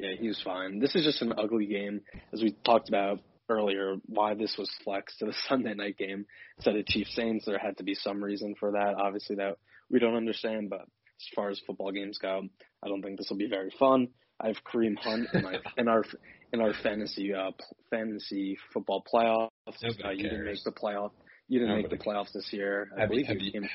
Yeah, 0.00 0.14
he 0.18 0.28
was 0.28 0.40
fine. 0.42 0.78
This 0.78 0.94
is 0.94 1.04
just 1.04 1.20
an 1.20 1.34
ugly 1.36 1.66
game, 1.66 2.00
as 2.32 2.42
we 2.42 2.56
talked 2.64 2.88
about 2.88 3.20
earlier. 3.50 3.96
Why 4.06 4.34
this 4.34 4.56
was 4.58 4.70
flexed 4.82 5.18
to 5.18 5.26
the 5.26 5.34
Sunday 5.48 5.74
night 5.74 5.98
game 5.98 6.24
instead 6.56 6.76
of 6.76 6.86
Chiefs 6.86 7.14
Saints? 7.14 7.44
There 7.44 7.58
had 7.58 7.76
to 7.78 7.84
be 7.84 7.94
some 7.94 8.24
reason 8.24 8.54
for 8.58 8.72
that. 8.72 8.94
Obviously, 8.96 9.36
that 9.36 9.58
we 9.90 9.98
don't 9.98 10.16
understand. 10.16 10.70
But 10.70 10.82
as 10.82 11.28
far 11.34 11.50
as 11.50 11.60
football 11.66 11.92
games 11.92 12.18
go, 12.18 12.42
I 12.82 12.88
don't 12.88 13.02
think 13.02 13.18
this 13.18 13.28
will 13.28 13.36
be 13.36 13.48
very 13.48 13.70
fun. 13.78 14.08
I 14.40 14.46
have 14.46 14.56
Kareem 14.64 14.96
Hunt 14.96 15.28
in, 15.34 15.42
my, 15.42 15.56
in 15.76 15.88
our 15.88 16.04
in 16.52 16.60
our 16.62 16.72
fantasy 16.82 17.34
uh, 17.34 17.50
fantasy 17.90 18.56
football 18.72 19.04
playoffs. 19.12 19.50
Nobody 19.82 20.02
Uh, 20.02 20.10
you 20.12 20.22
didn't 20.22 20.46
make 20.46 20.64
the 20.64 20.72
playoff. 20.72 21.10
You 21.48 21.58
didn't 21.58 21.74
make 21.74 21.84
Nobody 21.84 21.98
the 21.98 22.04
playoffs 22.04 22.32
this 22.32 22.50
year. 22.52 22.90
I 22.96 23.02
have 23.02 23.12
you, 23.12 23.24
have, 23.26 23.36
you, 23.38 23.68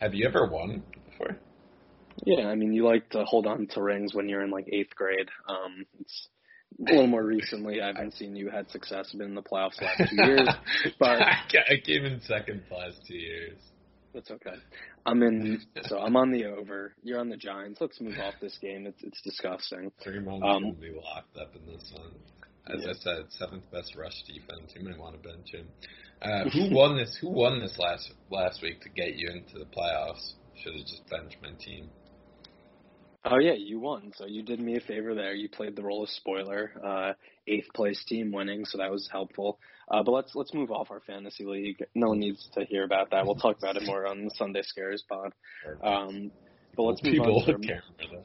have 0.00 0.14
you 0.14 0.26
ever 0.26 0.46
won 0.46 0.82
before 1.10 1.36
yeah, 2.24 2.46
I 2.46 2.54
mean, 2.54 2.72
you 2.72 2.84
like 2.86 3.08
to 3.10 3.24
hold 3.24 3.46
on 3.46 3.66
to 3.68 3.82
rings 3.82 4.14
when 4.14 4.28
you're 4.28 4.42
in 4.42 4.50
like 4.50 4.66
eighth 4.72 4.94
grade. 4.94 5.28
Um, 5.48 5.86
it's 6.00 6.28
a 6.88 6.92
little 6.92 7.06
more 7.06 7.24
recently. 7.24 7.80
I 7.80 7.88
haven't 7.88 8.14
seen 8.14 8.36
you 8.36 8.50
had 8.50 8.70
success 8.70 9.12
been 9.12 9.28
in 9.28 9.34
the 9.34 9.42
playoffs 9.42 9.76
the 9.78 9.84
last 9.86 10.10
two 10.10 10.16
years, 10.16 10.48
but 10.98 11.20
I 11.20 11.76
came 11.84 12.04
in 12.04 12.20
second 12.22 12.62
the 12.68 12.76
last 12.76 13.00
two 13.06 13.16
years. 13.16 13.58
That's 14.14 14.30
okay. 14.30 14.54
I'm 15.06 15.22
in. 15.22 15.60
So 15.82 15.98
I'm 15.98 16.16
on 16.16 16.32
the 16.32 16.46
over. 16.46 16.94
You're 17.02 17.20
on 17.20 17.28
the 17.28 17.36
Giants. 17.36 17.80
Let's 17.80 18.00
move 18.00 18.18
off 18.18 18.34
this 18.40 18.58
game. 18.60 18.86
It's 18.86 19.02
it's 19.02 19.20
disgusting. 19.22 19.92
Fremont 20.02 20.42
Um, 20.42 20.64
will 20.64 20.72
be 20.72 20.90
locked 20.90 21.36
up 21.36 21.54
in 21.54 21.64
this 21.66 21.92
one. 21.94 22.12
As 22.66 22.82
Yeah. 22.84 22.90
I 22.90 22.92
said, 22.94 23.22
seventh 23.30 23.70
best 23.70 23.94
rush 23.96 24.22
defense. 24.24 24.72
You 24.74 24.82
might 24.84 24.98
want 24.98 25.20
to 25.22 25.28
bench 25.28 25.52
him. 25.52 25.68
Uh, 26.22 26.44
who 26.52 26.74
won 26.74 26.96
this? 26.96 27.16
Who 27.20 27.30
won 27.30 27.60
this 27.60 27.78
last 27.78 28.12
last 28.30 28.62
week 28.62 28.80
to 28.82 28.88
get 28.88 29.14
you 29.14 29.28
into 29.30 29.58
the 29.58 29.66
playoffs? 29.66 30.34
Should 30.56 30.74
have 30.74 30.86
just 30.86 31.08
benched 31.08 31.36
my 31.40 31.52
team. 31.64 31.88
Oh 33.24 33.38
yeah, 33.38 33.52
you 33.52 33.78
won. 33.80 34.12
So 34.16 34.24
you 34.26 34.42
did 34.42 34.60
me 34.60 34.76
a 34.76 34.80
favor 34.80 35.14
there. 35.14 35.34
You 35.34 35.48
played 35.50 35.76
the 35.76 35.82
role 35.82 36.02
of 36.02 36.08
spoiler. 36.08 36.72
Uh, 36.82 37.12
eighth 37.46 37.68
place 37.74 38.02
team 38.08 38.32
winning, 38.32 38.64
so 38.64 38.78
that 38.78 38.90
was 38.90 39.08
helpful. 39.12 39.58
Uh, 39.90 40.02
but 40.02 40.12
let's 40.12 40.34
let's 40.34 40.54
move 40.54 40.70
off 40.70 40.90
our 40.90 41.00
fantasy 41.00 41.44
league. 41.44 41.84
No 41.94 42.08
one 42.08 42.20
needs 42.20 42.48
to 42.54 42.64
hear 42.64 42.84
about 42.84 43.10
that. 43.10 43.26
We'll 43.26 43.34
talk 43.34 43.58
about 43.58 43.76
it 43.76 43.82
more 43.84 44.06
on 44.06 44.24
the 44.24 44.30
Sunday 44.36 44.62
Scaries 44.62 45.02
pod. 45.06 45.32
Um, 45.82 46.30
but 46.76 46.84
let's 46.84 47.02
move 47.02 47.12
People 47.14 47.40
on 47.40 47.46
to 47.46 47.52
our, 47.54 47.58
care 47.58 47.82
for 47.98 48.16
that. 48.16 48.24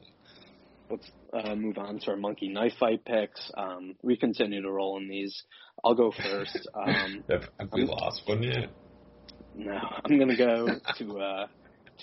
let's 0.90 1.10
uh, 1.48 1.54
move 1.56 1.76
on 1.76 1.98
to 1.98 2.10
our 2.12 2.16
monkey 2.16 2.48
knife 2.48 2.72
fight 2.80 3.04
picks. 3.04 3.50
Um, 3.56 3.96
we 4.02 4.16
continue 4.16 4.62
to 4.62 4.70
roll 4.70 4.96
in 4.96 5.08
these. 5.08 5.42
I'll 5.84 5.94
go 5.94 6.10
first. 6.12 6.56
Um, 6.74 7.24
we 7.72 7.82
I'm- 7.82 7.88
lost 7.88 8.22
one 8.26 8.42
yet? 8.42 8.70
no, 9.56 9.78
I'm 10.04 10.18
gonna 10.18 10.36
go 10.36 10.68
to 10.98 11.18
uh, 11.18 11.46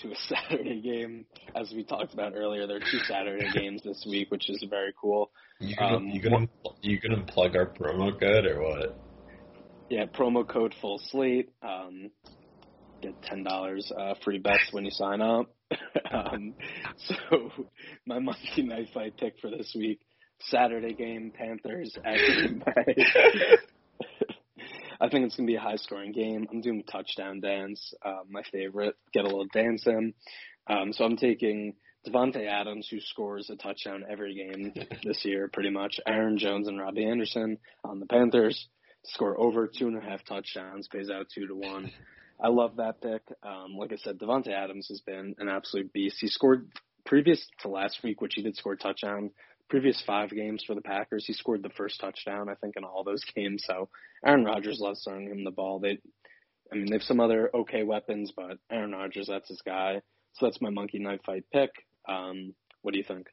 to 0.02 0.12
a 0.12 0.14
Saturday 0.28 0.80
game. 0.80 1.26
As 1.54 1.72
we 1.72 1.84
talked 1.84 2.14
about 2.14 2.34
earlier, 2.34 2.66
there 2.66 2.76
are 2.76 2.80
two 2.90 2.98
Saturday 3.06 3.48
games 3.52 3.82
this 3.84 4.06
week, 4.08 4.30
which 4.30 4.48
is 4.50 4.64
very 4.68 4.92
cool. 5.00 5.30
You 5.60 5.76
gonna 5.76 5.96
Um, 5.96 6.08
you 6.08 6.20
gonna 6.20 6.46
you 6.82 6.98
gonna 7.00 7.24
plug 7.24 7.56
our 7.56 7.66
promo 7.66 8.18
code 8.18 8.46
or 8.46 8.62
what? 8.62 8.98
Yeah, 9.88 10.06
promo 10.06 10.46
code 10.46 10.74
full 10.80 11.00
slate. 11.10 11.50
Um, 11.62 12.10
get 13.02 13.20
ten 13.22 13.44
dollars 13.44 13.90
uh, 13.96 14.14
free 14.24 14.38
bets 14.38 14.72
when 14.72 14.84
you 14.84 14.90
sign 14.90 15.20
up. 15.20 15.54
um, 16.12 16.54
so 16.96 17.50
my 18.06 18.18
monkey 18.18 18.62
knife 18.62 18.88
fight 18.92 19.16
pick 19.16 19.34
for 19.40 19.50
this 19.50 19.74
week: 19.76 20.00
Saturday 20.48 20.94
game, 20.94 21.32
Panthers 21.36 21.96
at 22.04 22.16
Green 22.16 22.62
Bay. 22.64 23.04
I 25.04 25.10
think 25.10 25.26
it's 25.26 25.36
gonna 25.36 25.46
be 25.46 25.56
a 25.56 25.60
high 25.60 25.76
scoring 25.76 26.12
game. 26.12 26.46
I'm 26.50 26.62
doing 26.62 26.82
touchdown 26.84 27.40
dance, 27.40 27.92
uh, 28.02 28.22
my 28.28 28.42
favorite. 28.50 28.96
Get 29.12 29.24
a 29.24 29.28
little 29.28 29.46
dance 29.52 29.86
in. 29.86 30.14
Um, 30.66 30.94
so 30.94 31.04
I'm 31.04 31.18
taking 31.18 31.74
Davante 32.08 32.46
Adams, 32.46 32.88
who 32.90 33.00
scores 33.00 33.50
a 33.50 33.56
touchdown 33.56 34.04
every 34.08 34.34
game 34.34 34.72
this 35.04 35.22
year, 35.26 35.50
pretty 35.52 35.68
much. 35.68 36.00
Aaron 36.06 36.38
Jones 36.38 36.68
and 36.68 36.80
Robbie 36.80 37.04
Anderson 37.04 37.58
on 37.84 38.00
the 38.00 38.06
Panthers 38.06 38.68
score 39.04 39.38
over 39.38 39.66
two 39.68 39.88
and 39.88 39.98
a 39.98 40.00
half 40.00 40.24
touchdowns, 40.24 40.88
pays 40.88 41.10
out 41.10 41.26
two 41.34 41.46
to 41.48 41.54
one. 41.54 41.90
I 42.42 42.48
love 42.48 42.76
that 42.76 43.02
pick. 43.02 43.22
Um, 43.42 43.76
like 43.78 43.92
I 43.92 43.96
said, 43.96 44.18
Davante 44.18 44.48
Adams 44.48 44.88
has 44.88 45.00
been 45.00 45.34
an 45.38 45.50
absolute 45.50 45.92
beast. 45.92 46.16
He 46.18 46.28
scored 46.28 46.66
previous 47.04 47.46
to 47.60 47.68
last 47.68 48.02
week, 48.02 48.22
which 48.22 48.34
he 48.36 48.42
did 48.42 48.56
score 48.56 48.72
a 48.72 48.76
touchdown. 48.78 49.32
Previous 49.68 50.02
five 50.06 50.30
games 50.30 50.62
for 50.66 50.74
the 50.74 50.82
Packers, 50.82 51.24
he 51.26 51.32
scored 51.32 51.62
the 51.62 51.70
first 51.70 52.00
touchdown, 52.00 52.48
I 52.48 52.54
think, 52.54 52.74
in 52.76 52.84
all 52.84 53.04
those 53.04 53.24
games. 53.34 53.64
So 53.66 53.88
Aaron 54.24 54.44
Rodgers 54.44 54.78
loves 54.80 55.02
throwing 55.02 55.28
him 55.28 55.44
the 55.44 55.50
ball. 55.50 55.78
They, 55.78 55.98
I 56.72 56.76
mean, 56.76 56.86
they 56.86 56.96
have 56.96 57.02
some 57.02 57.20
other 57.20 57.50
okay 57.54 57.82
weapons, 57.82 58.32
but 58.36 58.58
Aaron 58.70 58.92
Rodgers, 58.92 59.28
that's 59.28 59.48
his 59.48 59.62
guy. 59.64 60.00
So 60.34 60.46
that's 60.46 60.60
my 60.60 60.70
monkey 60.70 60.98
knife 60.98 61.20
fight 61.24 61.44
pick. 61.52 61.70
Um, 62.08 62.54
what 62.82 62.92
do 62.92 62.98
you 62.98 63.04
think? 63.04 63.28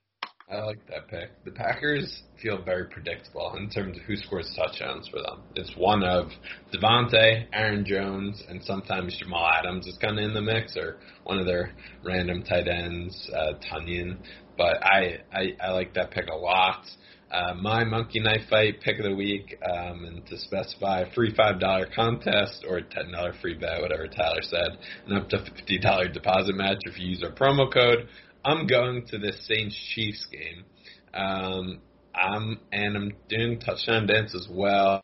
I 0.51 0.57
like 0.63 0.85
that 0.87 1.07
pick. 1.07 1.29
The 1.45 1.51
Packers 1.51 2.23
feel 2.41 2.61
very 2.61 2.85
predictable 2.85 3.55
in 3.55 3.69
terms 3.69 3.97
of 3.97 4.03
who 4.03 4.17
scores 4.17 4.53
touchdowns 4.53 5.07
for 5.07 5.21
them. 5.21 5.43
It's 5.55 5.73
one 5.77 6.03
of 6.03 6.29
Davante, 6.73 7.45
Aaron 7.53 7.85
Jones, 7.85 8.43
and 8.49 8.61
sometimes 8.61 9.17
Jamal 9.17 9.47
Adams 9.47 9.87
is 9.87 9.97
kind 9.97 10.19
of 10.19 10.25
in 10.25 10.33
the 10.33 10.41
mix, 10.41 10.75
or 10.75 10.97
one 11.23 11.39
of 11.39 11.45
their 11.45 11.71
random 12.03 12.43
tight 12.43 12.67
ends, 12.67 13.29
uh, 13.33 13.53
Tonyan. 13.71 14.17
But 14.61 14.83
I, 14.85 15.21
I 15.33 15.55
I 15.59 15.71
like 15.71 15.95
that 15.95 16.11
pick 16.11 16.27
a 16.27 16.35
lot. 16.35 16.85
Uh, 17.31 17.55
my 17.55 17.83
monkey 17.83 18.19
knife 18.19 18.47
fight 18.47 18.79
pick 18.81 18.99
of 18.99 19.05
the 19.05 19.15
week, 19.15 19.57
um, 19.67 20.05
and 20.05 20.23
to 20.27 20.37
specify 20.37 21.03
free 21.15 21.33
five 21.35 21.59
dollar 21.59 21.87
contest 21.95 22.63
or 22.69 22.81
ten 22.81 23.11
dollar 23.11 23.33
free 23.41 23.55
bet, 23.55 23.81
whatever 23.81 24.07
Tyler 24.07 24.43
said, 24.43 24.77
and 25.07 25.17
up 25.17 25.29
to 25.29 25.43
fifty 25.43 25.79
dollar 25.79 26.07
deposit 26.09 26.53
match 26.53 26.77
if 26.81 26.99
you 26.99 27.07
use 27.07 27.23
our 27.23 27.31
promo 27.31 27.73
code. 27.73 28.07
I'm 28.45 28.67
going 28.67 29.07
to 29.07 29.17
this 29.17 29.47
Saints 29.47 29.75
Chiefs 29.95 30.27
game. 30.31 30.63
Um, 31.15 31.79
I'm 32.13 32.59
and 32.71 32.95
I'm 32.95 33.11
doing 33.29 33.59
touchdown 33.59 34.05
dance 34.05 34.35
as 34.35 34.47
well 34.47 35.01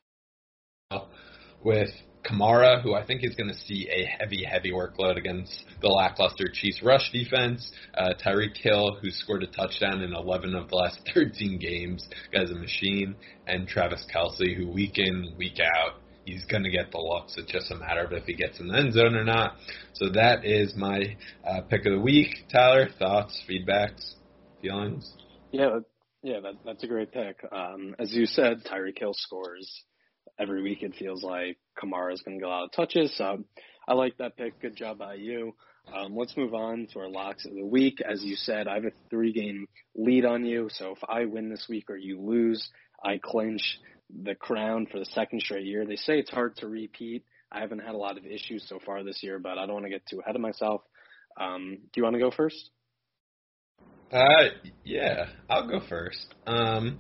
with 1.64 1.90
Kamara, 2.28 2.82
who 2.82 2.94
I 2.94 3.06
think 3.06 3.24
is 3.24 3.36
going 3.36 3.50
to 3.50 3.56
see 3.56 3.88
a 3.90 4.06
heavy, 4.06 4.44
heavy 4.44 4.72
workload 4.72 5.18
against 5.18 5.64
the 5.82 5.88
lackluster 5.88 6.48
Chiefs 6.52 6.82
rush 6.84 7.12
defense. 7.12 7.72
Uh, 7.96 8.14
Tyreek 8.24 8.58
Hill, 8.58 8.98
who 9.02 9.10
scored 9.12 9.44
a 9.44 9.48
touchdown 9.48 10.02
in 10.02 10.14
11 10.14 10.54
of 10.54 10.70
the 10.70 10.76
last 10.76 11.00
13 11.14 11.58
games, 11.60 12.08
guy's 12.34 12.52
a 12.52 12.56
machine, 12.56 13.16
and 13.48 13.68
Travis 13.68 14.06
Kelce, 14.14 14.56
who 14.56 14.68
week 14.70 14.98
in, 14.98 15.34
week 15.38 15.60
out, 15.60 16.02
he's 16.26 16.44
going 16.46 16.64
to 16.64 16.70
get 16.70 16.92
the 16.92 16.98
looks. 16.98 17.36
It's 17.38 17.52
just 17.52 17.72
a 17.72 17.76
matter 17.76 18.04
of 18.04 18.12
if 18.12 18.26
he 18.26 18.34
gets 18.34 18.60
in 18.60 18.68
the 18.68 18.78
end 18.78 18.94
zone 18.94 19.16
or 19.16 19.24
not. 19.24 19.56
So 19.94 20.10
that 20.10 20.44
is 20.44 20.76
my 20.76 21.16
uh, 21.48 21.62
pick 21.62 21.86
of 21.86 21.94
the 21.94 22.00
week. 22.00 22.46
Tyler, 22.52 22.90
thoughts, 23.00 23.42
feedbacks, 23.50 24.16
feelings? 24.62 25.14
Yeah, 25.52 25.80
yeah, 26.24 26.42
that, 26.42 26.56
that's 26.66 26.84
a 26.84 26.88
great 26.88 27.12
pick. 27.14 27.40
Um, 27.52 27.96
as 28.00 28.14
you 28.14 28.26
said, 28.26 28.64
Tyreek 28.66 29.00
Hill 29.00 29.14
scores 29.14 29.84
every 30.40 30.62
week. 30.62 30.84
It 30.84 30.96
feels 30.96 31.24
like 31.24 31.58
Kamara's 31.82 32.22
going 32.22 32.40
to 32.40 32.46
a 32.46 32.48
lot 32.48 32.64
of 32.66 32.72
touches. 32.72 33.16
So 33.18 33.44
I 33.88 33.94
like 33.94 34.18
that 34.18 34.38
pick. 34.38 34.60
Good 34.62 34.76
job 34.76 34.98
by 34.98 35.16
you. 35.16 35.54
Um, 35.94 36.16
let's 36.16 36.36
move 36.36 36.54
on 36.54 36.88
to 36.92 37.00
our 37.00 37.10
locks 37.10 37.46
of 37.46 37.54
the 37.54 37.66
week. 37.66 38.02
As 38.02 38.24
you 38.24 38.36
said, 38.36 38.68
I 38.68 38.76
have 38.76 38.86
a 38.86 38.92
three-game 39.10 39.68
lead 39.96 40.26
on 40.26 40.46
you. 40.46 40.68
So 40.72 40.92
if 40.92 41.00
I 41.08 41.26
win 41.26 41.50
this 41.50 41.66
week 41.70 41.90
or 41.90 41.98
you 41.98 42.20
lose, 42.20 42.70
I 43.04 43.20
clinch 43.24 43.80
the 44.24 44.36
crown 44.36 44.88
for 44.92 45.00
the 45.00 45.06
second 45.06 45.42
straight 45.42 45.66
year. 45.66 45.86
They 45.86 45.96
say 45.96 46.20
it's 46.20 46.32
hard 46.32 46.58
to 46.58 46.68
repeat. 46.68 47.24
I 47.52 47.62
haven't 47.62 47.80
had 47.80 47.96
a 47.96 47.98
lot 47.98 48.18
of 48.18 48.26
issues 48.26 48.68
so 48.68 48.80
far 48.86 49.04
this 49.04 49.24
year, 49.24 49.40
but 49.40 49.58
I 49.58 49.66
don't 49.66 49.76
want 49.76 49.86
to 49.86 49.90
get 49.90 50.06
too 50.10 50.20
ahead 50.20 50.36
of 50.36 50.42
myself. 50.42 50.82
Um, 51.40 51.78
do 51.82 51.92
you 51.96 52.04
want 52.04 52.16
to 52.16 52.20
go 52.20 52.32
first? 52.32 52.70
Uh, 54.12 54.50
yeah, 54.84 55.28
I'll 55.50 55.68
go 55.68 55.80
first. 55.88 56.34
Um, 56.46 57.00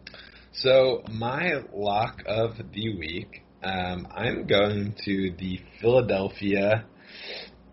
so 0.57 1.03
my 1.11 1.61
lock 1.73 2.23
of 2.25 2.57
the 2.73 2.97
week, 2.97 3.43
um, 3.63 4.07
I'm 4.15 4.47
going 4.47 4.95
to 5.05 5.31
the 5.37 5.59
Philadelphia 5.81 6.85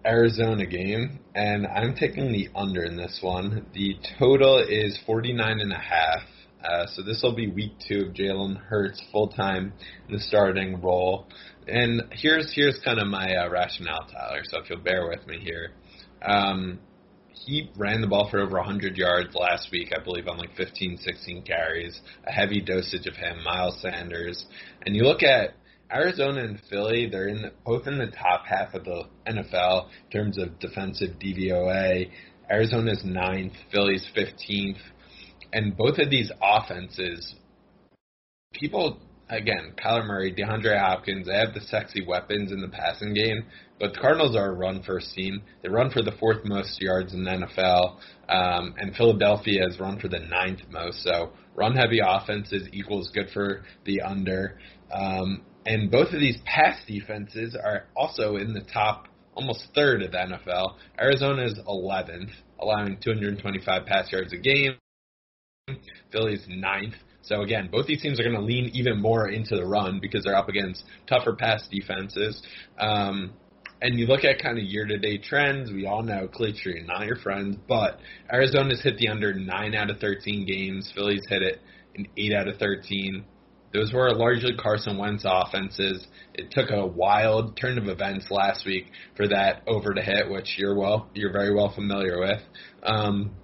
Arizona 0.05 0.67
game, 0.67 1.21
and 1.35 1.67
I'm 1.67 1.95
taking 1.95 2.31
the 2.31 2.49
under 2.55 2.85
in 2.85 2.97
this 2.97 3.19
one. 3.23 3.67
The 3.73 3.97
total 4.19 4.59
is 4.59 4.99
49 5.07 5.61
and 5.61 5.73
a 5.73 5.79
half. 5.79 6.23
Uh, 6.63 6.87
so 6.87 7.03
this 7.03 7.21
will 7.23 7.35
be 7.35 7.47
week 7.49 7.73
two 7.87 8.07
of 8.07 8.15
Jalen 8.15 8.57
Hurts 8.57 9.03
full 9.13 9.29
time 9.29 9.73
in 10.09 10.15
the 10.15 10.21
starting 10.21 10.81
role. 10.81 11.27
And 11.67 12.03
here's 12.11 12.53
here's 12.55 12.79
kind 12.85 12.99
of 12.99 13.07
my 13.07 13.35
uh, 13.35 13.51
rationale, 13.51 14.07
Tyler. 14.11 14.43
So 14.45 14.61
if 14.61 14.71
you'll 14.71 14.81
bear 14.81 15.09
with 15.09 15.27
me 15.27 15.39
here, 15.39 15.73
um, 16.23 16.79
he 17.35 17.71
ran 17.77 18.01
the 18.01 18.07
ball 18.07 18.29
for 18.31 18.41
over 18.41 18.57
100 18.57 18.97
yards 18.97 19.35
last 19.35 19.69
week, 19.73 19.93
I 19.95 20.03
believe, 20.03 20.29
on 20.29 20.39
like 20.39 20.57
15, 20.57 20.99
16 20.99 21.43
carries. 21.43 22.01
A 22.27 22.33
heavy 22.33 22.61
dosage 22.61 23.07
of 23.07 23.17
him, 23.17 23.43
Miles 23.43 23.81
Sanders. 23.81 24.47
And 24.87 24.95
you 24.95 25.03
look 25.03 25.23
at 25.23 25.55
Arizona 25.93 26.45
and 26.45 26.61
Philly; 26.71 27.09
they're 27.11 27.29
in 27.29 27.43
the, 27.43 27.53
both 27.65 27.87
in 27.87 27.99
the 27.99 28.07
top 28.07 28.47
half 28.47 28.75
of 28.75 28.85
the 28.85 29.05
NFL 29.27 29.89
in 30.05 30.11
terms 30.11 30.39
of 30.39 30.59
defensive 30.59 31.19
DVOA. 31.19 32.11
Arizona's 32.51 33.03
ninth, 33.05 33.55
Philly's 33.73 34.07
15th, 34.17 34.81
and 35.53 35.77
both 35.77 35.99
of 35.99 36.11
these 36.11 36.31
offenses, 36.43 37.35
people 38.53 38.99
again, 39.29 39.75
Kyler 39.83 40.07
Murray, 40.07 40.35
DeAndre 40.35 40.79
Hopkins, 40.79 41.27
they 41.27 41.35
have 41.35 41.55
the 41.55 41.61
sexy 41.61 42.05
weapons 42.07 42.53
in 42.53 42.61
the 42.61 42.69
passing 42.69 43.15
game, 43.15 43.45
but 43.81 43.95
the 43.95 44.01
Cardinals 44.01 44.37
are 44.37 44.51
a 44.51 44.55
run 44.55 44.83
first 44.83 45.15
team. 45.15 45.43
They 45.63 45.69
run 45.69 45.91
for 45.91 46.03
the 46.03 46.13
fourth 46.19 46.45
most 46.45 46.81
yards 46.81 47.13
in 47.15 47.25
the 47.25 47.31
NFL, 47.31 47.97
um, 48.29 48.75
and 48.79 48.95
Philadelphia 48.95 49.63
has 49.63 49.81
run 49.81 49.99
for 49.99 50.09
the 50.09 50.21
ninth 50.21 50.61
most. 50.71 51.03
So 51.03 51.33
run 51.55 51.75
heavy 51.75 52.01
offenses 52.05 52.69
equals 52.73 53.11
good 53.15 53.29
for 53.33 53.65
the 53.85 54.03
under. 54.03 54.59
Um, 54.93 55.43
and 55.67 55.91
both 55.91 56.13
of 56.13 56.21
these 56.21 56.39
pass 56.45 56.79
defenses 56.87 57.57
are 57.57 57.87
also 57.97 58.37
in 58.37 58.53
the 58.53 58.65
top 58.73 59.09
almost 59.35 59.65
third 59.75 60.03
of 60.03 60.13
the 60.13 60.19
NFL. 60.19 60.75
Arizona 61.01 61.45
is 61.45 61.59
11th, 61.67 62.31
allowing 62.61 62.99
225 63.03 63.87
pass 63.87 64.13
yards 64.13 64.33
a 64.33 64.37
game. 64.37 64.75
Philly's 66.13 66.45
ninth. 66.49 66.95
So 67.25 67.43
again, 67.43 67.69
both 67.73 67.87
these 67.87 68.03
teams 68.03 68.21
are 68.21 68.23
going 68.23 68.37
to 68.37 68.43
lean 68.43 68.71
even 68.75 69.01
more 69.01 69.29
into 69.29 69.57
the 69.57 69.65
run 69.65 69.99
because 70.01 70.25
they're 70.25 70.37
up 70.37 70.49
against 70.49 70.85
tougher 71.07 71.35
pass 71.35 71.67
defenses. 71.71 72.43
Um, 72.79 73.33
and 73.81 73.99
you 73.99 74.07
look 74.07 74.25
at 74.25 74.43
kind 74.43 74.59
of 74.59 74.65
year-to-date 74.65 75.25
trends. 75.25 75.71
We 75.71 75.87
all 75.87 76.03
know 76.03 76.29
Cleatre 76.29 76.77
and 76.79 76.87
not 76.87 77.07
your 77.07 77.17
friends, 77.17 77.57
but 77.69 77.99
Arizona's 78.33 78.83
hit 78.83 78.99
the 78.99 79.09
under 79.09 79.35
nine 79.35 79.75
out 79.75 79.91
of 79.91 79.99
13 79.99 80.47
games. 80.47 80.91
Phillies 80.95 81.23
hit 81.29 81.43
it 81.43 81.61
in 81.95 82.09
eight 82.17 82.33
out 82.33 82.49
of 82.49 82.57
13. 82.57 83.25
those 83.73 83.93
were 83.93 84.11
largely 84.15 84.55
Carson 84.57 84.97
Wentz 84.97 85.25
offenses. 85.27 86.07
It 86.35 86.51
took 86.51 86.71
a 86.71 86.87
wild 86.87 87.57
turn 87.57 87.77
of 87.77 87.89
events 87.89 88.31
last 88.31 88.65
week 88.65 88.87
for 89.17 89.29
that 89.29 89.63
over 89.67 89.93
to 89.93 90.01
hit, 90.01 90.31
which 90.31 90.57
you're 90.57 90.77
well, 90.77 91.11
you're 91.13 91.33
very 91.33 91.55
well 91.55 91.73
familiar 91.75 92.21
with. 92.21 92.41
Um, 92.85 93.35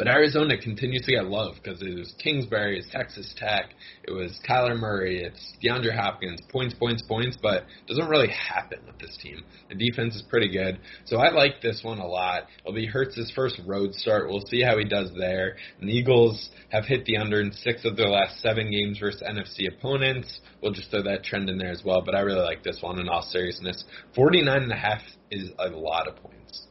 but 0.00 0.08
Arizona 0.08 0.56
continues 0.56 1.02
to 1.04 1.12
get 1.12 1.26
love 1.26 1.56
because 1.62 1.82
it 1.82 1.94
was 1.94 2.14
Kingsbury, 2.24 2.78
it's 2.78 2.88
Texas 2.90 3.34
Tech, 3.36 3.66
it 4.04 4.10
was 4.10 4.40
Kyler 4.48 4.74
Murray, 4.74 5.22
it's 5.22 5.52
DeAndre 5.62 5.94
Hopkins, 5.94 6.40
points, 6.48 6.72
points, 6.72 7.02
points, 7.02 7.36
but 7.42 7.64
doesn't 7.86 8.08
really 8.08 8.30
happen 8.30 8.78
with 8.86 8.98
this 8.98 9.18
team. 9.22 9.42
The 9.68 9.74
defense 9.74 10.14
is 10.14 10.22
pretty 10.22 10.50
good, 10.50 10.80
so 11.04 11.18
I 11.18 11.30
like 11.32 11.60
this 11.60 11.82
one 11.84 11.98
a 11.98 12.06
lot. 12.06 12.44
It'll 12.60 12.72
be 12.72 12.86
Hurts' 12.86 13.30
first 13.36 13.60
road 13.66 13.92
start. 13.92 14.30
We'll 14.30 14.46
see 14.46 14.62
how 14.62 14.78
he 14.78 14.86
does 14.86 15.10
there. 15.18 15.56
And 15.78 15.86
the 15.86 15.92
Eagles 15.92 16.48
have 16.70 16.86
hit 16.86 17.04
the 17.04 17.18
under 17.18 17.42
in 17.42 17.52
six 17.52 17.84
of 17.84 17.98
their 17.98 18.08
last 18.08 18.40
seven 18.40 18.70
games 18.70 18.98
versus 19.00 19.22
NFC 19.22 19.68
opponents. 19.68 20.40
We'll 20.62 20.72
just 20.72 20.90
throw 20.90 21.02
that 21.02 21.24
trend 21.24 21.50
in 21.50 21.58
there 21.58 21.72
as 21.72 21.82
well, 21.84 22.00
but 22.00 22.14
I 22.14 22.20
really 22.20 22.40
like 22.40 22.64
this 22.64 22.78
one 22.80 23.00
in 23.00 23.08
all 23.10 23.20
seriousness. 23.20 23.84
Forty-nine 24.14 24.62
and 24.62 24.72
a 24.72 24.76
half 24.76 25.02
is 25.30 25.50
a 25.58 25.68
lot 25.68 26.08
of 26.08 26.16
points. 26.16 26.68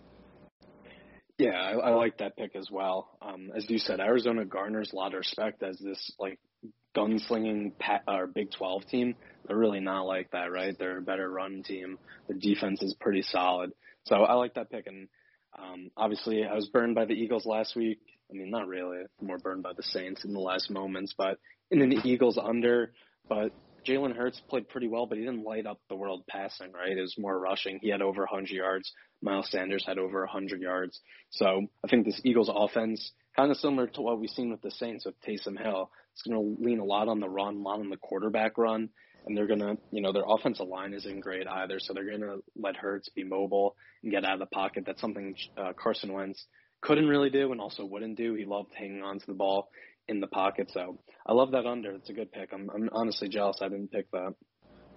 Yeah, 1.39 1.51
I, 1.51 1.71
I 1.71 1.89
like 1.91 2.17
that 2.17 2.35
pick 2.35 2.53
as 2.57 2.69
well. 2.69 3.17
Um, 3.21 3.51
as 3.55 3.65
you 3.69 3.79
said, 3.79 4.01
Arizona 4.01 4.43
garners 4.43 4.91
a 4.91 4.95
lot 4.97 5.13
of 5.13 5.19
respect 5.19 5.63
as 5.63 5.79
this 5.79 6.11
like 6.19 6.37
gunslinging 6.95 7.71
pa- 7.79 8.01
or 8.05 8.27
Big 8.27 8.51
12 8.51 8.85
team. 8.87 9.15
They're 9.47 9.57
really 9.57 9.79
not 9.79 10.03
like 10.03 10.31
that, 10.31 10.51
right? 10.51 10.75
They're 10.77 10.97
a 10.97 11.01
better 11.01 11.29
run 11.29 11.63
team. 11.63 11.97
The 12.27 12.33
defense 12.33 12.81
is 12.81 12.93
pretty 12.99 13.21
solid. 13.21 13.71
So 14.03 14.17
I 14.17 14.33
like 14.33 14.55
that 14.55 14.69
pick. 14.69 14.85
And 14.87 15.07
um, 15.57 15.91
obviously, 15.95 16.43
I 16.43 16.55
was 16.55 16.67
burned 16.67 16.95
by 16.95 17.05
the 17.05 17.13
Eagles 17.13 17.45
last 17.45 17.73
week. 17.73 17.99
I 18.29 18.33
mean, 18.33 18.51
not 18.51 18.67
really. 18.67 19.03
More 19.21 19.37
burned 19.37 19.63
by 19.63 19.71
the 19.73 19.83
Saints 19.83 20.25
in 20.25 20.33
the 20.33 20.39
last 20.41 20.69
moments, 20.69 21.13
but 21.17 21.37
in 21.71 21.81
an 21.81 22.05
Eagles 22.05 22.37
under. 22.37 22.91
But 23.29 23.53
Jalen 23.87 24.15
Hurts 24.15 24.41
played 24.49 24.67
pretty 24.67 24.89
well, 24.89 25.05
but 25.05 25.17
he 25.17 25.23
didn't 25.23 25.45
light 25.45 25.65
up 25.65 25.79
the 25.87 25.95
world 25.95 26.23
passing, 26.27 26.73
right? 26.73 26.97
It 26.97 27.01
was 27.01 27.15
more 27.17 27.39
rushing. 27.39 27.79
He 27.81 27.89
had 27.89 28.01
over 28.01 28.21
100 28.23 28.49
yards. 28.49 28.91
Miles 29.21 29.49
Sanders 29.51 29.83
had 29.85 29.97
over 29.97 30.21
100 30.21 30.61
yards. 30.61 30.99
So 31.29 31.67
I 31.83 31.87
think 31.87 32.05
this 32.05 32.21
Eagles 32.23 32.49
offense, 32.53 33.11
kind 33.35 33.51
of 33.51 33.57
similar 33.57 33.87
to 33.87 34.01
what 34.01 34.19
we've 34.19 34.29
seen 34.29 34.51
with 34.51 34.61
the 34.61 34.71
Saints 34.71 35.05
with 35.05 35.15
Taysom 35.21 35.61
Hill, 35.61 35.91
it's 36.13 36.21
going 36.23 36.57
to 36.57 36.63
lean 36.63 36.79
a 36.79 36.85
lot 36.85 37.07
on 37.07 37.19
the 37.19 37.29
run, 37.29 37.57
a 37.57 37.59
lot 37.59 37.79
on 37.79 37.89
the 37.89 37.97
quarterback 37.97 38.57
run. 38.57 38.89
And 39.25 39.37
they're 39.37 39.47
going 39.47 39.59
to, 39.59 39.77
you 39.91 40.01
know, 40.01 40.13
their 40.13 40.23
offensive 40.25 40.67
line 40.67 40.93
isn't 40.93 41.19
great 41.19 41.45
either. 41.45 41.79
So 41.79 41.93
they're 41.93 42.05
going 42.05 42.21
to 42.21 42.41
let 42.55 42.77
Hurts 42.77 43.09
be 43.09 43.23
mobile 43.23 43.75
and 44.01 44.11
get 44.11 44.23
out 44.23 44.33
of 44.33 44.39
the 44.39 44.45
pocket. 44.45 44.85
That's 44.85 45.01
something 45.01 45.35
uh, 45.57 45.73
Carson 45.73 46.13
Wentz 46.13 46.45
couldn't 46.81 47.07
really 47.07 47.29
do 47.29 47.51
and 47.51 47.59
also 47.59 47.85
wouldn't 47.85 48.17
do. 48.17 48.33
He 48.35 48.45
loved 48.45 48.73
hanging 48.73 49.03
on 49.03 49.19
to 49.19 49.25
the 49.27 49.33
ball 49.33 49.69
in 50.07 50.19
the 50.19 50.27
pocket. 50.27 50.71
So 50.73 50.99
I 51.25 51.33
love 51.33 51.51
that 51.51 51.65
under. 51.65 51.91
It's 51.91 52.09
a 52.09 52.13
good 52.13 52.31
pick. 52.31 52.49
I'm, 52.53 52.69
I'm 52.73 52.89
honestly 52.91 53.29
jealous 53.29 53.59
I 53.61 53.67
didn't 53.67 53.91
pick 53.91 54.09
that. 54.11 54.33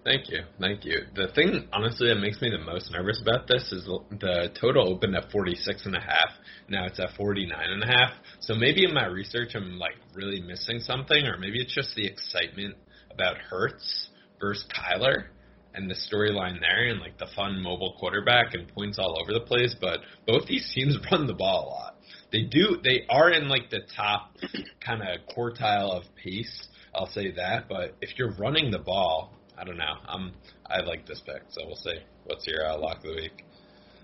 Thank 0.04 0.30
you, 0.30 0.40
thank 0.58 0.84
you. 0.84 0.98
The 1.14 1.28
thing, 1.28 1.68
honestly, 1.72 2.08
that 2.08 2.16
makes 2.16 2.40
me 2.42 2.50
the 2.50 2.58
most 2.58 2.90
nervous 2.90 3.22
about 3.22 3.46
this 3.46 3.70
is 3.70 3.84
the 3.84 4.50
total 4.60 4.92
opened 4.92 5.14
at 5.14 5.30
forty 5.30 5.54
six 5.54 5.86
and 5.86 5.94
a 5.94 6.00
half. 6.00 6.28
Now 6.68 6.86
it's 6.86 6.98
at 6.98 7.10
forty 7.16 7.46
nine 7.46 7.70
and 7.70 7.84
a 7.84 7.86
half. 7.86 8.10
So 8.40 8.54
maybe 8.54 8.84
in 8.84 8.92
my 8.92 9.06
research, 9.06 9.54
I'm 9.54 9.78
like 9.78 9.94
really 10.12 10.40
missing 10.40 10.80
something, 10.80 11.24
or 11.26 11.38
maybe 11.38 11.60
it's 11.60 11.72
just 11.72 11.94
the 11.94 12.04
excitement 12.04 12.74
about 13.12 13.36
Hurts 13.36 14.08
versus 14.40 14.66
Kyler 14.74 15.26
and 15.72 15.88
the 15.88 15.94
storyline 15.94 16.58
there, 16.58 16.88
and 16.88 17.00
like 17.00 17.18
the 17.18 17.28
fun 17.36 17.62
mobile 17.62 17.94
quarterback 18.00 18.54
and 18.54 18.66
points 18.74 18.98
all 18.98 19.16
over 19.22 19.32
the 19.32 19.46
place. 19.46 19.76
But 19.80 20.00
both 20.26 20.48
these 20.48 20.68
teams 20.74 20.98
run 21.12 21.28
the 21.28 21.34
ball 21.34 21.68
a 21.68 21.70
lot. 21.70 21.96
They 22.32 22.42
do. 22.42 22.78
They 22.82 23.06
are 23.08 23.30
in 23.30 23.48
like 23.48 23.70
the 23.70 23.82
top 23.96 24.36
kind 24.84 25.00
of 25.00 25.36
quartile 25.36 25.92
of 25.92 26.02
pace. 26.16 26.66
I'll 26.92 27.10
say 27.12 27.30
that. 27.36 27.68
But 27.68 27.94
if 28.00 28.18
you're 28.18 28.32
running 28.32 28.72
the 28.72 28.80
ball 28.80 29.38
I 29.58 29.64
don't 29.64 29.76
know. 29.76 29.94
I'm 30.06 30.32
I 30.68 30.80
like 30.80 31.06
this 31.06 31.20
pick, 31.24 31.42
so 31.50 31.62
we'll 31.66 31.76
see. 31.76 31.98
What's 32.24 32.46
your 32.46 32.66
uh, 32.66 32.78
lock 32.78 32.98
of 32.98 33.02
the 33.02 33.14
week? 33.14 33.44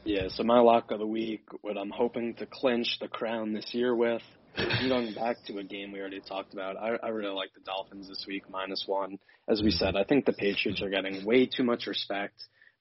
Yeah, 0.04 0.28
so 0.28 0.42
my 0.42 0.60
lock 0.60 0.90
of 0.90 1.00
the 1.00 1.06
week, 1.06 1.42
what 1.62 1.76
I'm 1.76 1.90
hoping 1.90 2.34
to 2.34 2.46
clinch 2.46 2.98
the 3.00 3.08
crown 3.08 3.52
this 3.52 3.74
year 3.74 3.94
with, 3.94 4.22
going 4.56 5.14
back 5.14 5.36
to 5.46 5.58
a 5.58 5.64
game 5.64 5.92
we 5.92 6.00
already 6.00 6.20
talked 6.20 6.52
about. 6.52 6.76
I, 6.76 6.96
I 7.02 7.08
really 7.08 7.34
like 7.34 7.52
the 7.54 7.60
Dolphins 7.60 8.08
this 8.08 8.24
week, 8.26 8.44
minus 8.50 8.84
one. 8.86 9.18
As 9.48 9.62
we 9.62 9.70
said, 9.70 9.96
I 9.96 10.04
think 10.04 10.24
the 10.24 10.32
Patriots 10.32 10.82
are 10.82 10.90
getting 10.90 11.24
way 11.24 11.46
too 11.46 11.64
much 11.64 11.86
respect 11.86 12.34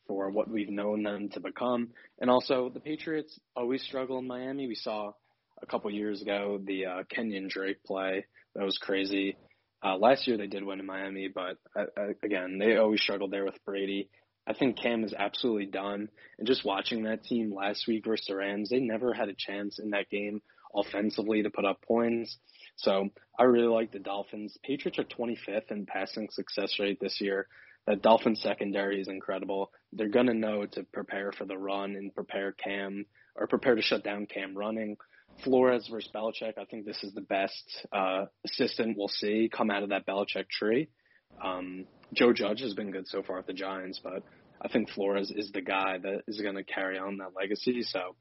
for 0.07 0.29
what 0.29 0.49
we've 0.49 0.69
known 0.69 1.03
them 1.03 1.29
to 1.29 1.39
become. 1.39 1.89
And 2.19 2.29
also, 2.29 2.69
the 2.69 2.79
Patriots 2.79 3.39
always 3.55 3.83
struggle 3.83 4.19
in 4.19 4.27
Miami. 4.27 4.67
We 4.67 4.75
saw 4.75 5.11
a 5.61 5.65
couple 5.65 5.91
years 5.91 6.21
ago 6.21 6.59
the 6.63 6.85
uh, 6.85 7.03
Kenyan 7.13 7.49
Drake 7.49 7.83
play. 7.83 8.25
That 8.55 8.63
was 8.63 8.77
crazy. 8.77 9.37
Uh, 9.83 9.95
last 9.97 10.27
year 10.27 10.37
they 10.37 10.47
did 10.47 10.63
win 10.63 10.79
in 10.79 10.85
Miami, 10.85 11.27
but 11.27 11.57
uh, 11.75 11.85
uh, 11.97 12.07
again, 12.23 12.57
they 12.57 12.77
always 12.77 13.01
struggled 13.01 13.31
there 13.31 13.45
with 13.45 13.63
Brady. 13.65 14.09
I 14.47 14.53
think 14.53 14.77
Cam 14.77 15.03
is 15.03 15.13
absolutely 15.13 15.65
done. 15.65 16.09
And 16.37 16.47
just 16.47 16.65
watching 16.65 17.03
that 17.03 17.23
team 17.23 17.53
last 17.53 17.85
week 17.87 18.05
versus 18.05 18.27
the 18.27 18.35
Rams, 18.35 18.69
they 18.69 18.79
never 18.79 19.13
had 19.13 19.29
a 19.29 19.35
chance 19.37 19.77
in 19.77 19.91
that 19.91 20.09
game 20.09 20.41
offensively 20.73 21.43
to 21.43 21.49
put 21.49 21.65
up 21.65 21.81
points. 21.81 22.37
So 22.77 23.09
I 23.37 23.43
really 23.43 23.67
like 23.67 23.91
the 23.91 23.99
Dolphins. 23.99 24.57
Patriots 24.63 24.99
are 24.99 25.03
25th 25.03 25.71
in 25.71 25.85
passing 25.85 26.29
success 26.31 26.79
rate 26.79 26.99
this 27.01 27.19
year. 27.19 27.47
That 27.87 28.01
Dolphins 28.01 28.41
secondary 28.41 29.01
is 29.01 29.07
incredible. 29.07 29.71
They're 29.93 30.09
gonna 30.09 30.33
know 30.33 30.65
to 30.65 30.83
prepare 30.83 31.31
for 31.31 31.45
the 31.45 31.57
run 31.57 31.95
and 31.95 32.13
prepare 32.13 32.51
Cam 32.51 33.05
or 33.35 33.47
prepare 33.47 33.75
to 33.75 33.81
shut 33.81 34.03
down 34.03 34.25
Cam 34.25 34.57
running. 34.57 34.97
Flores 35.43 35.87
versus 35.89 36.09
Belichick, 36.13 36.57
I 36.57 36.65
think 36.65 36.85
this 36.85 37.03
is 37.03 37.13
the 37.13 37.21
best 37.21 37.87
uh, 37.91 38.25
assistant 38.45 38.97
we'll 38.97 39.07
see 39.07 39.49
come 39.51 39.69
out 39.69 39.83
of 39.83 39.89
that 39.89 40.05
Belichick 40.05 40.49
tree. 40.49 40.89
Um, 41.43 41.85
Joe 42.13 42.33
Judge 42.33 42.61
has 42.61 42.73
been 42.73 42.91
good 42.91 43.07
so 43.07 43.21
far 43.21 43.37
with 43.37 43.47
the 43.47 43.53
Giants, 43.53 43.99
but 44.03 44.23
I 44.61 44.67
think 44.67 44.89
Flores 44.89 45.31
is 45.35 45.51
the 45.51 45.61
guy 45.61 45.97
that 46.01 46.23
is 46.27 46.41
going 46.41 46.55
to 46.55 46.63
carry 46.63 46.97
on 46.97 47.17
that 47.17 47.35
legacy. 47.35 47.83
So 47.83 48.15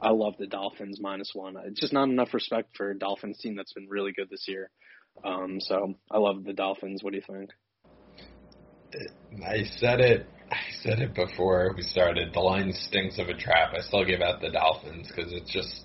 I 0.00 0.10
love 0.10 0.34
the 0.38 0.46
Dolphins 0.46 0.98
minus 1.00 1.32
one. 1.34 1.56
It's 1.66 1.80
just 1.80 1.92
not 1.92 2.08
enough 2.08 2.32
respect 2.32 2.76
for 2.76 2.90
a 2.90 2.98
Dolphins 2.98 3.38
team 3.38 3.56
that's 3.56 3.72
been 3.74 3.88
really 3.88 4.12
good 4.12 4.30
this 4.30 4.46
year. 4.48 4.70
Um, 5.24 5.58
so 5.60 5.94
I 6.10 6.18
love 6.18 6.44
the 6.44 6.54
Dolphins. 6.54 7.02
What 7.02 7.12
do 7.12 7.16
you 7.18 7.24
think? 7.26 7.50
I 9.44 9.64
said 9.76 10.00
it. 10.00 10.26
I 10.50 10.58
said 10.82 11.00
it 11.00 11.14
before 11.14 11.72
we 11.74 11.82
started. 11.82 12.32
The 12.34 12.40
line 12.40 12.72
stinks 12.72 13.18
of 13.18 13.28
a 13.28 13.34
trap. 13.34 13.72
I 13.74 13.80
still 13.80 14.04
give 14.04 14.20
out 14.20 14.40
the 14.40 14.50
Dolphins 14.50 15.08
because 15.08 15.32
it's 15.32 15.50
just 15.50 15.84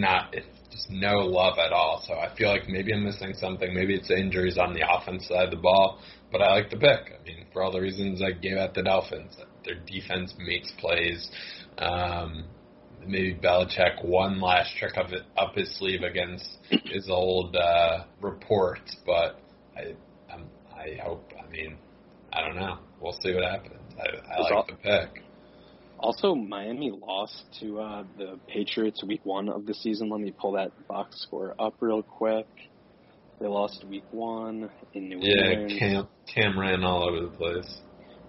not 0.00 0.34
it's 0.34 0.46
just 0.70 0.90
no 0.90 1.18
love 1.18 1.58
at 1.58 1.72
all. 1.72 2.02
So 2.06 2.14
I 2.14 2.34
feel 2.36 2.48
like 2.48 2.68
maybe 2.68 2.92
I'm 2.92 3.04
missing 3.04 3.34
something. 3.34 3.74
Maybe 3.74 3.94
it's 3.94 4.10
injuries 4.10 4.58
on 4.58 4.74
the 4.74 4.82
offense 4.88 5.26
side 5.28 5.44
of 5.44 5.50
the 5.50 5.56
ball. 5.56 6.00
But 6.30 6.42
I 6.42 6.52
like 6.54 6.70
the 6.70 6.76
pick. 6.76 7.12
I 7.18 7.22
mean, 7.24 7.46
for 7.52 7.62
all 7.62 7.72
the 7.72 7.80
reasons 7.80 8.20
I 8.22 8.32
gave 8.32 8.56
out 8.56 8.74
the 8.74 8.82
Dolphins, 8.82 9.36
their 9.64 9.76
defense 9.86 10.34
makes 10.38 10.70
plays. 10.78 11.30
Um, 11.78 12.44
maybe 13.06 13.34
Belichick 13.34 14.04
one 14.04 14.40
last 14.40 14.76
trick 14.78 14.96
of 14.96 15.12
it 15.12 15.22
up 15.36 15.54
his 15.54 15.76
sleeve 15.78 16.02
against 16.02 16.58
his 16.84 17.08
old 17.08 17.56
uh, 17.56 18.04
reports, 18.20 18.96
but 19.06 19.40
I 19.76 19.94
I'm, 20.32 20.46
I 20.74 21.00
hope. 21.02 21.32
I 21.38 21.48
mean, 21.50 21.76
I 22.32 22.40
don't 22.40 22.56
know. 22.56 22.78
We'll 23.00 23.16
see 23.22 23.34
what 23.34 23.44
happens. 23.44 23.80
I, 23.98 24.34
I 24.34 24.40
like 24.40 24.66
the 24.66 24.74
pick. 24.74 25.22
Also, 25.98 26.34
Miami 26.34 26.90
lost 26.90 27.44
to 27.60 27.80
uh, 27.80 28.04
the 28.18 28.38
Patriots 28.48 29.02
week 29.02 29.20
one 29.24 29.48
of 29.48 29.66
the 29.66 29.74
season. 29.74 30.10
Let 30.10 30.20
me 30.20 30.32
pull 30.38 30.52
that 30.52 30.72
box 30.88 31.22
score 31.22 31.54
up 31.58 31.74
real 31.80 32.02
quick. 32.02 32.46
They 33.40 33.46
lost 33.46 33.84
week 33.88 34.04
one 34.10 34.70
in 34.94 35.08
New 35.08 35.18
yeah, 35.20 35.50
England. 35.50 35.70
Yeah, 35.72 35.78
Cam, 35.78 36.08
Cam 36.26 36.58
ran 36.58 36.84
all 36.84 37.08
over 37.08 37.20
the 37.20 37.36
place. 37.36 37.78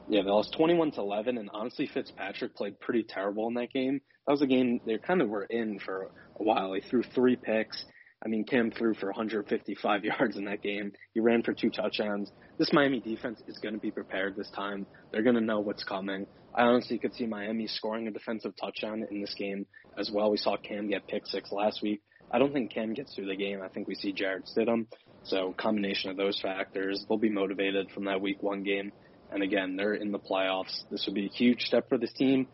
Yeah, 0.09 0.22
they 0.22 0.30
lost 0.30 0.53
21 0.57 0.91
to 0.91 1.01
11, 1.01 1.38
and 1.38 1.49
honestly, 1.53 1.89
Fitzpatrick 1.93 2.55
played 2.55 2.80
pretty 2.80 3.03
terrible 3.03 3.47
in 3.47 3.55
that 3.55 3.72
game. 3.72 4.01
That 4.26 4.34
was 4.34 4.41
a 4.41 4.47
game 4.47 4.80
they 4.86 4.97
kind 4.97 5.22
of 5.22 5.30
were 5.30 5.43
in 5.43 5.80
for 5.80 6.03
a 6.39 6.43
while. 6.43 6.74
He 6.74 6.82
threw 6.82 7.03
three 7.03 7.36
picks. 7.36 7.84
I 8.24 8.30
mean, 8.30 8.45
Cam 8.45 8.72
threw 8.72 8.93
for 8.95 9.07
155 9.07 10.03
yards 10.03 10.38
in 10.38 10.45
that 10.45 10.61
game. 10.61 10.93
He 11.13 11.20
ran 11.20 11.43
for 11.43 11.53
two 11.53 11.70
touchdowns. 11.70 12.32
This 12.57 12.74
Miami 12.74 12.99
defense 12.99 13.41
is 13.47 13.57
going 13.59 13.76
to 13.76 13.80
be 13.80 13.91
prepared 13.91 14.36
this 14.36 14.49
time. 14.51 14.86
They're 15.11 15.24
going 15.24 15.36
to 15.36 15.41
know 15.41 15.59
what's 15.59 15.84
coming. 15.84 16.26
I 16.55 16.63
honestly 16.63 16.97
could 16.97 17.13
see 17.13 17.28
Miami 17.28 17.68
scoring 17.68 18.07
a 18.07 18.11
defensive 18.11 18.53
touchdown 18.59 19.05
in 19.11 19.22
this 19.22 19.36
game 19.38 19.68
as 19.97 20.09
well. 20.11 20.32
We 20.32 20.38
saw 20.38 20.57
Cam 20.57 20.89
get 20.89 21.07
pick 21.07 21.28
six 21.28 21.51
last 21.51 21.82
week. 21.84 22.01
I 22.32 22.39
don't 22.39 22.51
think 22.51 22.72
Cam 22.74 22.93
gets 22.93 23.13
through 23.15 23.28
the 23.28 23.36
game. 23.36 23.61
I 23.61 23.70
think 23.70 23.88
we 23.88 23.95
see 23.95 24.11
Jarrett 24.11 24.45
Stidham. 24.45 24.88
So 25.24 25.53
combination 25.57 26.09
of 26.09 26.18
those 26.18 26.39
factors, 26.41 27.05
they'll 27.07 27.18
be 27.18 27.30
motivated 27.30 27.91
from 27.91 28.05
that 28.05 28.22
week 28.22 28.41
one 28.41 28.63
game. 28.63 28.91
And 29.32 29.43
again, 29.43 29.76
they're 29.76 29.93
in 29.93 30.11
the 30.11 30.20
playoffs. 30.20 30.84
This 30.89 31.05
would 31.05 31.15
be 31.15 31.26
a 31.26 31.30
huge 31.30 31.61
step 31.61 31.88
for 31.89 31.97
this 31.97 32.13
team. 32.13 32.47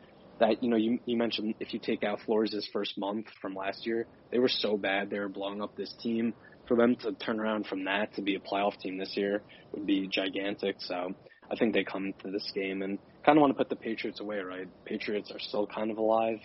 That 0.43 0.61
you 0.61 0.69
know, 0.69 0.75
you 0.75 0.99
you 1.05 1.15
mentioned 1.15 1.55
if 1.61 1.73
you 1.73 1.79
take 1.79 2.03
out 2.03 2.19
Flores' 2.25 2.67
first 2.73 2.97
month 2.97 3.27
from 3.41 3.55
last 3.55 3.85
year, 3.85 4.07
they 4.29 4.39
were 4.39 4.49
so 4.49 4.75
bad 4.75 5.09
they 5.09 5.19
were 5.19 5.29
blowing 5.29 5.61
up 5.61 5.73
this 5.77 5.93
team. 6.01 6.33
For 6.67 6.75
them 6.75 6.97
to 6.97 7.13
turn 7.13 7.39
around 7.39 7.67
from 7.67 7.85
that 7.85 8.13
to 8.15 8.21
be 8.21 8.35
a 8.35 8.39
playoff 8.39 8.77
team 8.77 8.97
this 8.97 9.15
year 9.15 9.43
would 9.71 9.85
be 9.85 10.09
gigantic. 10.09 10.77
So 10.79 11.13
I 11.49 11.55
think 11.55 11.73
they 11.73 11.85
come 11.85 12.13
to 12.23 12.31
this 12.31 12.51
game 12.53 12.81
and 12.81 12.99
kind 13.25 13.37
of 13.37 13.41
want 13.41 13.51
to 13.51 13.57
put 13.57 13.69
the 13.69 13.77
Patriots 13.77 14.19
away, 14.19 14.39
right? 14.39 14.67
Patriots 14.85 15.31
are 15.31 15.39
still 15.39 15.65
kind 15.65 15.91
of 15.91 15.97
alive, 15.97 16.39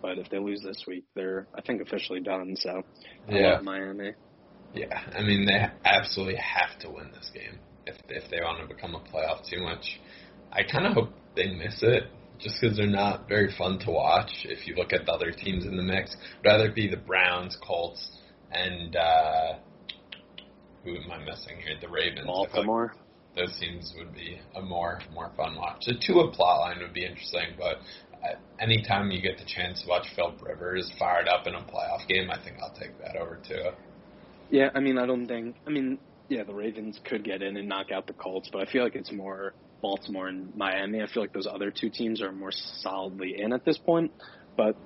but 0.00 0.18
if 0.18 0.30
they 0.30 0.38
lose 0.38 0.62
this 0.62 0.84
week, 0.86 1.04
they're 1.14 1.46
I 1.54 1.60
think 1.60 1.82
officially 1.82 2.20
done. 2.20 2.54
So 2.56 2.82
I 3.28 3.32
yeah. 3.34 3.58
Miami. 3.62 4.12
Yeah, 4.74 4.98
I 5.14 5.20
mean 5.20 5.44
they 5.44 5.62
absolutely 5.84 6.36
have 6.36 6.78
to 6.80 6.90
win 6.90 7.10
this 7.12 7.30
game 7.34 7.58
if 7.86 7.96
if 8.08 8.30
they 8.30 8.40
want 8.40 8.66
to 8.66 8.74
become 8.74 8.94
a 8.94 9.00
playoff 9.00 9.46
too 9.46 9.60
much. 9.60 10.00
I 10.50 10.62
kind 10.62 10.86
of 10.86 10.94
hope 10.94 11.10
they 11.36 11.48
miss 11.48 11.82
it 11.82 12.04
just 12.42 12.60
because 12.60 12.76
they're 12.76 12.86
not 12.86 13.28
very 13.28 13.52
fun 13.56 13.78
to 13.80 13.90
watch. 13.90 14.30
If 14.44 14.66
you 14.66 14.74
look 14.74 14.92
at 14.92 15.06
the 15.06 15.12
other 15.12 15.30
teams 15.30 15.64
in 15.64 15.76
the 15.76 15.82
mix, 15.82 16.16
rather 16.44 16.70
be 16.70 16.88
the 16.88 16.96
Browns, 16.96 17.56
Colts, 17.66 18.10
and 18.50 18.96
uh, 18.96 19.54
who 20.84 20.96
am 20.96 21.10
I 21.10 21.18
missing 21.18 21.56
here? 21.58 21.76
The 21.80 21.88
Ravens. 21.88 22.26
Baltimore. 22.26 22.94
Like 22.94 23.02
those 23.34 23.58
teams 23.58 23.94
would 23.96 24.14
be 24.14 24.38
a 24.54 24.60
more 24.60 25.00
more 25.14 25.30
fun 25.36 25.56
watch. 25.56 25.84
The 25.86 25.94
Tua 26.04 26.30
plot 26.32 26.60
line 26.60 26.78
would 26.80 26.92
be 26.92 27.04
interesting, 27.04 27.54
but 27.56 27.78
uh, 28.22 28.36
anytime 28.60 29.10
you 29.10 29.22
get 29.22 29.38
the 29.38 29.44
chance 29.46 29.82
to 29.82 29.88
watch 29.88 30.06
Philip 30.14 30.42
Rivers 30.42 30.90
fired 30.98 31.28
up 31.28 31.46
in 31.46 31.54
a 31.54 31.62
playoff 31.62 32.06
game, 32.08 32.30
I 32.30 32.42
think 32.42 32.56
I'll 32.62 32.74
take 32.74 32.98
that 32.98 33.16
over 33.16 33.38
Tua. 33.46 33.74
Yeah, 34.50 34.68
I 34.74 34.80
mean, 34.80 34.98
I 34.98 35.06
don't 35.06 35.26
think. 35.26 35.56
I 35.66 35.70
mean, 35.70 35.98
yeah, 36.28 36.44
the 36.44 36.54
Ravens 36.54 37.00
could 37.04 37.24
get 37.24 37.42
in 37.42 37.56
and 37.56 37.68
knock 37.68 37.90
out 37.90 38.06
the 38.06 38.12
Colts, 38.12 38.50
but 38.52 38.66
I 38.66 38.70
feel 38.70 38.84
like 38.84 38.94
it's 38.94 39.12
more 39.12 39.54
Baltimore 39.82 40.28
and 40.28 40.54
Miami. 40.56 41.02
I 41.02 41.06
feel 41.06 41.22
like 41.22 41.32
those 41.32 41.46
other 41.46 41.70
two 41.70 41.90
teams 41.90 42.22
are 42.22 42.32
more 42.32 42.52
solidly 42.52 43.34
in 43.38 43.52
at 43.52 43.64
this 43.64 43.76
point, 43.76 44.12
but 44.56 44.76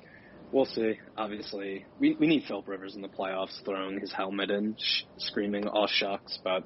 we'll 0.51 0.65
see. 0.65 0.99
Obviously, 1.17 1.85
we 2.01 2.17
we 2.19 2.27
need 2.27 2.45
Philip 2.49 2.67
Rivers 2.67 2.97
in 2.97 3.03
the 3.03 3.09
playoffs, 3.09 3.63
throwing 3.65 4.01
his 4.01 4.13
helmet 4.13 4.51
and 4.51 4.75
sh- 4.81 5.03
screaming 5.19 5.69
"all 5.69 5.87
shucks," 5.87 6.39
but 6.43 6.65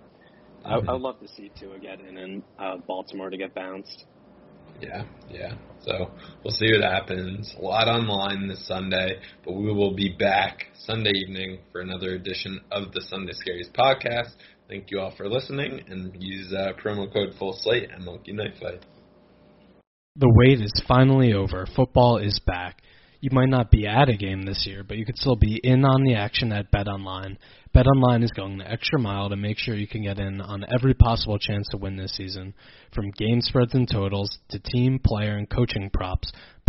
mm-hmm. 0.65 0.89
I, 0.89 0.95
I'd 0.95 1.01
love 1.01 1.21
to 1.21 1.29
see 1.29 1.51
Tua 1.59 1.79
get 1.79 2.01
in 2.01 2.17
and 2.17 2.43
uh, 2.59 2.77
Baltimore 2.87 3.29
to 3.29 3.37
get 3.37 3.55
bounced. 3.55 4.07
Yeah, 4.81 5.05
yeah. 5.31 5.55
So 5.83 6.11
we'll 6.43 6.55
see 6.55 6.73
what 6.73 6.83
happens. 6.83 7.55
A 7.59 7.63
lot 7.63 7.89
on 7.89 8.07
the 8.07 8.13
line 8.13 8.49
this 8.49 8.67
Sunday, 8.67 9.21
but 9.45 9.53
we 9.53 9.73
will 9.73 9.95
be 9.95 10.15
back 10.19 10.67
Sunday 10.75 11.13
evening 11.15 11.59
for 11.73 11.81
another 11.81 12.15
edition 12.15 12.61
of 12.71 12.93
the 12.93 13.03
Sunday 13.03 13.33
Scaries 13.33 13.71
podcast. 13.73 14.31
Thank 14.71 14.93
you 14.93 15.01
all 15.01 15.13
for 15.17 15.29
listening, 15.29 15.81
and 15.89 16.15
use 16.23 16.53
uh, 16.53 16.75
promo 16.81 17.13
code 17.13 17.35
Full 17.41 17.59
Slate 17.61 17.91
and 17.91 18.05
Monkey 18.05 18.33
Knife 18.33 18.55
Fight. 18.63 18.87
The 20.15 20.33
wait 20.33 20.61
is 20.61 20.73
finally 20.87 21.33
over. 21.33 21.67
Football 21.75 22.19
is 22.19 22.41
back 22.47 22.81
you 23.21 23.31
might 23.33 23.51
not 23.51 23.71
be 23.71 23.87
at 23.87 24.09
a 24.09 24.17
game 24.17 24.43
this 24.43 24.67
year, 24.67 24.83
but 24.83 24.97
you 24.97 25.05
could 25.05 25.19
still 25.19 25.37
be 25.37 25.61
in 25.63 25.85
on 25.85 26.05
the 26.05 26.15
action 26.15 26.53
at 26.53 26.73
BetOnline. 26.73 27.37
BetOnline 27.75 28.25
is 28.25 28.33
going 28.33 28.59
the 28.59 28.71
extra 28.71 28.99
mile 28.99 29.29
to 29.29 29.37
make 29.37 29.59
sure 29.59 29.75
you 29.75 29.87
can 29.87 30.03
get 30.03 30.19
in 30.19 30.41
on 30.41 30.65
every 30.75 30.95
possible 30.95 31.39
chance 31.39 31.69
to 31.71 31.77
win 31.77 31.97
this 31.97 32.13
season. 32.13 32.55
From 32.95 33.11
game 33.11 33.43
spreads 33.43 33.75
and 33.75 33.89
totals 33.89 34.39
to 34.49 34.59
team, 34.59 34.99
player, 35.05 35.37
and 35.37 35.49
coaching 35.49 35.91
props, 35.93 36.33